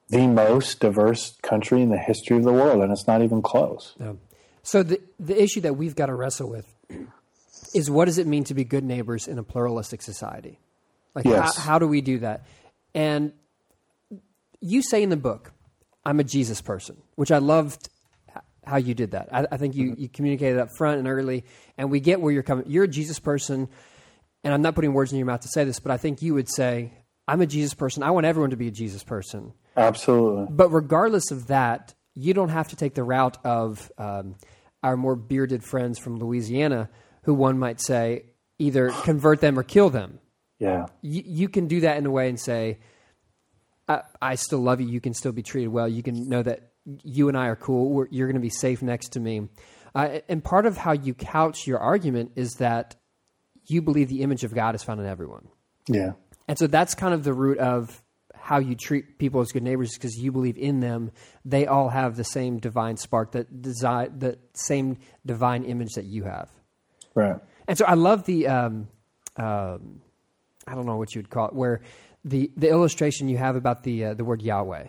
the 0.09 0.27
most 0.27 0.79
diverse 0.79 1.35
country 1.41 1.81
in 1.81 1.89
the 1.89 1.97
history 1.97 2.37
of 2.37 2.43
the 2.43 2.53
world, 2.53 2.81
and 2.81 2.91
it's 2.91 3.07
not 3.07 3.21
even 3.21 3.41
close. 3.41 3.95
Yeah. 3.99 4.13
So 4.61 4.83
the 4.83 5.01
the 5.19 5.41
issue 5.41 5.61
that 5.61 5.75
we've 5.75 5.95
got 5.95 6.05
to 6.05 6.15
wrestle 6.15 6.49
with 6.49 6.73
is 7.73 7.89
what 7.89 8.05
does 8.05 8.17
it 8.17 8.27
mean 8.27 8.43
to 8.45 8.53
be 8.53 8.63
good 8.63 8.83
neighbors 8.83 9.27
in 9.27 9.37
a 9.37 9.43
pluralistic 9.43 10.01
society? 10.01 10.59
Like 11.15 11.25
yes. 11.25 11.57
how, 11.57 11.63
how 11.63 11.79
do 11.79 11.87
we 11.87 12.01
do 12.01 12.19
that? 12.19 12.45
And 12.95 13.33
you 14.61 14.81
say 14.81 15.03
in 15.03 15.09
the 15.09 15.17
book, 15.17 15.51
"I'm 16.05 16.21
a 16.21 16.23
Jesus 16.23 16.61
person," 16.61 16.97
which 17.15 17.31
I 17.31 17.39
loved 17.39 17.89
how 18.65 18.77
you 18.77 18.93
did 18.93 19.11
that. 19.11 19.29
I, 19.31 19.47
I 19.51 19.57
think 19.57 19.75
you, 19.75 19.95
you 19.97 20.09
communicated 20.09 20.59
up 20.59 20.69
front 20.77 20.99
and 20.99 21.07
early, 21.07 21.45
and 21.77 21.91
we 21.91 21.99
get 21.99 22.21
where 22.21 22.31
you're 22.31 22.43
coming. 22.43 22.65
You're 22.67 22.85
a 22.85 22.87
Jesus 22.87 23.19
person, 23.19 23.69
and 24.43 24.53
I'm 24.53 24.61
not 24.61 24.75
putting 24.75 24.93
words 24.93 25.11
in 25.11 25.17
your 25.17 25.27
mouth 25.27 25.41
to 25.41 25.47
say 25.47 25.63
this, 25.63 25.79
but 25.79 25.91
I 25.91 25.97
think 25.97 26.21
you 26.21 26.33
would 26.33 26.49
say, 26.49 26.93
"I'm 27.27 27.41
a 27.41 27.45
Jesus 27.45 27.73
person. 27.73 28.03
I 28.03 28.11
want 28.11 28.25
everyone 28.25 28.51
to 28.51 28.57
be 28.57 28.67
a 28.67 28.71
Jesus 28.71 29.03
person." 29.03 29.53
Absolutely. 29.75 30.47
But 30.49 30.69
regardless 30.69 31.31
of 31.31 31.47
that, 31.47 31.93
you 32.15 32.33
don't 32.33 32.49
have 32.49 32.69
to 32.69 32.75
take 32.75 32.93
the 32.93 33.03
route 33.03 33.37
of 33.43 33.91
um, 33.97 34.35
our 34.83 34.97
more 34.97 35.15
bearded 35.15 35.63
friends 35.63 35.97
from 35.97 36.17
Louisiana, 36.17 36.89
who 37.23 37.33
one 37.33 37.57
might 37.57 37.81
say 37.81 38.25
either 38.59 38.89
convert 39.03 39.41
them 39.41 39.57
or 39.57 39.63
kill 39.63 39.89
them. 39.89 40.19
Yeah. 40.59 40.85
You, 41.01 41.23
you 41.25 41.49
can 41.49 41.67
do 41.67 41.81
that 41.81 41.97
in 41.97 42.05
a 42.05 42.11
way 42.11 42.29
and 42.29 42.39
say, 42.39 42.79
I, 43.87 44.01
I, 44.21 44.35
still 44.35 44.59
love 44.59 44.79
you. 44.79 44.87
You 44.87 45.01
can 45.01 45.13
still 45.13 45.31
be 45.33 45.43
treated 45.43 45.69
well. 45.69 45.89
You 45.89 46.03
can 46.03 46.29
know 46.29 46.41
that 46.41 46.72
you 47.03 47.27
and 47.29 47.37
I 47.37 47.47
are 47.47 47.55
cool. 47.55 47.89
We're, 47.89 48.07
you're 48.11 48.27
going 48.27 48.35
to 48.35 48.41
be 48.41 48.49
safe 48.49 48.81
next 48.81 49.13
to 49.13 49.19
me. 49.19 49.47
Uh, 49.95 50.19
and 50.27 50.43
part 50.43 50.65
of 50.65 50.77
how 50.77 50.91
you 50.91 51.13
couch 51.13 51.67
your 51.67 51.79
argument 51.79 52.31
is 52.35 52.55
that 52.55 52.95
you 53.67 53.81
believe 53.81 54.09
the 54.09 54.21
image 54.21 54.43
of 54.43 54.53
God 54.53 54.75
is 54.75 54.83
found 54.83 54.99
in 54.99 55.05
everyone. 55.05 55.47
Yeah. 55.87 56.13
And 56.47 56.57
so 56.57 56.67
that's 56.67 56.95
kind 56.95 57.13
of 57.13 57.23
the 57.23 57.33
root 57.33 57.57
of 57.59 58.01
how 58.35 58.57
you 58.57 58.75
treat 58.75 59.17
people 59.19 59.39
as 59.39 59.51
good 59.51 59.63
neighbors 59.63 59.93
because 59.93 60.17
you 60.17 60.31
believe 60.31 60.57
in 60.57 60.81
them. 60.81 61.11
They 61.45 61.65
all 61.65 61.89
have 61.89 62.17
the 62.17 62.25
same 62.25 62.59
divine 62.59 62.97
spark, 62.97 63.31
that 63.31 63.61
design, 63.61 64.19
the 64.19 64.37
same 64.53 64.97
divine 65.25 65.63
image 65.63 65.93
that 65.93 66.05
you 66.05 66.23
have. 66.23 66.49
Right. 67.15 67.37
And 67.67 67.77
so 67.77 67.85
I 67.85 67.93
love 67.93 68.25
the, 68.25 68.47
um, 68.47 68.89
um, 69.37 70.01
I 70.67 70.75
don't 70.75 70.85
know 70.85 70.97
what 70.97 71.15
you 71.15 71.19
would 71.19 71.29
call 71.29 71.47
it, 71.47 71.53
where 71.53 71.81
the, 72.25 72.51
the 72.57 72.69
illustration 72.69 73.29
you 73.29 73.37
have 73.37 73.55
about 73.55 73.83
the 73.83 74.05
uh, 74.05 74.13
the 74.13 74.25
word 74.25 74.41
Yahweh. 74.41 74.87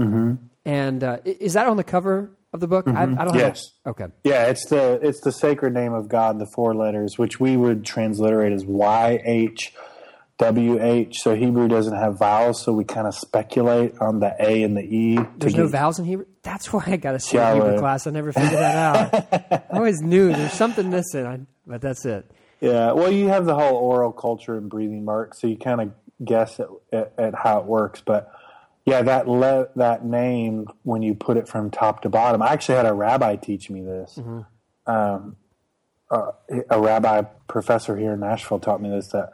Mm-hmm. 0.00 0.34
And 0.64 1.04
uh, 1.04 1.18
is 1.24 1.54
that 1.54 1.66
on 1.66 1.76
the 1.76 1.84
cover 1.84 2.30
of 2.52 2.60
the 2.60 2.68
book? 2.68 2.86
Mm-hmm. 2.86 3.18
I, 3.18 3.22
I, 3.22 3.24
don't. 3.24 3.34
Yes. 3.36 3.72
Have, 3.84 3.92
okay. 3.92 4.12
Yeah, 4.24 4.46
it's 4.46 4.66
the 4.66 4.98
it's 5.02 5.20
the 5.20 5.32
sacred 5.32 5.74
name 5.74 5.92
of 5.92 6.08
God, 6.08 6.38
the 6.38 6.46
four 6.46 6.74
letters, 6.74 7.18
which 7.18 7.38
we 7.38 7.56
would 7.56 7.84
transliterate 7.84 8.52
as 8.52 8.64
Y 8.64 9.20
H 9.24 9.74
W 10.38 10.82
H. 10.82 11.18
So 11.20 11.36
Hebrew 11.36 11.68
doesn't 11.68 11.96
have 11.96 12.18
vowels, 12.18 12.62
so 12.62 12.72
we 12.72 12.84
kind 12.84 13.06
of 13.06 13.14
speculate 13.14 13.94
on 14.00 14.20
the 14.20 14.34
A 14.40 14.62
and 14.62 14.76
the 14.76 14.82
E. 14.82 15.18
There's 15.36 15.54
no 15.54 15.66
vowels 15.66 15.98
in 15.98 16.06
Hebrew? 16.06 16.26
That's 16.42 16.72
why 16.72 16.82
I 16.86 16.96
got 16.96 17.14
a 17.14 17.20
C 17.20 17.38
Hebrew 17.38 17.78
class. 17.78 18.06
I 18.06 18.10
never 18.10 18.32
figured 18.32 18.52
that 18.52 18.76
out. 18.76 19.62
I 19.70 19.76
always 19.76 20.00
knew 20.00 20.32
there's 20.32 20.52
something 20.52 20.90
missing, 20.90 21.46
but 21.66 21.80
that's 21.80 22.04
it. 22.04 22.30
Yeah, 22.60 22.92
well, 22.92 23.12
you 23.12 23.28
have 23.28 23.44
the 23.44 23.54
whole 23.54 23.76
oral 23.76 24.12
culture 24.12 24.56
and 24.56 24.70
breathing 24.70 25.04
marks, 25.04 25.40
so 25.40 25.46
you 25.46 25.56
kind 25.56 25.80
of 25.82 25.92
guess 26.24 26.58
at, 26.58 26.68
at, 26.92 27.12
at, 27.18 27.34
how 27.34 27.60
it 27.60 27.66
works. 27.66 28.00
But 28.00 28.32
yeah, 28.86 29.02
that 29.02 29.28
le- 29.28 29.68
that 29.76 30.04
name, 30.04 30.66
when 30.82 31.02
you 31.02 31.14
put 31.14 31.36
it 31.36 31.48
from 31.48 31.70
top 31.70 32.02
to 32.02 32.08
bottom, 32.08 32.42
I 32.42 32.52
actually 32.52 32.76
had 32.76 32.86
a 32.86 32.94
rabbi 32.94 33.36
teach 33.36 33.70
me 33.70 33.82
this. 33.82 34.16
Mm-hmm. 34.16 34.40
Um, 34.92 35.36
uh, 36.10 36.32
a 36.70 36.80
rabbi 36.80 37.22
professor 37.48 37.96
here 37.96 38.12
in 38.12 38.20
Nashville 38.20 38.60
taught 38.60 38.82
me 38.82 38.90
this 38.90 39.08
that 39.08 39.32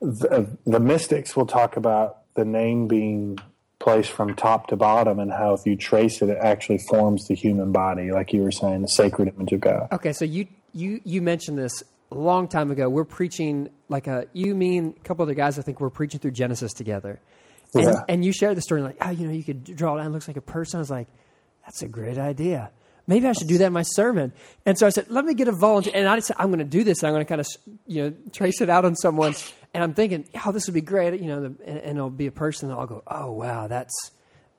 the, 0.00 0.56
the 0.64 0.80
mystics 0.80 1.36
will 1.36 1.46
talk 1.46 1.76
about 1.76 2.18
the 2.34 2.44
name 2.44 2.88
being 2.88 3.38
placed 3.78 4.10
from 4.10 4.34
top 4.34 4.68
to 4.68 4.76
bottom 4.76 5.18
and 5.18 5.32
how 5.32 5.54
if 5.54 5.66
you 5.66 5.76
trace 5.76 6.22
it, 6.22 6.28
it 6.28 6.38
actually 6.40 6.78
forms 6.88 7.26
the 7.26 7.34
human 7.34 7.72
body, 7.72 8.12
like 8.12 8.32
you 8.32 8.42
were 8.42 8.52
saying, 8.52 8.82
the 8.82 8.88
sacred 8.88 9.32
image 9.34 9.52
of 9.52 9.60
God. 9.60 9.88
Okay, 9.92 10.12
so 10.12 10.24
you 10.24 10.46
you 10.72 11.00
you 11.04 11.20
mentioned 11.20 11.58
this 11.58 11.82
a 12.10 12.14
long 12.14 12.48
time 12.48 12.70
ago. 12.70 12.88
We're 12.88 13.04
preaching 13.04 13.70
like 13.88 14.06
a 14.06 14.26
you 14.32 14.54
mean 14.54 14.94
a 14.96 15.04
couple 15.04 15.24
other 15.24 15.34
guys. 15.34 15.58
I 15.58 15.62
think 15.62 15.80
we're 15.80 15.90
preaching 15.90 16.20
through 16.20 16.30
Genesis 16.32 16.72
together, 16.72 17.20
and, 17.74 17.84
yeah. 17.84 18.04
and 18.08 18.24
you 18.24 18.32
shared 18.32 18.56
the 18.56 18.62
story 18.62 18.82
like, 18.82 18.96
oh, 19.00 19.10
you 19.10 19.26
know, 19.26 19.32
you 19.32 19.44
could 19.44 19.64
draw 19.64 19.94
it 19.94 19.98
down. 19.98 20.08
It 20.08 20.10
looks 20.10 20.28
like 20.28 20.36
a 20.36 20.42
person. 20.42 20.78
I 20.78 20.80
was 20.80 20.90
like, 20.90 21.08
that's 21.64 21.82
a 21.82 21.88
great 21.88 22.18
idea 22.18 22.70
maybe 23.06 23.26
I 23.26 23.32
should 23.32 23.48
do 23.48 23.58
that 23.58 23.66
in 23.66 23.72
my 23.72 23.82
sermon. 23.82 24.32
And 24.64 24.78
so 24.78 24.86
I 24.86 24.90
said, 24.90 25.10
let 25.10 25.24
me 25.24 25.34
get 25.34 25.48
a 25.48 25.52
volunteer. 25.52 25.92
And 25.94 26.08
I 26.08 26.18
said, 26.20 26.36
I'm 26.38 26.48
going 26.48 26.58
to 26.58 26.64
do 26.64 26.84
this. 26.84 27.02
I'm 27.02 27.12
going 27.12 27.24
to 27.24 27.28
kind 27.28 27.40
of, 27.40 27.46
you 27.86 28.02
know, 28.02 28.14
trace 28.32 28.60
it 28.60 28.70
out 28.70 28.84
on 28.84 28.96
someone. 28.96 29.34
And 29.74 29.82
I'm 29.82 29.94
thinking, 29.94 30.28
oh, 30.44 30.52
this 30.52 30.66
would 30.66 30.74
be 30.74 30.80
great. 30.80 31.20
You 31.20 31.28
know, 31.28 31.44
and, 31.44 31.60
and 31.66 31.98
it'll 31.98 32.10
be 32.10 32.26
a 32.26 32.32
person 32.32 32.68
that 32.68 32.76
I'll 32.76 32.86
go, 32.86 33.02
oh, 33.06 33.32
wow, 33.32 33.66
that's, 33.66 34.10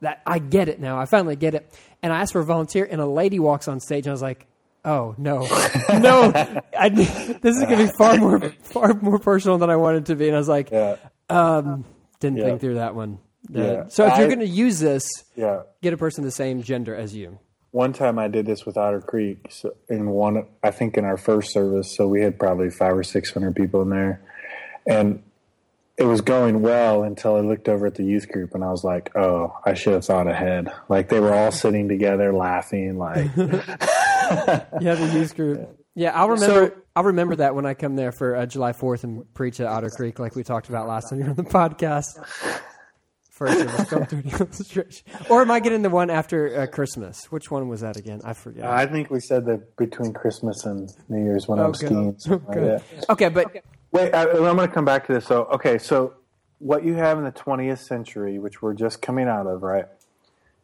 that, 0.01 0.21
I 0.25 0.39
get 0.39 0.67
it 0.69 0.79
now. 0.79 0.99
I 0.99 1.05
finally 1.05 1.35
get 1.35 1.55
it. 1.55 1.73
And 2.01 2.11
I 2.11 2.21
asked 2.21 2.33
for 2.33 2.41
a 2.41 2.45
volunteer 2.45 2.87
and 2.89 2.99
a 2.99 3.05
lady 3.05 3.39
walks 3.39 3.67
on 3.67 3.79
stage 3.79 4.05
and 4.05 4.11
I 4.11 4.13
was 4.13 4.21
like, 4.21 4.45
oh, 4.85 5.15
no, 5.17 5.39
no, 5.89 6.31
I, 6.77 6.89
this 7.41 7.55
is 7.57 7.63
going 7.63 7.79
to 7.79 7.85
be 7.85 7.91
far 7.97 8.17
more, 8.17 8.39
far 8.63 8.93
more 8.93 9.19
personal 9.19 9.57
than 9.57 9.69
I 9.69 9.77
wanted 9.77 10.07
to 10.07 10.15
be. 10.15 10.27
And 10.27 10.35
I 10.35 10.39
was 10.39 10.49
like, 10.49 10.71
yeah. 10.71 10.97
um, 11.29 11.85
didn't 12.23 12.39
yeah. 12.39 12.45
think 12.45 12.61
through 12.61 12.75
that 12.75 12.95
one. 12.95 13.19
Yeah. 13.49 13.87
So 13.89 14.07
if 14.07 14.13
I, 14.13 14.19
you're 14.19 14.27
going 14.27 14.39
to 14.39 14.47
use 14.47 14.79
this, 14.79 15.05
yeah. 15.35 15.61
get 15.81 15.93
a 15.93 15.97
person 15.97 16.23
the 16.23 16.31
same 16.31 16.63
gender 16.63 16.95
as 16.95 17.13
you 17.13 17.39
one 17.73 17.91
time 17.91 18.19
I 18.19 18.27
did 18.27 18.45
this 18.45 18.67
with 18.67 18.77
Otter 18.77 19.01
Creek 19.01 19.47
so 19.49 19.75
in 19.89 20.11
one, 20.11 20.45
I 20.61 20.69
think 20.69 20.95
in 20.95 21.05
our 21.05 21.17
first 21.17 21.51
service. 21.51 21.95
So 21.97 22.07
we 22.07 22.21
had 22.21 22.37
probably 22.37 22.69
five 22.69 22.95
or 22.95 23.03
600 23.03 23.55
people 23.55 23.81
in 23.81 23.89
there 23.89 24.21
and 24.85 25.23
it 25.97 26.03
was 26.03 26.21
going 26.21 26.61
well 26.61 27.01
until 27.01 27.35
I 27.35 27.39
looked 27.39 27.67
over 27.67 27.87
at 27.87 27.95
the 27.95 28.03
youth 28.03 28.31
group 28.31 28.53
and 28.53 28.63
I 28.63 28.69
was 28.69 28.83
like, 28.83 29.15
oh, 29.15 29.57
I 29.65 29.73
should 29.73 29.93
have 29.93 30.05
thought 30.05 30.27
ahead. 30.27 30.71
Like 30.87 31.09
they 31.09 31.19
were 31.19 31.33
all 31.33 31.51
sitting 31.51 31.87
together 31.87 32.31
laughing 32.31 32.99
like. 32.99 33.31
yeah, 33.37 34.65
the 34.95 35.11
youth 35.11 35.35
group. 35.35 35.67
Yeah, 35.95 36.11
I'll 36.11 36.29
remember. 36.29 36.75
So, 36.75 36.81
I'll 36.95 37.03
remember 37.05 37.35
that 37.37 37.55
when 37.55 37.65
I 37.65 37.73
come 37.73 37.95
there 37.95 38.11
for 38.11 38.35
uh, 38.35 38.45
July 38.45 38.73
Fourth 38.73 39.03
and 39.03 39.31
preach 39.33 39.59
at 39.59 39.67
Otter 39.67 39.89
Creek, 39.89 40.19
like 40.19 40.35
we 40.35 40.43
talked 40.43 40.69
about 40.69 40.87
last 40.87 41.09
time 41.09 41.19
you 41.19 41.25
were 41.25 41.31
on 41.31 41.35
the 41.35 41.43
podcast 41.43 42.19
first 43.33 44.77
Or 45.29 45.41
am 45.41 45.51
I 45.51 45.59
getting 45.59 45.81
the 45.81 45.89
one 45.89 46.09
after 46.09 46.61
uh, 46.61 46.67
Christmas? 46.67 47.31
Which 47.31 47.49
one 47.49 47.67
was 47.67 47.81
that 47.81 47.97
again? 47.97 48.21
I 48.23 48.33
forget. 48.33 48.65
I 48.65 48.85
think 48.85 49.09
we 49.09 49.19
said 49.19 49.45
that 49.47 49.75
between 49.75 50.13
Christmas 50.13 50.65
and 50.65 50.91
New 51.09 51.23
Year's 51.23 51.47
when 51.47 51.59
okay. 51.59 51.87
I'm 51.87 52.17
skiing. 52.17 52.41
Okay. 52.49 52.73
Like 52.73 53.09
okay, 53.09 53.29
but 53.29 53.55
wait, 53.91 54.13
I, 54.13 54.23
I'm 54.23 54.55
going 54.55 54.57
to 54.57 54.67
come 54.67 54.85
back 54.85 55.07
to 55.07 55.13
this. 55.13 55.25
So, 55.25 55.45
okay, 55.45 55.77
so 55.77 56.13
what 56.59 56.85
you 56.85 56.93
have 56.93 57.17
in 57.17 57.23
the 57.23 57.31
20th 57.31 57.79
century, 57.79 58.39
which 58.39 58.61
we're 58.61 58.73
just 58.73 59.01
coming 59.01 59.27
out 59.27 59.47
of, 59.47 59.63
right? 59.63 59.85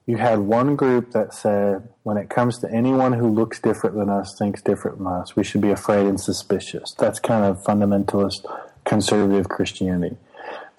You 0.09 0.17
had 0.17 0.39
one 0.39 0.75
group 0.75 1.11
that 1.11 1.35
said, 1.35 1.87
when 2.01 2.17
it 2.17 2.31
comes 2.31 2.57
to 2.61 2.71
anyone 2.71 3.13
who 3.13 3.27
looks 3.29 3.59
different 3.59 3.95
than 3.95 4.09
us, 4.09 4.35
thinks 4.35 4.59
different 4.59 4.97
than 4.97 5.05
us, 5.05 5.35
we 5.35 5.43
should 5.43 5.61
be 5.61 5.69
afraid 5.69 6.07
and 6.07 6.19
suspicious. 6.19 6.95
That's 6.97 7.19
kind 7.19 7.45
of 7.45 7.63
fundamentalist 7.63 8.43
conservative 8.85 9.49
Christianity. 9.49 10.17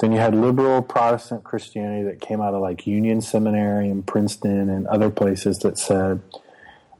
Then 0.00 0.10
you 0.10 0.18
had 0.18 0.34
liberal 0.34 0.82
Protestant 0.82 1.44
Christianity 1.44 2.02
that 2.10 2.20
came 2.20 2.40
out 2.40 2.54
of 2.54 2.60
like 2.60 2.88
Union 2.88 3.20
Seminary 3.20 3.88
and 3.88 4.04
Princeton 4.04 4.68
and 4.68 4.88
other 4.88 5.10
places 5.10 5.60
that 5.60 5.78
said, 5.78 6.20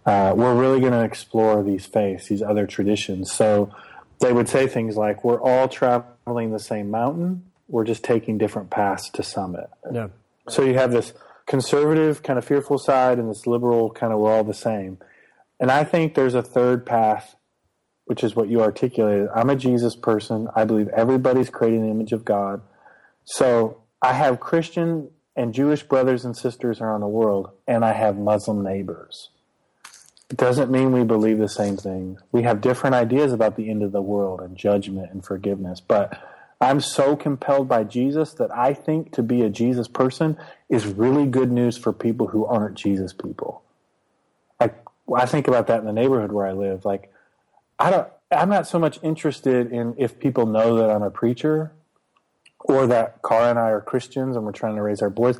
uh, 0.07 0.33
we're 0.37 0.55
really 0.55 0.79
going 0.79 0.93
to 0.93 1.03
explore 1.03 1.65
these 1.65 1.85
faiths, 1.85 2.29
these 2.29 2.43
other 2.43 2.65
traditions. 2.65 3.33
So 3.33 3.75
they 4.21 4.33
would 4.33 4.49
say 4.49 4.69
things 4.69 4.97
like, 4.97 5.25
we're 5.25 5.43
all 5.43 5.67
traveling 5.67 6.53
the 6.53 6.61
same 6.61 6.93
mountain, 6.93 7.51
we're 7.67 7.83
just 7.83 8.05
taking 8.05 8.39
different 8.39 8.71
paths 8.71 9.11
to 9.11 9.25
summit. 9.25 9.69
Yeah. 9.93 10.11
So 10.49 10.63
you 10.63 10.75
have 10.75 10.93
this 10.93 11.13
conservative, 11.51 12.23
kind 12.23 12.39
of 12.39 12.45
fearful 12.45 12.79
side 12.79 13.19
and 13.19 13.29
this 13.29 13.45
liberal 13.45 13.91
kind 13.91 14.13
of 14.13 14.21
we're 14.21 14.33
all 14.33 14.45
the 14.45 14.55
same. 14.55 14.97
And 15.59 15.69
I 15.69 15.83
think 15.83 16.15
there's 16.15 16.37
a 16.37 16.45
third 16.45 16.87
path, 16.87 17.35
which 18.05 18.23
is 18.23 18.37
what 18.37 18.49
you 18.49 18.63
articulated. 18.63 19.29
I'm 19.35 19.51
a 19.51 19.57
Jesus 19.57 19.97
person. 19.97 20.47
I 20.55 20.65
believe 20.65 20.87
everybody's 20.91 21.51
created 21.51 21.81
in 21.81 21.87
the 21.87 21.91
image 21.91 22.13
of 22.13 22.25
God. 22.25 22.63
So 23.25 23.83
I 24.01 24.13
have 24.13 24.39
Christian 24.39 25.11
and 25.35 25.53
Jewish 25.53 25.83
brothers 25.83 26.25
and 26.25 26.37
sisters 26.37 26.81
around 26.81 27.01
the 27.01 27.09
world, 27.09 27.51
and 27.67 27.85
I 27.85 27.95
have 27.95 28.17
Muslim 28.17 28.63
neighbors. 28.63 29.31
It 30.31 30.37
doesn't 30.37 30.71
mean 30.71 30.93
we 30.93 31.03
believe 31.03 31.39
the 31.39 31.49
same 31.49 31.77
thing. 31.77 32.19
We 32.31 32.45
have 32.45 32.61
different 32.61 32.95
ideas 32.95 33.33
about 33.33 33.57
the 33.57 33.69
end 33.69 33.83
of 33.83 33.91
the 33.91 34.01
world 34.01 34.41
and 34.41 34.57
judgment 34.57 35.11
and 35.11 35.25
forgiveness. 35.25 35.81
But 35.81 36.17
I'm 36.61 36.81
so 36.81 37.17
compelled 37.17 37.69
by 37.69 37.85
Jesus 37.85 38.35
that 38.35 38.51
I 38.51 38.75
think 38.75 39.13
to 39.13 39.23
be 39.23 39.43
a 39.43 39.49
Jesus 39.49 39.89
person 39.89 40.37
is 40.69 40.87
really 40.87 41.27
good 41.27 41.51
news 41.51 41.79
for 41.79 41.93
people 41.93 42.29
who 42.29 42.45
aren't 42.45 42.77
Jesus 42.77 43.15
people. 43.15 43.63
I, 44.61 44.71
I 45.15 45.25
think 45.25 45.49
about 45.49 45.69
that 45.69 45.81
in 45.81 45.87
the 45.87 45.93
neighborhood 45.93 46.33
where 46.33 46.47
I 46.47 46.53
live. 46.53 46.85
Like, 46.85 47.11
I 47.79 47.91
don't, 47.91 48.09
I'm 48.31 48.51
not 48.51 48.67
so 48.67 48.79
much 48.79 48.99
interested 49.03 49.73
in 49.73 49.95
if 49.97 50.19
people 50.19 50.45
know 50.45 50.77
that 50.77 50.91
I'm 50.91 51.03
a 51.03 51.11
preacher 51.11 51.73
or 52.61 52.87
that 52.87 53.21
Cara 53.27 53.51
and 53.51 53.59
I 53.59 53.71
are 53.71 53.81
Christians 53.81 54.37
and 54.37 54.45
we're 54.45 54.53
trying 54.53 54.77
to 54.77 54.83
raise 54.83 55.01
our 55.01 55.11
boys. 55.11 55.39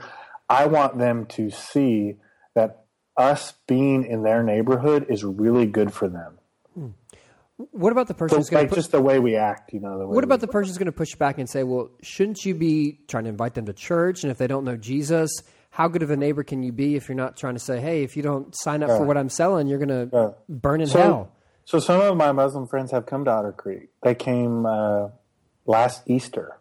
I 0.49 0.67
want 0.67 0.99
them 0.99 1.27
to 1.27 1.51
see 1.51 2.17
that 2.55 2.85
us 3.17 3.55
being 3.67 4.05
in 4.05 4.23
their 4.23 4.43
neighborhood 4.43 5.07
is 5.11 5.23
really 5.23 5.67
good 5.67 5.93
for 5.93 6.09
them. 6.09 6.40
What 7.73 7.93
about 7.93 8.09
the 8.09 8.15
person 8.15 8.39
who's 8.39 8.49
going 8.51 8.65
like 8.65 8.71
to 8.71 8.77
just 8.77 8.93
the 8.93 9.01
way 9.03 9.19
we 9.19 9.37
act, 9.37 9.73
you 9.73 9.81
know. 9.81 9.99
The 9.99 10.07
way 10.07 10.15
What 10.15 10.25
we- 10.25 10.29
about 10.29 10.41
the 10.41 10.49
person 10.49 10.71
who's 10.71 10.79
going 10.79 10.87
to 10.87 10.93
push 10.93 11.15
back 11.15 11.39
and 11.39 11.49
say, 11.49 11.63
"Well, 11.63 11.91
shouldn't 12.03 12.45
you 12.45 12.55
be 12.55 13.01
trying 13.09 13.25
to 13.25 13.31
invite 13.31 13.55
them 13.55 13.67
to 13.67 13.73
church? 13.73 14.23
And 14.25 14.31
if 14.31 14.39
they 14.39 14.47
don't 14.47 14.65
know 14.65 14.77
Jesus, 14.77 15.31
how 15.71 15.89
good 15.89 16.03
of 16.03 16.11
a 16.11 16.17
neighbor 16.17 16.43
can 16.43 16.63
you 16.63 16.73
be 16.73 16.97
if 16.97 17.09
you're 17.09 17.17
not 17.17 17.37
trying 17.37 17.55
to 17.55 17.61
say, 17.61 17.81
"Hey, 17.81 18.03
if 18.03 18.17
you 18.17 18.23
don't 18.23 18.55
sign 18.57 18.83
up 18.83 18.91
for 18.91 19.05
what 19.05 19.17
I'm 19.17 19.29
selling, 19.29 19.67
you're 19.67 19.79
going 19.85 20.11
to 20.11 20.35
burn 20.49 20.81
in 20.81 20.87
so, 20.87 20.99
hell"? 20.99 21.33
So 21.65 21.79
some 21.79 22.01
of 22.01 22.17
my 22.17 22.33
Muslim 22.33 22.67
friends 22.67 22.91
have 22.93 23.07
come 23.07 23.25
to 23.27 23.31
Otter 23.31 23.53
Creek. 23.53 23.91
They 24.03 24.15
came 24.15 24.67
uh, 24.67 25.09
last 25.67 26.03
Easter 26.07 26.59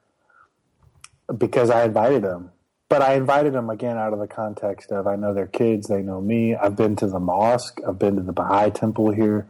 because 1.36 1.70
I 1.70 1.86
invited 1.86 2.24
them. 2.24 2.52
But 2.90 3.04
I 3.04 3.14
invited 3.14 3.54
them 3.54 3.70
again 3.70 3.98
out 3.98 4.14
of 4.14 4.20
the 4.20 4.28
context 4.28 4.92
of 4.92 5.06
I 5.06 5.16
know 5.16 5.32
their 5.32 5.46
kids, 5.46 5.88
they 5.88 6.02
know 6.02 6.20
me. 6.20 6.56
I've 6.56 6.76
been 6.76 6.96
to 6.98 7.08
the 7.08 7.20
mosque, 7.20 7.80
I've 7.88 8.00
been 8.00 8.16
to 8.16 8.24
the 8.24 8.34
Baha'i 8.34 8.72
temple 8.72 9.12
here. 9.12 9.48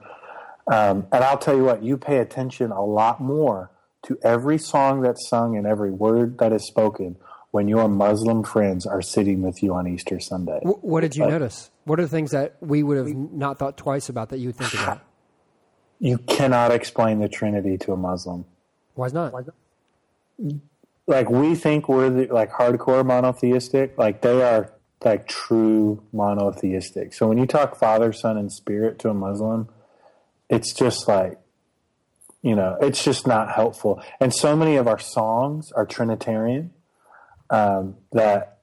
Um, 0.71 1.07
and 1.11 1.23
I'll 1.23 1.37
tell 1.37 1.55
you 1.55 1.63
what, 1.63 1.83
you 1.83 1.97
pay 1.97 2.17
attention 2.17 2.71
a 2.71 2.83
lot 2.85 3.19
more 3.19 3.71
to 4.03 4.17
every 4.23 4.57
song 4.57 5.01
that's 5.01 5.27
sung 5.27 5.57
and 5.57 5.65
every 5.65 5.91
word 5.91 6.37
that 6.37 6.53
is 6.53 6.65
spoken 6.65 7.17
when 7.51 7.67
your 7.67 7.87
Muslim 7.89 8.43
friends 8.43 8.85
are 8.85 9.01
sitting 9.01 9.41
with 9.41 9.63
you 9.63 9.73
on 9.73 9.87
Easter 9.87 10.19
Sunday. 10.19 10.59
Wh- 10.63 10.83
What 10.83 11.01
did 11.01 11.15
you 11.15 11.25
notice? 11.25 11.71
What 11.85 11.99
are 11.99 12.03
the 12.03 12.07
things 12.09 12.31
that 12.31 12.55
we 12.61 12.83
would 12.83 12.97
have 12.97 13.15
not 13.15 13.57
thought 13.57 13.75
twice 13.77 14.07
about 14.09 14.29
that 14.29 14.37
you 14.37 14.49
would 14.49 14.55
think 14.57 14.73
about? 14.73 15.01
You 16.01 16.17
cannot 16.17 16.71
explain 16.71 17.19
the 17.19 17.27
Trinity 17.27 17.77
to 17.79 17.91
a 17.91 17.97
Muslim. 17.97 18.45
Why 18.95 19.09
not? 19.09 19.33
like 21.07 21.29
we 21.29 21.55
think 21.55 21.89
we're 21.89 22.09
the, 22.09 22.33
like 22.33 22.51
hardcore 22.51 23.05
monotheistic 23.05 23.97
like 23.97 24.21
they 24.21 24.41
are 24.41 24.71
like 25.03 25.27
true 25.27 26.01
monotheistic 26.13 27.13
so 27.13 27.27
when 27.27 27.37
you 27.37 27.45
talk 27.45 27.75
father 27.75 28.13
son 28.13 28.37
and 28.37 28.51
spirit 28.51 28.99
to 28.99 29.09
a 29.09 29.13
muslim 29.13 29.67
it's 30.49 30.73
just 30.73 31.07
like 31.07 31.39
you 32.41 32.55
know 32.55 32.77
it's 32.81 33.03
just 33.03 33.27
not 33.27 33.51
helpful. 33.51 34.01
And 34.19 34.33
so 34.33 34.55
many 34.55 34.75
of 34.75 34.87
our 34.87 34.99
songs 34.99 35.71
are 35.73 35.85
trinitarian 35.85 36.71
um, 37.49 37.95
that 38.11 38.57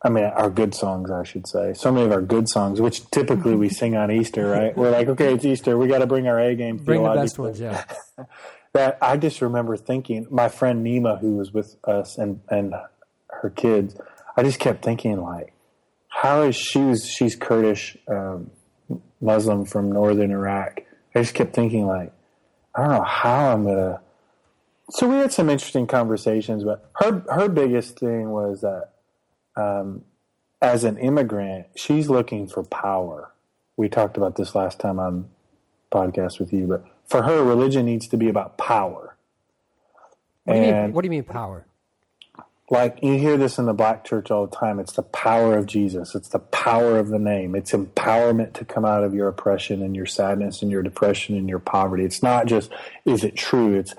i 0.00 0.08
mean 0.08 0.22
our 0.24 0.48
good 0.48 0.74
songs 0.74 1.10
i 1.10 1.24
should 1.24 1.46
say. 1.48 1.74
So 1.74 1.90
many 1.90 2.06
of 2.06 2.12
our 2.12 2.22
good 2.22 2.48
songs 2.48 2.80
which 2.80 3.08
typically 3.10 3.54
we 3.56 3.68
sing 3.68 3.96
on 3.96 4.10
easter 4.10 4.48
right? 4.48 4.76
We're 4.76 4.90
like 4.90 5.08
okay 5.08 5.34
it's 5.34 5.44
easter. 5.44 5.76
We 5.76 5.88
got 5.88 5.98
to 5.98 6.06
bring 6.06 6.28
our 6.28 6.38
a 6.38 6.54
game 6.54 6.76
Bring 6.76 7.02
the 7.02 7.14
best 7.14 7.38
ones, 7.38 7.60
yeah. 7.60 7.84
that 8.72 8.98
I 9.00 9.16
just 9.16 9.40
remember 9.40 9.76
thinking, 9.76 10.26
my 10.30 10.48
friend 10.48 10.84
Nima, 10.86 11.20
who 11.20 11.36
was 11.36 11.52
with 11.52 11.76
us 11.84 12.18
and, 12.18 12.40
and 12.48 12.74
her 13.28 13.50
kids, 13.50 13.96
I 14.36 14.42
just 14.42 14.58
kept 14.60 14.84
thinking 14.84 15.20
like, 15.20 15.52
how 16.08 16.42
is 16.42 16.56
she 16.56 16.78
was, 16.80 17.06
she's 17.06 17.36
Kurdish, 17.36 17.96
um, 18.08 18.50
Muslim 19.20 19.64
from 19.64 19.90
northern 19.92 20.30
Iraq. 20.30 20.82
I 21.14 21.22
just 21.22 21.34
kept 21.34 21.54
thinking 21.54 21.86
like, 21.86 22.12
I 22.74 22.82
don't 22.82 22.92
know 22.92 23.02
how 23.02 23.52
I'm 23.52 23.64
gonna. 23.64 24.00
So 24.90 25.08
we 25.08 25.16
had 25.16 25.32
some 25.32 25.50
interesting 25.50 25.86
conversations, 25.86 26.64
but 26.64 26.90
her 26.96 27.24
her 27.30 27.48
biggest 27.48 27.98
thing 27.98 28.30
was 28.30 28.62
that, 28.62 28.90
um, 29.56 30.04
as 30.62 30.84
an 30.84 30.96
immigrant, 30.98 31.66
she's 31.76 32.08
looking 32.08 32.46
for 32.46 32.62
power. 32.62 33.32
We 33.76 33.88
talked 33.88 34.16
about 34.16 34.36
this 34.36 34.54
last 34.54 34.80
time 34.80 34.98
on 34.98 35.28
podcast 35.92 36.38
with 36.40 36.52
you, 36.52 36.66
but 36.66 36.84
for 37.06 37.22
her, 37.22 37.42
religion 37.42 37.86
needs 37.86 38.08
to 38.08 38.16
be 38.16 38.28
about 38.28 38.58
power. 38.58 39.16
What 40.44 40.54
do, 40.54 40.60
you 40.60 40.66
mean, 40.66 40.74
And 40.74 40.94
what 40.94 41.02
do 41.02 41.06
you 41.06 41.10
mean 41.10 41.24
power? 41.24 41.66
Like 42.70 42.98
you 43.02 43.14
hear 43.14 43.36
this 43.36 43.58
in 43.58 43.64
the 43.66 43.72
black 43.72 44.04
church 44.04 44.30
all 44.30 44.46
the 44.46 44.54
time, 44.54 44.78
it's 44.78 44.92
the 44.92 45.02
power 45.02 45.56
of 45.56 45.66
Jesus. 45.66 46.14
It's 46.14 46.28
the 46.28 46.38
power 46.38 46.98
of 46.98 47.08
the 47.08 47.18
name. 47.18 47.54
It's 47.54 47.72
empowerment 47.72 48.52
to 48.54 48.64
come 48.64 48.84
out 48.84 49.04
of 49.04 49.14
your 49.14 49.28
oppression 49.28 49.82
and 49.82 49.96
your 49.96 50.06
sadness 50.06 50.60
and 50.60 50.70
your 50.70 50.82
depression 50.82 51.36
and 51.36 51.48
your 51.48 51.60
poverty. 51.60 52.04
It's 52.04 52.22
not 52.22 52.46
just 52.46 52.70
is 53.06 53.24
it 53.24 53.36
true? 53.36 53.78
It's 53.78 53.94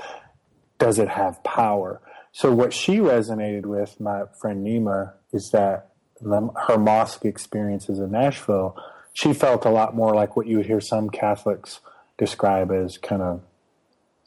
does 0.78 1.00
it 1.00 1.10
have 1.10 1.44
power? 1.44 2.00
So 2.32 2.54
what 2.54 2.74
she 2.74 2.98
resonated 2.98 3.66
with, 3.66 4.00
my 4.00 4.24
friend 4.40 4.66
Nima, 4.66 5.14
is 5.34 5.50
that 5.52 5.90
the, 6.22 6.50
her 6.68 6.78
mosque 6.78 7.26
experiences 7.26 8.00
in 8.00 8.12
Nashville, 8.12 8.78
she 9.14 9.34
felt 9.34 9.66
a 9.66 9.70
lot 9.70 9.96
more 9.96 10.14
like 10.14 10.36
what 10.36 10.48
you 10.48 10.58
would 10.58 10.68
hear 10.68 10.80
some 10.80 11.10
Catholics 11.10 11.80
describe 12.18 12.72
as 12.72 12.98
kind 12.98 13.22
of, 13.22 13.42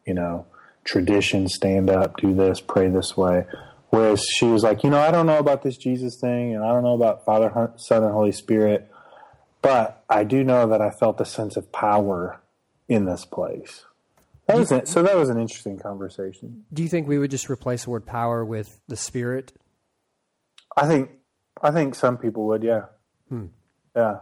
you 0.05 0.15
know, 0.15 0.47
tradition, 0.85 1.49
stand 1.49 1.89
up, 1.89 2.17
do 2.17 2.35
this, 2.35 2.61
pray 2.61 2.89
this 2.89 3.17
way. 3.17 3.47
Whereas 3.93 4.25
she 4.25 4.47
was 4.47 4.63
like, 4.63 4.85
you 4.85 4.89
know, 4.89 4.99
I 4.99 5.11
don't 5.11 5.27
know 5.27 5.37
about 5.37 5.63
this 5.63 5.77
Jesus 5.77 6.19
thing, 6.19 6.55
and 6.55 6.65
I 6.65 6.69
don't 6.69 6.83
know 6.83 6.95
about 6.95 7.27
Father, 7.27 7.71
Son, 7.77 8.03
and 8.03 8.11
Holy 8.11 8.33
Spirit, 8.33 8.91
but 9.61 10.03
I 10.09 10.25
do 10.25 10.43
know 10.43 10.67
that 10.69 10.81
I 10.81 10.89
felt 10.89 11.21
a 11.21 11.27
sense 11.27 11.59
of 11.59 11.71
power 11.73 12.41
in 12.89 13.05
this 13.05 13.27
place. 13.27 13.85
That 14.47 14.57
was 14.57 14.73
it. 14.73 14.89
So 14.89 15.03
that 15.03 15.15
was 15.15 15.29
an 15.29 15.39
interesting 15.39 15.79
conversation. 15.79 16.65
Do 16.73 16.83
you 16.83 16.89
think 16.89 17.07
we 17.07 17.19
would 17.19 17.31
just 17.31 17.51
replace 17.51 17.85
the 17.85 17.91
word 17.91 18.07
power 18.07 18.43
with 18.43 18.81
the 18.89 18.97
spirit? 18.97 19.53
I 20.75 20.89
think, 20.89 21.11
I 21.61 21.71
think 21.71 21.95
some 21.95 22.17
people 22.17 22.47
would, 22.47 22.63
yeah, 22.63 22.87
hmm. 23.29 23.49
yeah. 23.95 24.21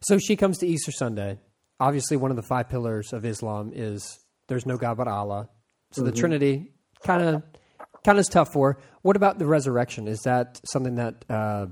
So 0.00 0.16
she 0.16 0.36
comes 0.36 0.56
to 0.58 0.66
Easter 0.66 0.90
Sunday. 0.90 1.38
Obviously, 1.78 2.16
one 2.16 2.30
of 2.30 2.38
the 2.38 2.42
five 2.42 2.70
pillars 2.70 3.12
of 3.12 3.26
Islam 3.26 3.72
is 3.74 4.20
there's 4.48 4.64
no 4.64 4.78
God 4.78 4.96
but 4.96 5.06
Allah. 5.06 5.50
So 5.90 6.00
the 6.00 6.12
mm-hmm. 6.12 6.18
Trinity 6.18 6.72
kind 7.02 7.22
of 7.22 7.42
kind 8.04 8.18
of 8.18 8.20
is 8.20 8.28
tough 8.28 8.52
for. 8.52 8.78
What 9.02 9.16
about 9.16 9.38
the 9.38 9.46
resurrection? 9.46 10.08
Is 10.08 10.20
that 10.20 10.60
something 10.64 10.96
that 10.96 11.24
uh, 11.28 11.66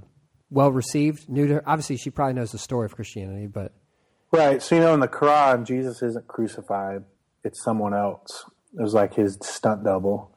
well 0.51 0.71
received? 0.71 1.29
New 1.29 1.47
to 1.47 1.55
her? 1.55 1.63
Obviously, 1.67 1.97
she 1.97 2.11
probably 2.11 2.35
knows 2.35 2.53
the 2.53 2.59
story 2.59 2.87
of 2.87 2.95
Christianity, 2.95 3.47
but 3.47 3.73
Right. 4.31 4.63
So 4.63 4.75
you 4.75 4.81
know, 4.83 4.95
in 4.95 5.01
the 5.01 5.09
Quran, 5.09 5.65
Jesus 5.65 6.03
isn't 6.03 6.29
crucified; 6.29 7.05
it's 7.45 7.63
someone 7.63 7.95
else. 7.95 8.45
It 8.79 8.83
was 8.83 8.95
like 8.95 9.15
his 9.15 9.39
stunt 9.43 9.85
double. 9.85 10.37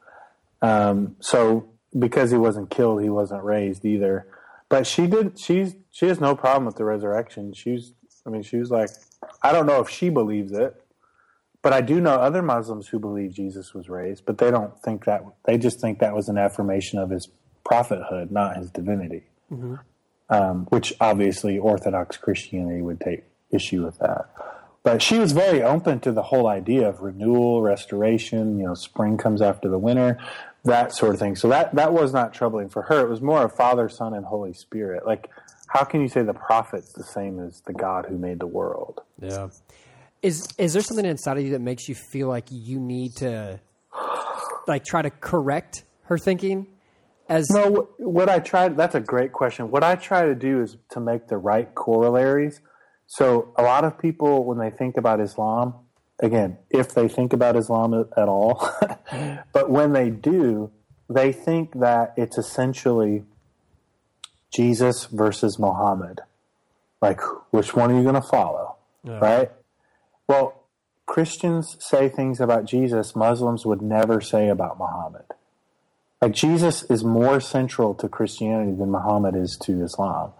Um, 0.62 1.18
so 1.20 1.70
because 1.98 2.32
he 2.32 2.38
wasn't 2.38 2.70
killed, 2.70 3.02
he 3.02 3.10
wasn't 3.10 3.44
raised 3.44 3.84
either. 3.84 4.28
But 4.70 4.88
she 4.88 5.08
did. 5.08 5.38
She's 5.38 5.76
she 5.92 6.08
has 6.08 6.22
no 6.22 6.36
problem 6.36 6.66
with 6.66 6.78
the 6.78 6.86
resurrection. 6.86 7.54
She's. 7.54 7.94
I 8.26 8.30
mean, 8.30 8.44
she 8.44 8.58
was 8.58 8.70
like, 8.70 8.89
I 9.42 9.52
don't 9.52 9.66
know 9.66 9.82
if 9.82 9.89
she 9.89 10.10
believes 10.10 10.52
it, 10.52 10.81
but 11.62 11.74
I 11.74 11.82
do 11.82 12.01
know 12.01 12.16
other 12.16 12.41
Muslims 12.41 12.88
who 12.88 12.99
believe 12.99 13.34
Jesus 13.34 13.74
was 13.74 13.89
raised, 13.89 14.26
but 14.26 14.38
they 14.38 14.49
don't 14.49 14.78
think 14.80 15.05
that. 15.05 15.24
They 15.45 15.57
just 15.57 15.80
think 15.80 15.99
that 15.99 16.16
was 16.16 16.28
an 16.28 16.38
affirmation 16.38 16.97
of 16.99 17.09
his 17.09 17.28
prophethood, 17.64 18.32
not 18.32 18.57
his 18.57 18.72
divinity. 18.72 19.24
Um, 20.30 20.66
which 20.70 20.93
obviously 21.01 21.59
Orthodox 21.59 22.16
Christianity 22.16 22.82
would 22.82 23.01
take 23.01 23.26
issue 23.51 23.84
with 23.84 23.99
that. 23.99 24.30
But 24.82 25.01
she 25.01 25.20
was 25.20 25.34
very 25.34 25.62
open 25.62 25.99
to 25.99 26.12
the 26.14 26.24
whole 26.24 26.47
idea 26.47 26.88
of 26.88 27.01
renewal, 27.01 27.62
restoration. 27.62 28.57
You 28.57 28.68
know, 28.68 28.74
spring 28.74 29.18
comes 29.18 29.41
after 29.41 29.68
the 29.68 29.78
winter, 29.78 30.18
that 30.64 30.93
sort 30.93 31.14
of 31.14 31.20
thing. 31.20 31.36
So 31.36 31.49
that 31.49 31.76
that 31.76 31.91
was 31.93 32.14
not 32.14 32.34
troubling 32.34 32.70
for 32.70 32.84
her. 32.84 33.01
It 33.01 33.09
was 33.09 33.22
more 33.22 33.43
of 33.43 33.53
Father, 33.53 33.89
Son, 33.89 34.14
and 34.14 34.26
Holy 34.26 34.53
Spirit. 34.53 35.05
Like, 35.05 35.30
how 35.68 35.84
can 35.84 36.01
you 36.01 36.07
say 36.07 36.24
the 36.24 36.34
prophet's 36.34 36.93
the 36.93 37.03
same 37.03 37.39
as 37.39 37.62
the 37.62 37.74
God 37.74 38.05
who 38.07 38.18
made 38.18 38.39
the 38.39 38.47
world? 38.47 39.01
yeah. 39.22 39.49
Is 40.22 40.47
is 40.57 40.74
there 40.74 40.82
something 40.82 41.05
inside 41.05 41.38
of 41.38 41.43
you 41.43 41.51
that 41.51 41.61
makes 41.61 41.89
you 41.89 41.95
feel 41.95 42.28
like 42.28 42.45
you 42.51 42.80
need 42.80 43.15
to 43.17 43.59
like 44.67 44.86
try 44.86 45.01
to 45.01 45.09
correct 45.09 45.84
her 46.03 46.17
thinking? 46.17 46.67
As 47.28 47.49
No, 47.49 47.89
what 47.97 48.30
I 48.30 48.39
try 48.39 48.69
that's 48.69 48.93
a 48.93 48.99
great 48.99 49.32
question. 49.32 49.72
What 49.72 49.84
I 49.84 49.95
try 49.95 50.26
to 50.26 50.36
do 50.36 50.61
is 50.61 50.78
to 50.91 50.99
make 50.99 51.28
the 51.28 51.38
right 51.38 51.74
corollaries. 51.74 52.61
So 53.07 53.53
a 53.57 53.63
lot 53.63 53.84
of 53.84 53.97
people 53.97 54.43
when 54.43 54.59
they 54.59 54.69
think 54.69 54.95
about 54.95 55.19
Islam, 55.19 55.74
again, 56.19 56.57
if 56.69 56.93
they 56.93 57.07
think 57.07 57.34
about 57.34 57.55
Islam 57.55 58.05
at 58.15 58.28
all, 58.28 58.69
but 59.53 59.69
when 59.72 59.93
they 59.93 60.09
do, 60.09 60.72
they 61.09 61.32
think 61.32 61.80
that 61.80 62.13
it's 62.15 62.38
essentially 62.38 63.24
Jesus 64.51 65.05
versus 65.05 65.57
Muhammad. 65.57 66.22
Like 67.01 67.22
which 67.49 67.74
one 67.76 67.91
are 67.91 67.97
you 67.97 68.03
going 68.03 68.15
to 68.15 68.22
follow? 68.22 68.76
Right? 69.03 69.51
Well, 70.32 70.64
Christians 71.08 71.76
say 71.82 72.08
things 72.08 72.40
about 72.40 72.64
Jesus 72.64 73.18
Muslims 73.18 73.66
would 73.66 73.82
never 73.82 74.22
say 74.22 74.48
about 74.48 74.80
Muhammad. 74.80 75.26
Like 76.22 76.32
Jesus 76.32 76.84
is 76.84 77.04
more 77.04 77.42
central 77.42 77.94
to 77.96 78.08
Christianity 78.08 78.72
than 78.72 78.92
Muhammad 78.92 79.36
is 79.36 79.58
to 79.64 79.84
Islam. 79.84 80.32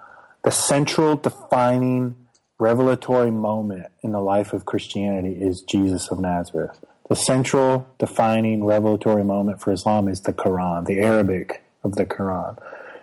The 0.46 0.52
central 0.52 1.18
defining 1.18 2.16
revelatory 2.58 3.32
moment 3.32 3.88
in 4.02 4.14
the 4.14 4.22
life 4.22 4.54
of 4.54 4.64
Christianity 4.64 5.34
is 5.34 5.60
Jesus 5.60 6.08
of 6.10 6.22
Nazareth. 6.22 6.86
The 7.10 7.18
central 7.18 7.86
defining 8.00 8.64
revelatory 8.64 9.26
moment 9.26 9.60
for 9.60 9.74
Islam 9.74 10.08
is 10.08 10.22
the 10.22 10.32
Quran, 10.32 10.86
the 10.86 11.02
Arabic 11.02 11.64
of 11.84 11.98
the 11.98 12.06
Quran. 12.06 12.58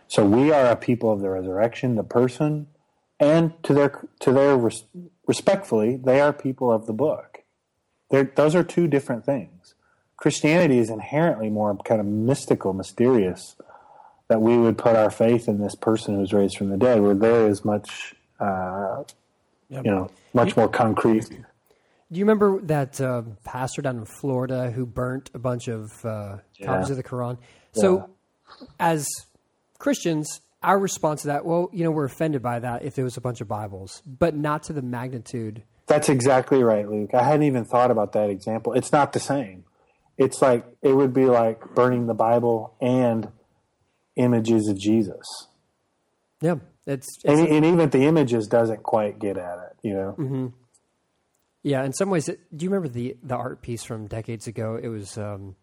So 0.06 0.24
we 0.24 0.52
are 0.52 0.68
a 0.68 0.76
people 0.76 1.12
of 1.12 1.20
the 1.20 1.28
resurrection, 1.28 1.96
the 1.96 2.02
person, 2.02 2.66
and 3.20 3.62
to 3.64 3.74
their 3.74 4.08
to 4.20 4.32
their 4.32 4.56
respectfully, 5.28 5.94
they 5.96 6.20
are 6.20 6.32
people 6.32 6.72
of 6.72 6.86
the 6.86 6.92
book. 6.92 7.44
They're, 8.10 8.24
those 8.34 8.56
are 8.56 8.64
two 8.64 8.88
different 8.88 9.24
things. 9.24 9.74
Christianity 10.16 10.78
is 10.78 10.90
inherently 10.90 11.48
more 11.50 11.76
kind 11.76 12.00
of 12.00 12.06
mystical, 12.06 12.72
mysterious. 12.72 13.54
That 14.26 14.42
we 14.42 14.58
would 14.58 14.76
put 14.76 14.94
our 14.94 15.10
faith 15.10 15.48
in 15.48 15.58
this 15.58 15.74
person 15.74 16.16
who's 16.16 16.34
raised 16.34 16.58
from 16.58 16.68
the 16.68 16.76
dead, 16.76 17.00
where 17.00 17.14
there 17.14 17.48
is 17.48 17.64
much, 17.64 18.14
uh, 18.38 19.04
you 19.70 19.82
know, 19.82 20.10
much 20.34 20.54
more 20.54 20.68
concrete. 20.68 21.30
Do 21.30 22.18
you 22.18 22.24
remember 22.26 22.60
that 22.62 23.00
uh, 23.00 23.22
pastor 23.44 23.80
down 23.80 23.96
in 23.96 24.04
Florida 24.04 24.70
who 24.70 24.84
burnt 24.84 25.30
a 25.32 25.38
bunch 25.38 25.68
of 25.68 26.04
uh, 26.04 26.38
copies 26.62 26.88
Yeah. 26.88 26.90
of 26.90 26.96
the 26.96 27.02
Quran? 27.02 27.38
So, 27.72 28.10
as 28.78 29.08
Christians, 29.78 30.42
our 30.62 30.78
response 30.78 31.22
to 31.22 31.28
that, 31.28 31.44
well, 31.44 31.70
you 31.72 31.84
know, 31.84 31.90
we're 31.90 32.04
offended 32.04 32.42
by 32.42 32.58
that 32.58 32.84
if 32.84 32.94
there 32.94 33.04
was 33.04 33.16
a 33.16 33.20
bunch 33.20 33.40
of 33.40 33.48
Bibles, 33.48 34.02
but 34.06 34.34
not 34.34 34.64
to 34.64 34.72
the 34.72 34.82
magnitude. 34.82 35.62
That's 35.86 36.08
exactly 36.08 36.62
right, 36.62 36.88
Luke. 36.88 37.14
I 37.14 37.22
hadn't 37.22 37.44
even 37.44 37.64
thought 37.64 37.90
about 37.90 38.12
that 38.12 38.28
example. 38.30 38.74
It's 38.74 38.92
not 38.92 39.12
the 39.12 39.20
same. 39.20 39.64
It's 40.18 40.42
like 40.42 40.66
it 40.82 40.92
would 40.92 41.14
be 41.14 41.26
like 41.26 41.74
burning 41.74 42.06
the 42.06 42.14
Bible 42.14 42.74
and 42.80 43.28
images 44.16 44.68
of 44.68 44.76
Jesus. 44.78 45.46
Yeah, 46.40 46.56
it's, 46.86 47.06
it's 47.24 47.24
And, 47.24 47.48
and 47.48 47.64
even 47.64 47.88
the 47.90 48.04
images 48.04 48.48
doesn't 48.48 48.82
quite 48.82 49.18
get 49.18 49.38
at 49.38 49.58
it, 49.58 49.76
you 49.82 49.94
know. 49.94 50.52
yeah. 51.62 51.84
In 51.84 51.92
some 51.92 52.10
ways, 52.10 52.28
it, 52.28 52.40
do 52.54 52.64
you 52.64 52.70
remember 52.70 52.88
the 52.88 53.16
the 53.22 53.36
art 53.36 53.62
piece 53.62 53.84
from 53.84 54.08
decades 54.08 54.46
ago? 54.46 54.78
It 54.80 54.88
was 54.88 55.16
um, 55.16 55.54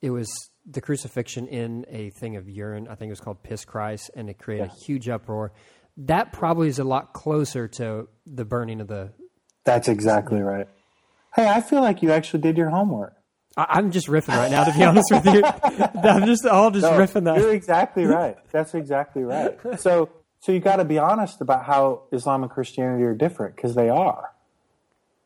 it 0.00 0.10
was 0.10 0.28
the 0.66 0.80
crucifixion 0.80 1.46
in 1.46 1.84
a 1.88 2.10
thing 2.10 2.36
of 2.36 2.48
urine. 2.48 2.88
I 2.88 2.94
think 2.94 3.08
it 3.08 3.12
was 3.12 3.20
called 3.20 3.42
Piss 3.42 3.64
Christ, 3.64 4.10
and 4.14 4.30
it 4.30 4.38
created 4.38 4.66
a 4.66 4.74
huge 4.84 5.08
uproar. 5.08 5.52
That 5.96 6.32
probably 6.32 6.68
is 6.68 6.78
a 6.78 6.84
lot 6.84 7.12
closer 7.12 7.68
to 7.68 8.08
the 8.26 8.44
burning 8.44 8.80
of 8.80 8.88
the 8.88 9.12
That's 9.64 9.88
exactly 9.88 10.40
right. 10.40 10.68
Hey, 11.34 11.48
I 11.48 11.60
feel 11.60 11.80
like 11.80 12.02
you 12.02 12.12
actually 12.12 12.40
did 12.40 12.56
your 12.56 12.70
homework. 12.70 13.14
I, 13.56 13.66
I'm 13.70 13.90
just 13.90 14.08
riffing 14.08 14.36
right 14.36 14.50
now, 14.50 14.64
to 14.64 14.72
be 14.72 14.84
honest 14.84 15.10
with 15.10 15.26
you. 15.26 15.44
I'm 16.02 16.26
just 16.26 16.46
all 16.46 16.70
just 16.70 16.86
riffing 16.86 17.24
that. 17.24 17.38
You're 17.38 17.54
exactly 17.54 18.04
right. 18.04 18.36
That's 18.50 18.74
exactly 18.74 19.22
right. 19.22 19.58
So, 19.78 20.10
so 20.40 20.52
you 20.52 20.60
got 20.60 20.76
to 20.76 20.84
be 20.84 20.98
honest 20.98 21.40
about 21.40 21.64
how 21.64 22.02
Islam 22.12 22.42
and 22.42 22.50
Christianity 22.50 23.04
are 23.04 23.14
different 23.14 23.56
because 23.56 23.74
they 23.74 23.88
are. 23.88 24.30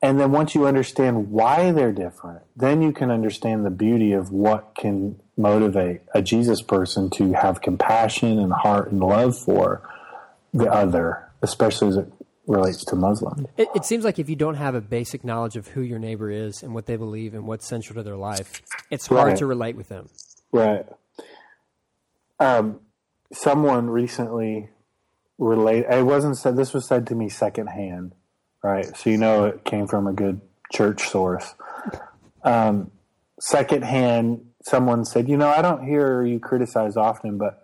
And 0.01 0.21
then 0.21 0.31
once 0.31 0.55
you 0.55 0.67
understand 0.67 1.31
why 1.31 1.73
they're 1.73 1.93
different, 1.93 2.43
then 2.55 2.83
you 2.83 2.93
can 2.93 3.11
understand 3.11 3.67
the 3.67 3.71
beauty 3.71 4.13
of 4.13 4.31
what 4.31 4.75
can 4.77 5.21
motivate 5.39 6.01
a 6.15 6.21
Jesus 6.21 6.61
person 6.61 7.09
to 7.11 7.33
have 7.33 7.61
compassion 7.63 8.39
and 8.39 8.53
heart 8.53 8.91
and 8.91 9.01
love 9.01 9.39
for 9.39 9.81
the 10.53 10.71
other, 10.71 11.27
especially 11.43 11.89
as 11.89 11.97
it 11.97 12.13
relates 12.47 12.85
to 12.87 12.97
Muslims. 12.97 13.47
It, 13.57 13.69
it 13.75 13.85
seems 13.85 14.05
like 14.05 14.19
if 14.19 14.29
you 14.29 14.37
don't 14.37 14.55
have 14.57 14.75
a 14.75 14.81
basic 14.81 15.23
knowledge 15.23 15.57
of 15.57 15.69
who 15.69 15.81
your 15.83 15.99
neighbor 15.99 16.31
is 16.31 16.63
and 16.63 16.75
what 16.75 16.87
they 16.87 16.97
believe 16.97 17.35
and 17.35 17.47
what's 17.47 17.67
central 17.67 17.95
to 17.97 18.03
their 18.03 18.17
life, 18.17 18.63
it's 18.91 19.07
hard 19.07 19.29
Right. 19.29 19.37
to 19.39 19.47
relate 19.47 19.77
with 19.77 19.89
them. 19.89 20.09
Right. 20.51 20.87
Um, 22.41 22.81
someone 23.33 23.91
recently 23.91 24.71
relate. 25.39 25.85
It 25.91 26.05
wasn't 26.05 26.39
said. 26.39 26.57
This 26.57 26.73
was 26.73 26.87
said 26.87 27.07
to 27.09 27.15
me 27.15 27.29
secondhand, 27.29 28.15
right? 28.63 28.97
So 28.97 29.11
you 29.11 29.19
know 29.19 29.45
it 29.47 29.65
came 29.65 29.87
from 29.87 30.07
a 30.07 30.13
good 30.13 30.41
church 30.73 31.09
source. 31.09 31.55
Um, 32.43 32.91
secondhand, 33.41 34.48
someone 34.69 35.05
said, 35.05 35.29
"You 35.29 35.37
know, 35.37 35.49
I 35.49 35.63
don't 35.63 35.85
hear 35.85 36.23
you 36.23 36.39
criticize 36.39 36.97
often, 36.97 37.39
but 37.39 37.63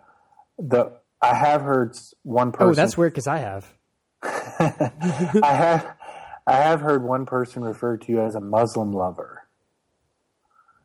the 0.57 0.91
I 1.21 1.33
have 1.33 1.61
heard 1.61 1.95
one 2.23 2.51
person. 2.51 2.69
Oh, 2.69 2.73
that's 2.73 2.97
weird 2.97 3.13
because 3.13 3.27
I 3.27 3.39
have. 3.39 3.73
I 4.23 5.41
have 5.41 5.95
I 6.47 6.53
have 6.53 6.81
heard 6.81 7.03
one 7.03 7.25
person 7.25 7.63
refer 7.63 7.97
to 7.97 8.11
you 8.11 8.21
as 8.21 8.35
a 8.35 8.39
Muslim 8.39 8.91
lover. 8.91 9.43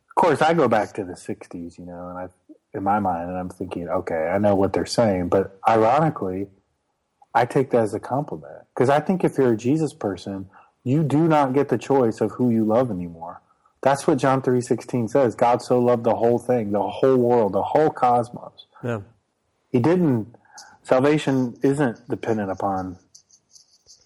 Of 0.08 0.14
course, 0.14 0.42
I 0.42 0.54
go 0.54 0.68
back 0.68 0.92
to 0.94 1.04
the 1.04 1.12
'60s, 1.12 1.78
you 1.78 1.86
know, 1.86 2.08
and 2.08 2.18
I, 2.18 2.28
in 2.74 2.82
my 2.82 2.98
mind, 2.98 3.28
and 3.28 3.38
I'm 3.38 3.48
thinking, 3.48 3.88
okay, 3.88 4.28
I 4.32 4.38
know 4.38 4.54
what 4.54 4.72
they're 4.72 4.86
saying, 4.86 5.28
but 5.28 5.58
ironically, 5.68 6.48
I 7.34 7.44
take 7.46 7.70
that 7.70 7.82
as 7.82 7.94
a 7.94 8.00
compliment 8.00 8.64
because 8.74 8.88
I 8.88 9.00
think 9.00 9.24
if 9.24 9.38
you're 9.38 9.52
a 9.52 9.56
Jesus 9.56 9.92
person, 9.94 10.48
you 10.84 11.02
do 11.02 11.28
not 11.28 11.52
get 11.52 11.68
the 11.68 11.78
choice 11.78 12.20
of 12.20 12.32
who 12.32 12.50
you 12.50 12.64
love 12.64 12.90
anymore. 12.90 13.42
That's 13.82 14.06
what 14.06 14.18
John 14.18 14.42
three 14.42 14.60
sixteen 14.60 15.08
says. 15.08 15.34
God 15.34 15.62
so 15.62 15.78
loved 15.78 16.04
the 16.04 16.14
whole 16.14 16.38
thing, 16.38 16.72
the 16.72 16.82
whole 16.82 17.16
world, 17.16 17.54
the 17.54 17.62
whole 17.62 17.90
cosmos. 17.90 18.66
Yeah. 18.84 19.00
He 19.70 19.78
didn't. 19.78 20.34
Salvation 20.82 21.56
isn't 21.62 22.08
dependent 22.08 22.50
upon 22.50 22.98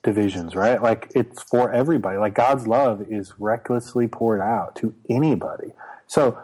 divisions, 0.02 0.54
right? 0.54 0.80
Like 0.80 1.10
it's 1.14 1.42
for 1.42 1.72
everybody. 1.72 2.18
Like 2.18 2.34
God's 2.34 2.66
love 2.68 3.04
is 3.10 3.34
recklessly 3.38 4.06
poured 4.06 4.40
out 4.40 4.76
to 4.76 4.94
anybody. 5.08 5.72
So 6.06 6.38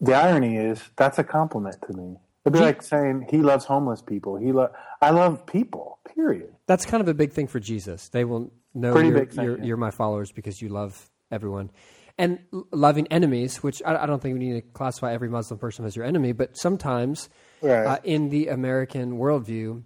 the 0.00 0.14
irony 0.14 0.56
is 0.56 0.82
that's 0.96 1.18
a 1.18 1.24
compliment 1.24 1.76
to 1.88 1.96
me. 1.96 2.16
It'd 2.44 2.52
be 2.52 2.60
like 2.60 2.82
saying 2.82 3.26
he 3.30 3.38
loves 3.38 3.64
homeless 3.64 4.02
people. 4.02 4.36
He 4.36 4.52
lo- 4.52 4.70
I 5.00 5.10
love 5.10 5.46
people. 5.46 5.98
Period. 6.14 6.54
That's 6.66 6.86
kind 6.86 7.00
of 7.00 7.08
a 7.08 7.14
big 7.14 7.32
thing 7.32 7.48
for 7.48 7.58
Jesus. 7.58 8.08
They 8.08 8.24
will 8.24 8.52
know 8.72 8.96
you're, 8.98 9.28
you're, 9.32 9.64
you're 9.64 9.76
my 9.76 9.90
followers 9.90 10.30
because 10.32 10.62
you 10.62 10.68
love 10.68 11.10
everyone. 11.30 11.70
And 12.18 12.38
loving 12.72 13.06
enemies, 13.08 13.62
which 13.62 13.82
I, 13.84 13.96
I 14.02 14.06
don't 14.06 14.22
think 14.22 14.38
we 14.38 14.46
need 14.46 14.54
to 14.54 14.62
classify 14.62 15.12
every 15.12 15.28
Muslim 15.28 15.58
person 15.58 15.84
as 15.84 15.94
your 15.96 16.04
enemy, 16.06 16.32
but 16.32 16.56
sometimes 16.56 17.28
Right. 17.60 17.84
uh, 17.86 17.98
in 18.04 18.30
the 18.30 18.48
American 18.48 19.18
worldview, 19.18 19.82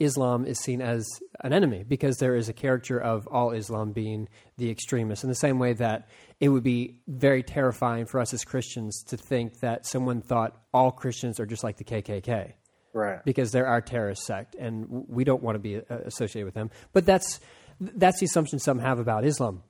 Islam 0.00 0.46
is 0.46 0.58
seen 0.58 0.80
as 0.80 1.06
an 1.40 1.52
enemy 1.52 1.84
because 1.86 2.16
there 2.16 2.34
is 2.34 2.48
a 2.48 2.52
character 2.52 2.98
of 2.98 3.26
all 3.28 3.50
Islam 3.52 3.92
being 3.92 4.28
the 4.56 4.70
extremist. 4.70 5.22
In 5.22 5.28
the 5.28 5.34
same 5.36 5.58
way 5.58 5.74
that 5.74 6.08
it 6.40 6.48
would 6.48 6.62
be 6.64 7.00
very 7.06 7.42
terrifying 7.42 8.06
for 8.06 8.18
us 8.18 8.32
as 8.34 8.44
Christians 8.44 9.02
to 9.08 9.16
think 9.16 9.60
that 9.60 9.86
someone 9.86 10.22
thought 10.22 10.56
all 10.72 10.90
Christians 10.90 11.38
are 11.38 11.46
just 11.46 11.62
like 11.62 11.76
the 11.76 11.84
KKK 11.84 12.54
Right. 12.94 13.24
because 13.24 13.52
they're 13.52 13.66
our 13.66 13.80
terrorist 13.80 14.24
sect, 14.24 14.54
and 14.54 14.86
we 15.08 15.22
don't 15.24 15.42
want 15.42 15.56
to 15.56 15.58
be 15.60 15.76
uh, 15.76 15.82
associated 16.04 16.46
with 16.46 16.54
them. 16.54 16.70
But 16.92 17.04
that's 17.06 17.40
that's 17.80 18.20
the 18.20 18.26
assumption 18.26 18.58
some 18.60 18.78
have 18.78 18.98
about 18.98 19.24
Islam. 19.24 19.62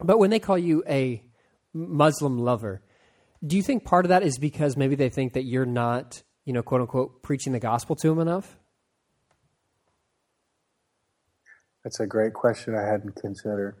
But 0.00 0.18
when 0.18 0.30
they 0.30 0.38
call 0.38 0.58
you 0.58 0.82
a 0.88 1.22
Muslim 1.74 2.38
lover, 2.38 2.82
do 3.44 3.56
you 3.56 3.62
think 3.62 3.84
part 3.84 4.04
of 4.04 4.08
that 4.10 4.22
is 4.22 4.38
because 4.38 4.76
maybe 4.76 4.94
they 4.94 5.08
think 5.08 5.32
that 5.34 5.44
you're 5.44 5.66
not, 5.66 6.22
you 6.44 6.52
know, 6.52 6.62
quote 6.62 6.80
unquote, 6.82 7.22
preaching 7.22 7.52
the 7.52 7.60
gospel 7.60 7.96
to 7.96 8.08
them 8.08 8.18
enough? 8.20 8.58
That's 11.84 12.00
a 12.00 12.06
great 12.06 12.34
question 12.34 12.74
I 12.74 12.82
hadn't 12.82 13.16
considered. 13.16 13.76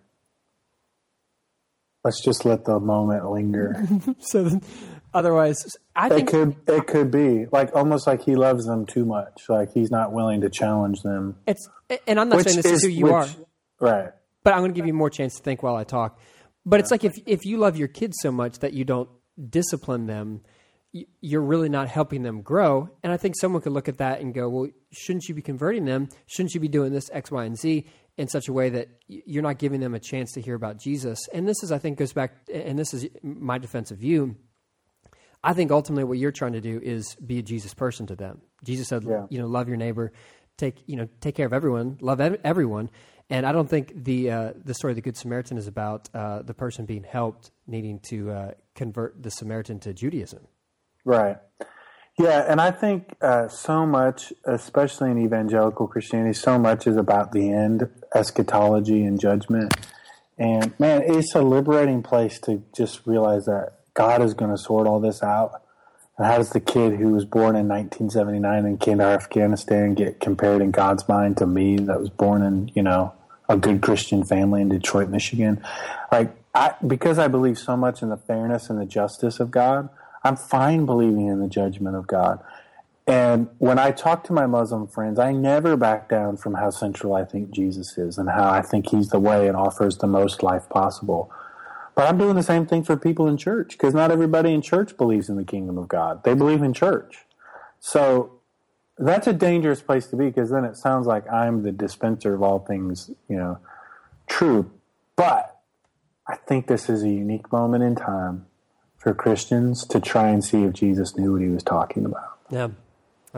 Let's 2.04 2.22
just 2.22 2.44
let 2.44 2.64
the 2.64 2.78
moment 2.80 3.30
linger. 3.30 3.86
So 4.20 4.44
then, 4.44 4.62
otherwise, 5.12 5.76
I 5.94 6.06
It 6.06 6.10
think 6.10 6.28
could 6.30 6.56
it 6.66 6.86
could 6.86 7.10
be 7.10 7.46
like 7.52 7.74
almost 7.74 8.06
like 8.06 8.22
he 8.22 8.36
loves 8.36 8.66
them 8.66 8.86
too 8.86 9.04
much. 9.04 9.42
Like 9.48 9.72
he's 9.72 9.90
not 9.90 10.12
willing 10.12 10.40
to 10.42 10.48
challenge 10.50 11.02
them. 11.02 11.36
it's, 11.46 11.68
and 12.06 12.18
I'm 12.20 12.28
not 12.28 12.42
saying 12.44 12.56
this 12.62 12.66
is, 12.72 12.82
who 12.84 12.88
you 12.88 13.04
which- 13.06 13.12
are. 13.12 13.26
Right. 13.80 14.10
But 14.44 14.54
I'm 14.54 14.60
going 14.60 14.72
to 14.72 14.76
give 14.76 14.86
you 14.86 14.94
more 14.94 15.10
chance 15.10 15.36
to 15.36 15.42
think 15.42 15.62
while 15.62 15.76
I 15.76 15.84
talk. 15.84 16.18
But 16.64 16.80
it's 16.80 16.90
like 16.90 17.04
if 17.04 17.14
if 17.26 17.44
you 17.46 17.58
love 17.58 17.76
your 17.76 17.88
kids 17.88 18.16
so 18.20 18.30
much 18.30 18.58
that 18.60 18.72
you 18.72 18.84
don't 18.84 19.08
discipline 19.48 20.06
them, 20.06 20.42
you're 20.92 21.42
really 21.42 21.68
not 21.68 21.88
helping 21.88 22.22
them 22.22 22.42
grow. 22.42 22.90
And 23.02 23.12
I 23.12 23.16
think 23.16 23.36
someone 23.38 23.62
could 23.62 23.72
look 23.72 23.88
at 23.88 23.98
that 23.98 24.20
and 24.20 24.34
go, 24.34 24.48
"Well, 24.48 24.68
shouldn't 24.90 25.28
you 25.28 25.34
be 25.34 25.42
converting 25.42 25.84
them? 25.84 26.08
Shouldn't 26.26 26.54
you 26.54 26.60
be 26.60 26.68
doing 26.68 26.92
this 26.92 27.10
X, 27.12 27.30
Y, 27.30 27.44
and 27.44 27.58
Z 27.58 27.86
in 28.16 28.28
such 28.28 28.48
a 28.48 28.52
way 28.52 28.68
that 28.70 28.88
you're 29.06 29.42
not 29.42 29.58
giving 29.58 29.80
them 29.80 29.94
a 29.94 30.00
chance 30.00 30.32
to 30.32 30.40
hear 30.40 30.54
about 30.54 30.78
Jesus?" 30.78 31.18
And 31.32 31.46
this 31.48 31.62
is, 31.62 31.72
I 31.72 31.78
think, 31.78 31.98
goes 31.98 32.12
back, 32.12 32.32
and 32.52 32.78
this 32.78 32.92
is 32.92 33.06
my 33.22 33.58
defense 33.58 33.90
of 33.90 34.02
you. 34.02 34.36
I 35.42 35.54
think 35.54 35.70
ultimately 35.70 36.04
what 36.04 36.18
you're 36.18 36.32
trying 36.32 36.54
to 36.54 36.60
do 36.60 36.80
is 36.82 37.14
be 37.14 37.38
a 37.38 37.42
Jesus 37.42 37.72
person 37.74 38.06
to 38.08 38.16
them. 38.16 38.40
Jesus 38.64 38.88
said, 38.88 39.04
Yeah. 39.04 39.26
you 39.30 39.38
know, 39.38 39.46
love 39.46 39.68
your 39.68 39.76
neighbor, 39.76 40.12
take 40.56 40.82
you 40.86 40.96
know, 40.96 41.08
take 41.20 41.36
care 41.36 41.46
of 41.46 41.52
everyone, 41.52 41.96
love 42.00 42.20
ev- 42.20 42.40
everyone. 42.42 42.90
And 43.30 43.44
I 43.44 43.52
don't 43.52 43.68
think 43.68 44.04
the 44.04 44.30
uh, 44.30 44.52
the 44.64 44.74
story 44.74 44.92
of 44.92 44.96
the 44.96 45.02
Good 45.02 45.16
Samaritan 45.16 45.58
is 45.58 45.66
about 45.66 46.08
uh, 46.14 46.42
the 46.42 46.54
person 46.54 46.86
being 46.86 47.04
helped 47.04 47.50
needing 47.66 48.00
to 48.08 48.30
uh, 48.30 48.50
convert 48.74 49.22
the 49.22 49.30
Samaritan 49.30 49.80
to 49.80 49.92
Judaism. 49.92 50.46
Right. 51.04 51.36
Yeah, 52.18 52.44
and 52.48 52.60
I 52.60 52.72
think 52.72 53.14
uh, 53.20 53.46
so 53.46 53.86
much, 53.86 54.32
especially 54.44 55.12
in 55.12 55.18
evangelical 55.18 55.86
Christianity, 55.86 56.32
so 56.32 56.58
much 56.58 56.86
is 56.88 56.96
about 56.96 57.30
the 57.30 57.52
end, 57.52 57.88
eschatology, 58.12 59.04
and 59.04 59.20
judgment. 59.20 59.72
And 60.36 60.78
man, 60.80 61.02
it's 61.04 61.34
a 61.34 61.42
liberating 61.42 62.02
place 62.02 62.40
to 62.40 62.64
just 62.76 63.06
realize 63.06 63.44
that 63.44 63.74
God 63.94 64.20
is 64.22 64.34
going 64.34 64.50
to 64.50 64.58
sort 64.58 64.88
all 64.88 65.00
this 65.00 65.22
out. 65.22 65.62
And 66.16 66.26
how 66.26 66.38
does 66.38 66.50
the 66.50 66.60
kid 66.60 66.94
who 66.94 67.12
was 67.12 67.24
born 67.24 67.54
in 67.54 67.68
1979 67.68 68.64
and 68.64 68.80
came 68.80 68.98
to 68.98 69.04
Afghanistan 69.04 69.94
get 69.94 70.18
compared 70.18 70.60
in 70.60 70.72
God's 70.72 71.08
mind 71.08 71.36
to 71.36 71.46
me 71.46 71.76
that 71.76 72.00
was 72.00 72.10
born 72.10 72.42
in, 72.42 72.70
you 72.74 72.82
know, 72.82 73.14
a 73.48 73.56
good 73.56 73.80
Christian 73.80 74.24
family 74.24 74.62
in 74.62 74.68
Detroit, 74.68 75.08
Michigan? 75.08 75.62
Like, 76.12 76.32
I, 76.54 76.74
because 76.86 77.18
I 77.18 77.28
believe 77.28 77.58
so 77.58 77.76
much 77.76 78.02
in 78.02 78.08
the 78.08 78.16
fairness 78.16 78.70
and 78.70 78.80
the 78.80 78.86
justice 78.86 79.40
of 79.40 79.50
God, 79.50 79.88
I'm 80.24 80.36
fine 80.36 80.86
believing 80.86 81.26
in 81.28 81.40
the 81.40 81.48
judgment 81.48 81.96
of 81.96 82.06
God. 82.06 82.42
And 83.06 83.48
when 83.56 83.78
I 83.78 83.90
talk 83.90 84.24
to 84.24 84.34
my 84.34 84.46
Muslim 84.46 84.86
friends, 84.86 85.18
I 85.18 85.32
never 85.32 85.76
back 85.76 86.10
down 86.10 86.36
from 86.36 86.54
how 86.54 86.68
central 86.70 87.14
I 87.14 87.24
think 87.24 87.50
Jesus 87.50 87.96
is 87.96 88.18
and 88.18 88.28
how 88.28 88.50
I 88.50 88.60
think 88.60 88.90
he's 88.90 89.08
the 89.08 89.18
way 89.18 89.48
and 89.48 89.56
offers 89.56 89.96
the 89.96 90.06
most 90.06 90.42
life 90.42 90.68
possible. 90.68 91.32
But 91.94 92.06
I'm 92.06 92.18
doing 92.18 92.36
the 92.36 92.42
same 92.42 92.66
thing 92.66 92.84
for 92.84 92.96
people 92.96 93.26
in 93.26 93.38
church 93.38 93.70
because 93.70 93.94
not 93.94 94.10
everybody 94.10 94.52
in 94.52 94.60
church 94.60 94.96
believes 94.96 95.30
in 95.30 95.36
the 95.36 95.44
kingdom 95.44 95.78
of 95.78 95.88
God. 95.88 96.22
They 96.22 96.34
believe 96.34 96.62
in 96.62 96.74
church. 96.74 97.24
So 97.80 98.37
that's 98.98 99.26
a 99.26 99.32
dangerous 99.32 99.80
place 99.80 100.06
to 100.08 100.16
be 100.16 100.26
because 100.26 100.50
then 100.50 100.64
it 100.64 100.76
sounds 100.76 101.06
like 101.06 101.30
I'm 101.30 101.62
the 101.62 101.72
dispenser 101.72 102.34
of 102.34 102.42
all 102.42 102.58
things, 102.58 103.10
you 103.28 103.36
know, 103.36 103.58
true. 104.26 104.70
But 105.16 105.60
I 106.26 106.36
think 106.36 106.66
this 106.66 106.88
is 106.88 107.02
a 107.02 107.08
unique 107.08 107.50
moment 107.52 107.84
in 107.84 107.94
time 107.94 108.46
for 108.96 109.14
Christians 109.14 109.86
to 109.86 110.00
try 110.00 110.28
and 110.28 110.44
see 110.44 110.62
if 110.64 110.72
Jesus 110.74 111.16
knew 111.16 111.32
what 111.32 111.42
he 111.42 111.48
was 111.48 111.62
talking 111.62 112.04
about. 112.04 112.38
Yeah, 112.50 112.68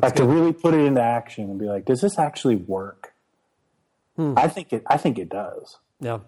like 0.01 0.15
to 0.17 0.25
really 0.25 0.53
put 0.53 0.75
it 0.75 0.81
into 0.81 1.03
action 1.03 1.51
and 1.51 1.59
be 1.59 1.67
like, 1.67 1.85
does 1.85 2.01
this 2.01 2.19
actually 2.19 2.57
work? 2.57 3.13
I 4.19 4.49
think 4.49 4.73
it. 4.73 4.83
I 4.87 4.99
think 4.99 5.19
it 5.19 5.31
does. 5.31 5.79
Yeah, 5.99 6.19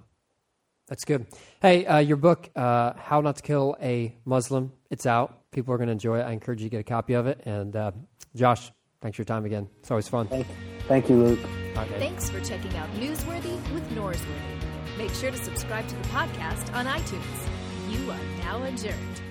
that's 0.89 1.05
good. 1.05 1.27
Hey, 1.61 1.85
uh, 1.85 1.99
your 1.99 2.17
book, 2.17 2.49
uh, 2.57 2.95
"How 2.95 3.21
Not 3.21 3.37
to 3.37 3.43
Kill 3.43 3.77
a 3.83 4.17
Muslim," 4.25 4.73
it's 4.91 5.05
out. 5.05 5.51
People 5.51 5.75
are 5.75 5.77
going 5.77 5.89
to 5.89 5.93
enjoy 5.93 6.21
it. 6.21 6.23
I 6.23 6.33
encourage 6.33 6.63
you 6.63 6.67
to 6.67 6.71
get 6.71 6.81
a 6.81 6.85
copy 6.85 7.13
of 7.13 7.27
it. 7.27 7.43
And 7.45 7.77
uh, 7.77 7.93
Josh, 8.35 8.71
thanks 9.03 9.17
for 9.17 9.23
your 9.23 9.27
time 9.27 9.45
again. 9.45 9.69
It's 9.81 9.91
always 9.91 10.09
fun. 10.09 10.29
Thank, 10.29 10.47
thank 10.89 11.11
you, 11.11 11.17
Luke. 11.17 11.41
All 11.43 11.83
right, 11.83 11.91
man. 11.91 12.01
Thanks 12.01 12.31
for 12.31 12.41
checking 12.41 12.75
out 12.77 12.89
Newsworthy 12.95 13.57
with 13.75 13.89
Norsworthy. 13.91 14.97
Make 14.97 15.13
sure 15.13 15.31
to 15.31 15.37
subscribe 15.37 15.87
to 15.89 15.97
the 15.97 16.09
podcast 16.09 16.73
on 16.75 16.87
iTunes. 16.87 17.49
You 17.91 18.11
are 18.11 18.21
now 18.39 18.63
adjourned. 18.65 19.22